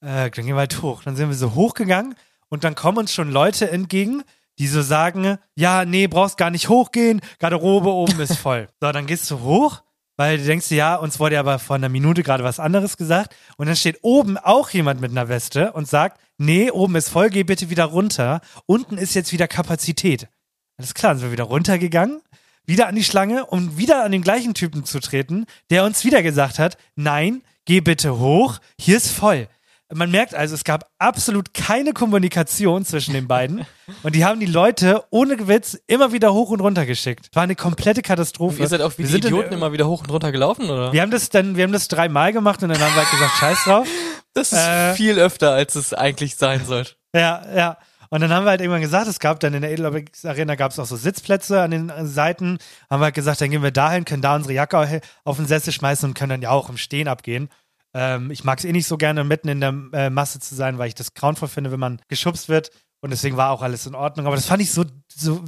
äh, 0.00 0.30
dann 0.30 0.46
gehen 0.46 0.54
wir 0.54 0.56
halt 0.56 0.80
hoch. 0.80 1.02
Dann 1.02 1.16
sind 1.16 1.28
wir 1.28 1.36
so 1.36 1.54
hochgegangen 1.54 2.14
und 2.48 2.62
dann 2.62 2.76
kommen 2.76 2.98
uns 2.98 3.12
schon 3.12 3.30
Leute 3.32 3.70
entgegen, 3.70 4.22
die 4.58 4.68
so 4.68 4.82
sagen, 4.82 5.38
ja, 5.56 5.84
nee, 5.84 6.06
brauchst 6.06 6.36
gar 6.36 6.50
nicht 6.50 6.68
hochgehen, 6.68 7.20
Garderobe 7.38 7.90
oben 7.90 8.20
ist 8.20 8.36
voll. 8.38 8.68
So, 8.80 8.92
dann 8.92 9.06
gehst 9.06 9.30
du 9.30 9.40
hoch, 9.40 9.82
weil 10.16 10.38
du 10.38 10.44
denkst, 10.44 10.70
ja, 10.70 10.94
uns 10.96 11.18
wurde 11.18 11.38
aber 11.38 11.58
vor 11.58 11.76
einer 11.76 11.88
Minute 11.88 12.22
gerade 12.22 12.44
was 12.44 12.60
anderes 12.60 12.96
gesagt 12.96 13.34
und 13.56 13.66
dann 13.66 13.76
steht 13.76 13.98
oben 14.02 14.38
auch 14.38 14.70
jemand 14.70 15.00
mit 15.00 15.10
einer 15.10 15.28
Weste 15.28 15.72
und 15.72 15.88
sagt, 15.88 16.20
nee, 16.38 16.70
oben 16.70 16.96
ist 16.96 17.08
voll, 17.08 17.30
geh 17.30 17.42
bitte 17.42 17.70
wieder 17.70 17.84
runter, 17.84 18.40
unten 18.66 18.98
ist 18.98 19.14
jetzt 19.14 19.32
wieder 19.32 19.48
Kapazität. 19.48 20.28
Alles 20.76 20.94
klar, 20.94 21.12
dann 21.12 21.18
sind 21.18 21.28
wir 21.28 21.32
wieder 21.32 21.44
runtergegangen, 21.44 22.20
wieder 22.64 22.86
an 22.86 22.94
die 22.96 23.04
Schlange, 23.04 23.46
um 23.46 23.76
wieder 23.76 24.04
an 24.04 24.12
den 24.12 24.22
gleichen 24.22 24.54
Typen 24.54 24.84
zu 24.84 25.00
treten, 25.00 25.46
der 25.70 25.84
uns 25.84 26.04
wieder 26.04 26.22
gesagt 26.22 26.58
hat, 26.58 26.76
nein, 26.96 27.42
geh 27.64 27.80
bitte 27.80 28.18
hoch, 28.18 28.58
hier 28.78 28.96
ist 28.96 29.10
voll. 29.10 29.48
Man 29.94 30.10
merkt 30.10 30.34
also, 30.34 30.54
es 30.54 30.64
gab 30.64 30.86
absolut 30.98 31.54
keine 31.54 31.92
Kommunikation 31.92 32.84
zwischen 32.84 33.14
den 33.14 33.26
beiden 33.28 33.66
und 34.02 34.14
die 34.14 34.24
haben 34.24 34.40
die 34.40 34.46
Leute 34.46 35.04
ohne 35.10 35.48
Witz 35.48 35.78
immer 35.86 36.12
wieder 36.12 36.32
hoch 36.34 36.50
und 36.50 36.60
runter 36.60 36.86
geschickt. 36.86 37.28
War 37.34 37.42
eine 37.44 37.54
komplette 37.56 38.02
Katastrophe. 38.02 38.56
Und 38.56 38.60
ihr 38.62 38.68
seid 38.68 38.80
auch 38.80 38.92
wie 38.92 38.98
Wir 38.98 39.06
die 39.06 39.12
sind 39.12 39.24
in- 39.24 39.28
Idioten 39.34 39.54
immer 39.54 39.72
wieder 39.72 39.86
hoch 39.86 40.02
und 40.02 40.10
runter 40.10 40.32
gelaufen, 40.32 40.68
oder? 40.70 40.92
Wir 40.92 41.02
haben 41.02 41.10
das 41.10 41.28
dann, 41.28 41.56
wir 41.56 41.64
haben 41.64 41.72
das 41.72 41.88
dreimal 41.88 42.32
gemacht 42.32 42.62
und 42.62 42.68
dann 42.70 42.80
haben 42.80 42.94
wir 42.94 43.02
halt 43.02 43.10
gesagt, 43.10 43.32
scheiß 43.38 43.58
drauf. 43.64 43.88
Das 44.36 44.52
ist 44.52 44.58
Äh, 44.58 44.94
viel 44.94 45.20
öfter, 45.20 45.52
als 45.52 45.76
es 45.76 45.94
eigentlich 45.94 46.34
sein 46.34 46.64
sollte. 46.66 46.94
Ja, 47.14 47.42
ja. 47.54 47.78
Und 48.10 48.20
dann 48.20 48.32
haben 48.32 48.44
wir 48.44 48.50
halt 48.50 48.60
irgendwann 48.60 48.80
gesagt, 48.82 49.06
es 49.06 49.20
gab 49.20 49.38
dann 49.38 49.54
in 49.54 49.62
der 49.62 49.70
Edeloptics 49.70 50.24
Arena 50.24 50.56
gab 50.56 50.72
es 50.72 50.78
auch 50.80 50.86
so 50.86 50.96
Sitzplätze 50.96 51.60
an 51.62 51.70
den 51.70 51.88
äh, 51.88 52.04
Seiten. 52.04 52.58
Haben 52.90 53.00
wir 53.00 53.04
halt 53.06 53.14
gesagt, 53.14 53.40
dann 53.40 53.50
gehen 53.50 53.62
wir 53.62 53.70
dahin, 53.70 54.04
können 54.04 54.22
da 54.22 54.34
unsere 54.34 54.52
Jacke 54.54 54.76
au- 54.78 55.00
auf 55.24 55.36
den 55.36 55.46
Sessel 55.46 55.72
schmeißen 55.72 56.08
und 56.08 56.14
können 56.14 56.30
dann 56.30 56.42
ja 56.42 56.50
auch 56.50 56.68
im 56.68 56.76
Stehen 56.78 57.06
abgehen. 57.06 57.48
Ähm, 57.94 58.30
ich 58.30 58.44
mag 58.44 58.58
es 58.58 58.64
eh 58.64 58.72
nicht 58.72 58.86
so 58.86 58.96
gerne, 58.96 59.24
mitten 59.24 59.48
in 59.48 59.60
der 59.60 59.74
äh, 59.92 60.10
Masse 60.10 60.40
zu 60.40 60.54
sein, 60.54 60.78
weil 60.78 60.88
ich 60.88 60.94
das 60.94 61.14
grauenvoll 61.14 61.48
finde, 61.48 61.70
wenn 61.72 61.80
man 61.80 62.00
geschubst 62.08 62.48
wird. 62.48 62.70
Und 63.00 63.10
deswegen 63.10 63.36
war 63.36 63.50
auch 63.50 63.62
alles 63.62 63.86
in 63.86 63.94
Ordnung. 63.94 64.26
Aber 64.26 64.34
das 64.34 64.46
fand 64.46 64.62
ich 64.62 64.72
so, 64.72 64.84
so 65.14 65.44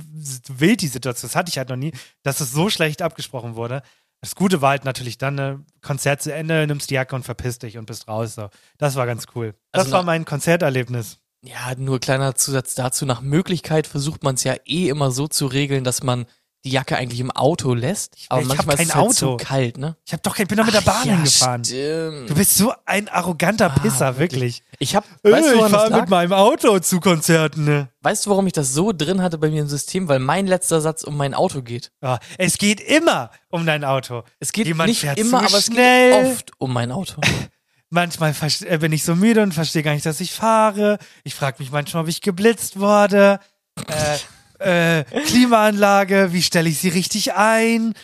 wild, 0.48 0.82
die 0.82 0.88
Situation. 0.88 1.28
Das 1.28 1.36
hatte 1.36 1.48
ich 1.48 1.58
halt 1.58 1.70
noch 1.70 1.76
nie, 1.76 1.92
dass 2.22 2.40
es 2.40 2.52
so 2.52 2.68
schlecht 2.70 3.02
abgesprochen 3.02 3.56
wurde. 3.56 3.82
Das 4.20 4.34
Gute 4.34 4.60
war 4.60 4.70
halt 4.70 4.84
natürlich 4.84 5.18
dann, 5.18 5.34
ne, 5.34 5.64
Konzert 5.82 6.22
zu 6.22 6.32
Ende, 6.32 6.66
nimmst 6.66 6.90
die 6.90 6.94
Jacke 6.94 7.14
und 7.14 7.24
verpisst 7.24 7.62
dich 7.62 7.78
und 7.78 7.86
bist 7.86 8.08
raus. 8.08 8.34
So. 8.34 8.48
Das 8.78 8.94
war 8.96 9.06
ganz 9.06 9.26
cool. 9.34 9.54
Das 9.72 9.84
Also 9.84 9.96
war 9.96 10.02
mein 10.02 10.24
Konzerterlebnis. 10.24 11.18
Ja, 11.42 11.74
nur 11.76 12.00
kleiner 12.00 12.34
Zusatz 12.34 12.74
dazu. 12.74 13.06
Nach 13.06 13.20
Möglichkeit 13.20 13.86
versucht 13.86 14.22
man 14.22 14.34
es 14.34 14.44
ja 14.44 14.54
eh 14.66 14.88
immer 14.88 15.10
so 15.10 15.28
zu 15.28 15.46
regeln, 15.46 15.84
dass 15.84 16.02
man 16.02 16.26
die 16.66 16.72
Jacke 16.72 16.96
eigentlich 16.96 17.20
im 17.20 17.30
Auto 17.30 17.74
lässt. 17.74 18.16
Aber 18.28 18.42
ich 18.42 18.48
hab 18.48 18.56
manchmal 18.66 18.76
kein 18.76 18.86
ist 18.86 18.90
es 18.90 18.94
halt 18.96 19.04
Auto. 19.06 19.36
zu 19.38 19.44
kalt, 19.44 19.78
ne? 19.78 19.96
Ich 20.04 20.12
hab 20.12 20.22
doch 20.24 20.34
kein, 20.34 20.48
bin 20.48 20.58
doch 20.58 20.64
mit 20.66 20.74
der 20.74 20.80
Bahn 20.80 21.06
ja, 21.06 21.14
hingefahren. 21.14 21.64
stimmt. 21.64 22.28
Du 22.28 22.34
bist 22.34 22.56
so 22.56 22.72
ein 22.84 23.08
arroganter 23.08 23.70
Pisser, 23.70 24.18
wirklich. 24.18 24.62
Ich 24.80 24.96
hab, 24.96 25.04
Äh, 25.22 25.30
weißt 25.30 25.52
du, 25.52 25.64
ich 25.64 25.70
fahre 25.70 26.00
mit 26.00 26.10
meinem 26.10 26.32
Auto 26.32 26.78
zu 26.80 26.98
Konzerten. 26.98 27.64
Ne? 27.64 27.88
Weißt 28.02 28.26
du, 28.26 28.30
warum 28.30 28.46
ich 28.48 28.52
das 28.52 28.74
so 28.74 28.92
drin 28.92 29.22
hatte 29.22 29.38
bei 29.38 29.48
mir 29.48 29.62
im 29.62 29.68
System? 29.68 30.08
Weil 30.08 30.18
mein 30.18 30.48
letzter 30.48 30.80
Satz 30.80 31.04
um 31.04 31.16
mein 31.16 31.34
Auto 31.34 31.62
geht. 31.62 31.92
Ja, 32.02 32.18
es 32.36 32.58
geht 32.58 32.80
immer 32.80 33.30
um 33.48 33.64
dein 33.64 33.84
Auto. 33.84 34.24
Es 34.40 34.50
geht 34.50 34.66
Jemand 34.66 34.88
nicht 34.88 35.00
fährt 35.02 35.18
immer, 35.18 35.38
aber 35.38 35.58
es 35.58 35.66
schnell. 35.66 36.24
geht 36.24 36.32
oft 36.32 36.50
um 36.58 36.72
mein 36.72 36.90
Auto. 36.90 37.20
Manchmal 37.90 38.34
äh, 38.64 38.78
bin 38.78 38.90
ich 38.92 39.04
so 39.04 39.14
müde 39.14 39.40
und 39.42 39.54
verstehe 39.54 39.84
gar 39.84 39.94
nicht, 39.94 40.04
dass 40.04 40.20
ich 40.20 40.32
fahre. 40.32 40.98
Ich 41.22 41.36
frage 41.36 41.58
mich 41.60 41.70
manchmal, 41.70 42.02
ob 42.02 42.08
ich 42.08 42.20
geblitzt 42.20 42.80
wurde. 42.80 43.38
Äh, 43.86 44.16
äh, 44.58 45.04
Klimaanlage, 45.26 46.32
wie 46.32 46.42
stelle 46.42 46.68
ich 46.68 46.78
sie 46.80 46.88
richtig 46.88 47.34
ein? 47.34 47.94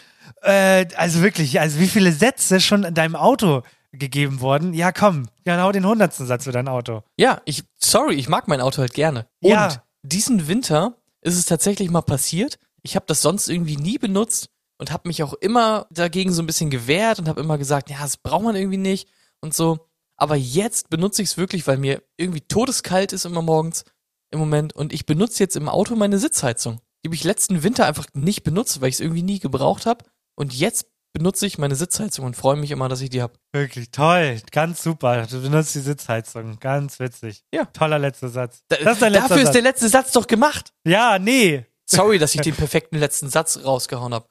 Äh, 0.42 0.86
also 0.96 1.22
wirklich, 1.22 1.60
also 1.60 1.78
wie 1.78 1.88
viele 1.88 2.12
Sätze 2.12 2.60
schon 2.60 2.84
in 2.84 2.94
deinem 2.94 3.16
Auto 3.16 3.62
gegeben 3.92 4.40
wurden? 4.40 4.74
Ja, 4.74 4.92
komm, 4.92 5.28
genau 5.44 5.72
den 5.72 5.86
hundertsten 5.86 6.26
Satz 6.26 6.44
für 6.44 6.52
dein 6.52 6.68
Auto. 6.68 7.02
Ja, 7.16 7.40
ich, 7.44 7.64
sorry, 7.78 8.14
ich 8.14 8.28
mag 8.28 8.48
mein 8.48 8.60
Auto 8.60 8.78
halt 8.78 8.94
gerne. 8.94 9.26
Und 9.40 9.50
Ja. 9.50 9.82
diesen 10.02 10.48
Winter 10.48 10.96
ist 11.20 11.36
es 11.36 11.46
tatsächlich 11.46 11.90
mal 11.90 12.02
passiert. 12.02 12.58
Ich 12.82 12.96
habe 12.96 13.06
das 13.06 13.22
sonst 13.22 13.48
irgendwie 13.48 13.76
nie 13.76 13.98
benutzt 13.98 14.48
und 14.78 14.90
habe 14.90 15.08
mich 15.08 15.22
auch 15.22 15.34
immer 15.34 15.86
dagegen 15.90 16.32
so 16.32 16.42
ein 16.42 16.46
bisschen 16.46 16.70
gewehrt 16.70 17.18
und 17.18 17.28
habe 17.28 17.40
immer 17.40 17.58
gesagt, 17.58 17.90
ja, 17.90 17.98
das 18.00 18.16
braucht 18.16 18.42
man 18.42 18.56
irgendwie 18.56 18.78
nicht 18.78 19.08
und 19.40 19.54
so. 19.54 19.86
Aber 20.16 20.34
jetzt 20.36 20.90
benutze 20.90 21.22
ich 21.22 21.30
es 21.30 21.36
wirklich, 21.36 21.66
weil 21.66 21.76
mir 21.78 22.02
irgendwie 22.16 22.40
todeskalt 22.42 23.12
ist 23.12 23.24
immer 23.24 23.42
morgens 23.42 23.84
im 24.32 24.38
Moment 24.38 24.74
und 24.74 24.92
ich 24.92 25.06
benutze 25.06 25.42
jetzt 25.42 25.56
im 25.56 25.68
Auto 25.68 25.94
meine 25.94 26.18
Sitzheizung. 26.18 26.80
Die 27.02 27.08
habe 27.08 27.14
ich 27.14 27.24
letzten 27.24 27.62
Winter 27.62 27.86
einfach 27.86 28.06
nicht 28.14 28.42
benutzt, 28.42 28.80
weil 28.80 28.88
ich 28.88 28.96
es 28.96 29.00
irgendwie 29.00 29.22
nie 29.22 29.38
gebraucht 29.38 29.86
habe. 29.86 30.04
Und 30.34 30.54
jetzt 30.54 30.86
benutze 31.12 31.46
ich 31.46 31.58
meine 31.58 31.74
Sitzheizung 31.74 32.24
und 32.24 32.36
freue 32.36 32.56
mich 32.56 32.70
immer, 32.70 32.88
dass 32.88 33.00
ich 33.00 33.10
die 33.10 33.20
habe. 33.22 33.34
Wirklich 33.52 33.90
toll, 33.90 34.40
ganz 34.50 34.82
super. 34.82 35.26
Du 35.26 35.42
benutzt 35.42 35.74
die 35.74 35.80
Sitzheizung, 35.80 36.58
ganz 36.58 36.98
witzig. 37.00 37.44
Ja. 37.52 37.66
Toller 37.66 37.98
letzter 37.98 38.28
Satz. 38.28 38.62
Da, 38.68 38.76
ist 38.76 38.84
letzter 38.84 39.10
dafür 39.10 39.36
ist 39.36 39.42
Satz. 39.44 39.52
der 39.52 39.62
letzte 39.62 39.88
Satz 39.88 40.12
doch 40.12 40.26
gemacht. 40.26 40.72
ja, 40.86 41.18
nee. 41.18 41.66
Sorry, 41.84 42.18
dass 42.18 42.34
ich 42.34 42.40
den 42.42 42.54
perfekten 42.54 42.96
letzten 42.96 43.28
Satz 43.28 43.58
rausgehauen 43.62 44.14
habe. 44.14 44.26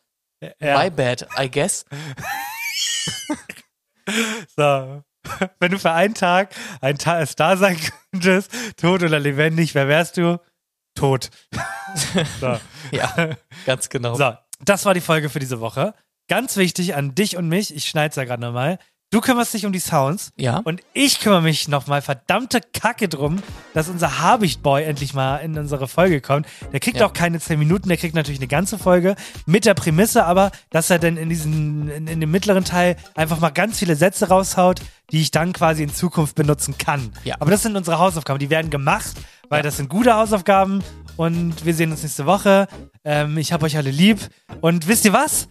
Ja. 0.59 0.81
My 0.81 0.89
bad, 0.89 1.27
I 1.37 1.49
guess. 1.49 1.85
So. 4.57 5.03
Wenn 5.59 5.71
du 5.71 5.79
für 5.79 5.91
einen 5.91 6.13
Tag 6.13 6.53
ein 6.81 6.97
Ta 6.97 7.25
Star 7.25 7.57
sein 7.57 7.77
könntest, 8.11 8.51
tot 8.77 9.03
oder 9.03 9.19
lebendig, 9.19 9.75
wer 9.75 9.87
wärst 9.87 10.17
du? 10.17 10.39
Tot. 10.95 11.29
so. 12.39 12.59
Ja, 12.91 13.35
ganz 13.65 13.89
genau. 13.89 14.15
So, 14.15 14.33
das 14.63 14.85
war 14.85 14.93
die 14.93 15.01
Folge 15.01 15.29
für 15.29 15.39
diese 15.39 15.59
Woche. 15.59 15.93
Ganz 16.27 16.57
wichtig 16.57 16.95
an 16.95 17.15
dich 17.15 17.37
und 17.37 17.47
mich, 17.47 17.75
ich 17.75 17.85
schneid's 17.85 18.15
ja 18.15 18.23
gerade 18.23 18.41
nochmal. 18.41 18.79
Du 19.13 19.19
kümmerst 19.19 19.53
dich 19.53 19.65
um 19.65 19.73
die 19.73 19.79
Sounds. 19.79 20.31
Ja. 20.37 20.61
Und 20.63 20.81
ich 20.93 21.19
kümmere 21.19 21.41
mich 21.41 21.67
nochmal 21.67 22.01
verdammte 22.01 22.61
Kacke 22.61 23.09
drum, 23.09 23.43
dass 23.73 23.89
unser 23.89 24.21
Habicht-Boy 24.21 24.85
endlich 24.85 25.13
mal 25.13 25.35
in 25.39 25.57
unsere 25.57 25.89
Folge 25.89 26.21
kommt. 26.21 26.47
Der 26.71 26.79
kriegt 26.79 26.95
Ja. 26.97 27.07
auch 27.07 27.11
keine 27.11 27.37
10 27.41 27.59
Minuten, 27.59 27.89
der 27.89 27.97
kriegt 27.97 28.15
natürlich 28.15 28.39
eine 28.39 28.47
ganze 28.47 28.77
Folge 28.77 29.17
mit 29.45 29.65
der 29.65 29.73
Prämisse, 29.73 30.23
aber 30.25 30.51
dass 30.69 30.89
er 30.89 30.97
dann 30.97 31.17
in 31.17 31.27
diesen, 31.27 31.89
in, 31.89 32.07
in 32.07 32.21
dem 32.21 32.31
mittleren 32.31 32.63
Teil 32.63 32.95
einfach 33.13 33.41
mal 33.41 33.49
ganz 33.49 33.79
viele 33.79 33.97
Sätze 33.97 34.29
raushaut, 34.29 34.79
die 35.11 35.19
ich 35.19 35.31
dann 35.31 35.51
quasi 35.51 35.83
in 35.83 35.93
Zukunft 35.93 36.35
benutzen 36.35 36.77
kann. 36.77 37.11
Ja. 37.25 37.35
Aber 37.41 37.51
das 37.51 37.63
sind 37.63 37.75
unsere 37.75 37.99
Hausaufgaben, 37.99 38.39
die 38.39 38.49
werden 38.49 38.71
gemacht, 38.71 39.11
weil 39.49 39.61
das 39.61 39.75
sind 39.75 39.89
gute 39.89 40.13
Hausaufgaben 40.15 40.85
und 41.17 41.65
wir 41.65 41.73
sehen 41.73 41.91
uns 41.91 42.01
nächste 42.01 42.25
Woche. 42.25 42.69
Ähm, 43.03 43.37
ich 43.37 43.51
hab 43.51 43.61
euch 43.61 43.75
alle 43.75 43.91
lieb 43.91 44.19
und 44.61 44.87
wisst 44.87 45.03
ihr 45.03 45.11
was? 45.11 45.49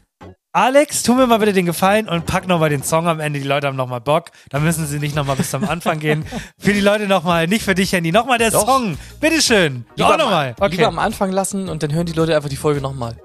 Alex, 0.53 1.05
tu 1.05 1.15
mir 1.15 1.29
mal 1.29 1.39
bitte 1.39 1.53
den 1.53 1.65
Gefallen 1.67 2.09
und 2.09 2.27
pack 2.27 2.49
nochmal 2.49 2.71
den 2.71 2.83
Song 2.83 3.07
am 3.07 3.21
Ende. 3.21 3.39
Die 3.39 3.47
Leute 3.47 3.69
haben 3.69 3.77
nochmal 3.77 4.01
Bock. 4.01 4.31
Dann 4.49 4.65
müssen 4.65 4.85
sie 4.85 4.99
nicht 4.99 5.15
nochmal 5.15 5.37
bis 5.37 5.51
zum 5.53 5.63
Anfang 5.69 5.99
gehen. 6.01 6.25
Für 6.59 6.73
die 6.73 6.81
Leute 6.81 7.07
nochmal, 7.07 7.47
nicht 7.47 7.63
für 7.65 7.77
dich, 7.77 7.93
Handy. 7.93 8.11
Nochmal 8.11 8.39
der 8.39 8.51
Doch. 8.51 8.67
Song. 8.67 8.99
Bitteschön. 9.21 9.85
Lieber, 9.95 10.09
Auch 10.15 10.19
nochmal. 10.19 10.49
lieber 10.49 10.67
Okay. 10.67 10.85
am 10.87 10.99
Anfang 10.99 11.31
lassen 11.31 11.69
und 11.69 11.85
dann 11.85 11.93
hören 11.93 12.07
die 12.07 12.15
Leute 12.15 12.35
einfach 12.35 12.49
die 12.49 12.57
Folge 12.57 12.81
nochmal. 12.81 13.17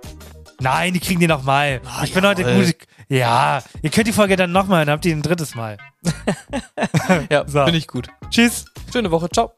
Nein, 0.59 0.93
die 0.93 0.99
kriegen 0.99 1.19
die 1.19 1.25
nochmal. 1.27 1.81
Ah, 1.85 2.03
ich 2.03 2.13
bin 2.13 2.23
heute 2.25 2.43
gut. 2.43 2.75
Ja, 3.09 3.61
ihr 3.81 3.89
könnt 3.89 4.07
die 4.07 4.13
Folge 4.13 4.35
dann 4.35 4.51
nochmal, 4.51 4.85
dann 4.85 4.93
habt 4.93 5.05
ihr 5.05 5.15
ein 5.15 5.21
drittes 5.23 5.55
Mal. 5.55 5.77
Ja, 7.31 7.43
So. 7.47 7.63
finde 7.63 7.77
ich 7.79 7.87
gut. 7.87 8.07
Tschüss. 8.29 8.65
Schöne 8.93 9.09
Woche, 9.11 9.29
ciao. 9.29 9.51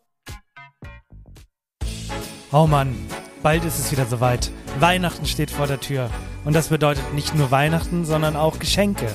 Oh 2.51 2.65
Mann, 2.65 2.95
bald 3.43 3.63
ist 3.65 3.77
es 3.77 3.91
wieder 3.91 4.05
soweit. 4.05 4.51
Weihnachten 4.79 5.25
steht 5.25 5.51
vor 5.51 5.67
der 5.67 5.79
Tür. 5.81 6.09
Und 6.47 6.53
das 6.53 6.69
bedeutet 6.69 7.13
nicht 7.13 7.35
nur 7.35 7.51
Weihnachten, 7.51 8.05
sondern 8.05 8.37
auch 8.37 8.57
Geschenke. 8.57 9.13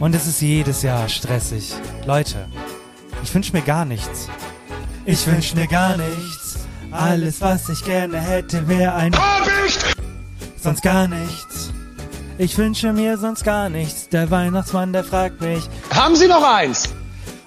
Und 0.00 0.14
es 0.14 0.26
ist 0.26 0.40
jedes 0.40 0.80
Jahr 0.80 1.10
stressig. 1.10 1.74
Leute, 2.06 2.48
ich 3.22 3.34
wünsche 3.34 3.52
mir 3.52 3.60
gar 3.60 3.84
nichts. 3.84 4.30
Ich 5.04 5.26
wünsche 5.26 5.56
mir 5.56 5.66
gar 5.66 5.98
nichts. 5.98 6.60
Alles, 6.90 7.42
was 7.42 7.68
ich 7.68 7.84
gerne 7.84 8.18
hätte, 8.18 8.66
wäre 8.66 8.94
ein 8.94 9.14
Habicht! 9.14 9.94
sonst 10.56 10.80
gar 10.80 11.06
nichts. 11.06 11.70
Ich 12.38 12.56
wünsche 12.56 12.94
mir 12.94 13.18
sonst 13.18 13.44
gar 13.44 13.68
nichts. 13.68 14.08
Der 14.08 14.30
Weihnachtsmann, 14.30 14.94
der 14.94 15.04
fragt 15.04 15.42
mich, 15.42 15.68
Haben 15.94 16.16
Sie 16.16 16.28
noch 16.28 16.42
eins? 16.42 16.88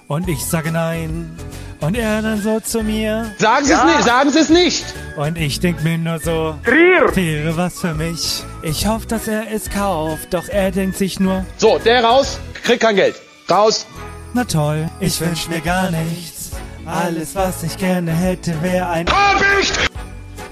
Und 0.06 0.28
ich 0.28 0.46
sage 0.46 0.70
nein. 0.70 1.36
Und 1.80 1.96
er 1.96 2.22
dann 2.22 2.42
so 2.42 2.58
zu 2.58 2.82
mir. 2.82 3.30
Sagen 3.38 3.64
Sie 3.64 3.72
es 3.72 3.84
nicht, 3.84 4.02
sagen 4.02 4.30
Sie 4.30 4.38
es 4.40 4.48
nicht. 4.48 4.84
Und 5.16 5.38
ich 5.38 5.60
denk 5.60 5.82
mir 5.84 5.96
nur 5.96 6.18
so, 6.18 6.56
Trier. 6.64 7.14
wäre 7.14 7.56
was 7.56 7.78
für 7.80 7.94
mich. 7.94 8.42
Ich 8.62 8.86
hoffe, 8.86 9.06
dass 9.06 9.28
er 9.28 9.44
es 9.52 9.70
kauft, 9.70 10.34
doch 10.34 10.48
er 10.48 10.72
denkt 10.72 10.96
sich 10.96 11.20
nur, 11.20 11.44
So, 11.56 11.78
der 11.78 12.02
raus, 12.04 12.40
kriegt 12.64 12.80
kein 12.82 12.96
Geld. 12.96 13.14
Raus. 13.48 13.86
na 14.34 14.44
toll, 14.44 14.88
ich 15.00 15.20
wünsch 15.20 15.48
mir 15.48 15.60
gar 15.60 15.90
nichts. 15.90 16.50
Alles, 16.84 17.34
was 17.34 17.62
ich 17.62 17.76
gerne 17.76 18.12
hätte, 18.12 18.60
wäre 18.62 18.88
ein 18.88 19.06
Hab 19.08 19.40
ich! 19.60 19.70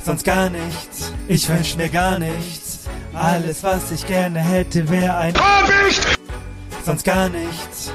sonst 0.04 0.24
gar 0.24 0.48
nichts. 0.50 1.12
Ich 1.28 1.48
wünsch 1.48 1.76
mir 1.76 1.88
gar 1.88 2.18
nichts. 2.20 2.80
Alles, 3.14 3.62
was 3.64 3.90
ich 3.90 4.06
gerne 4.06 4.38
hätte, 4.40 4.88
wäre 4.88 5.16
ein 5.16 5.34
Hab 5.34 5.68
ich! 5.88 5.98
sonst 6.84 7.04
gar 7.04 7.28
nichts. 7.30 7.90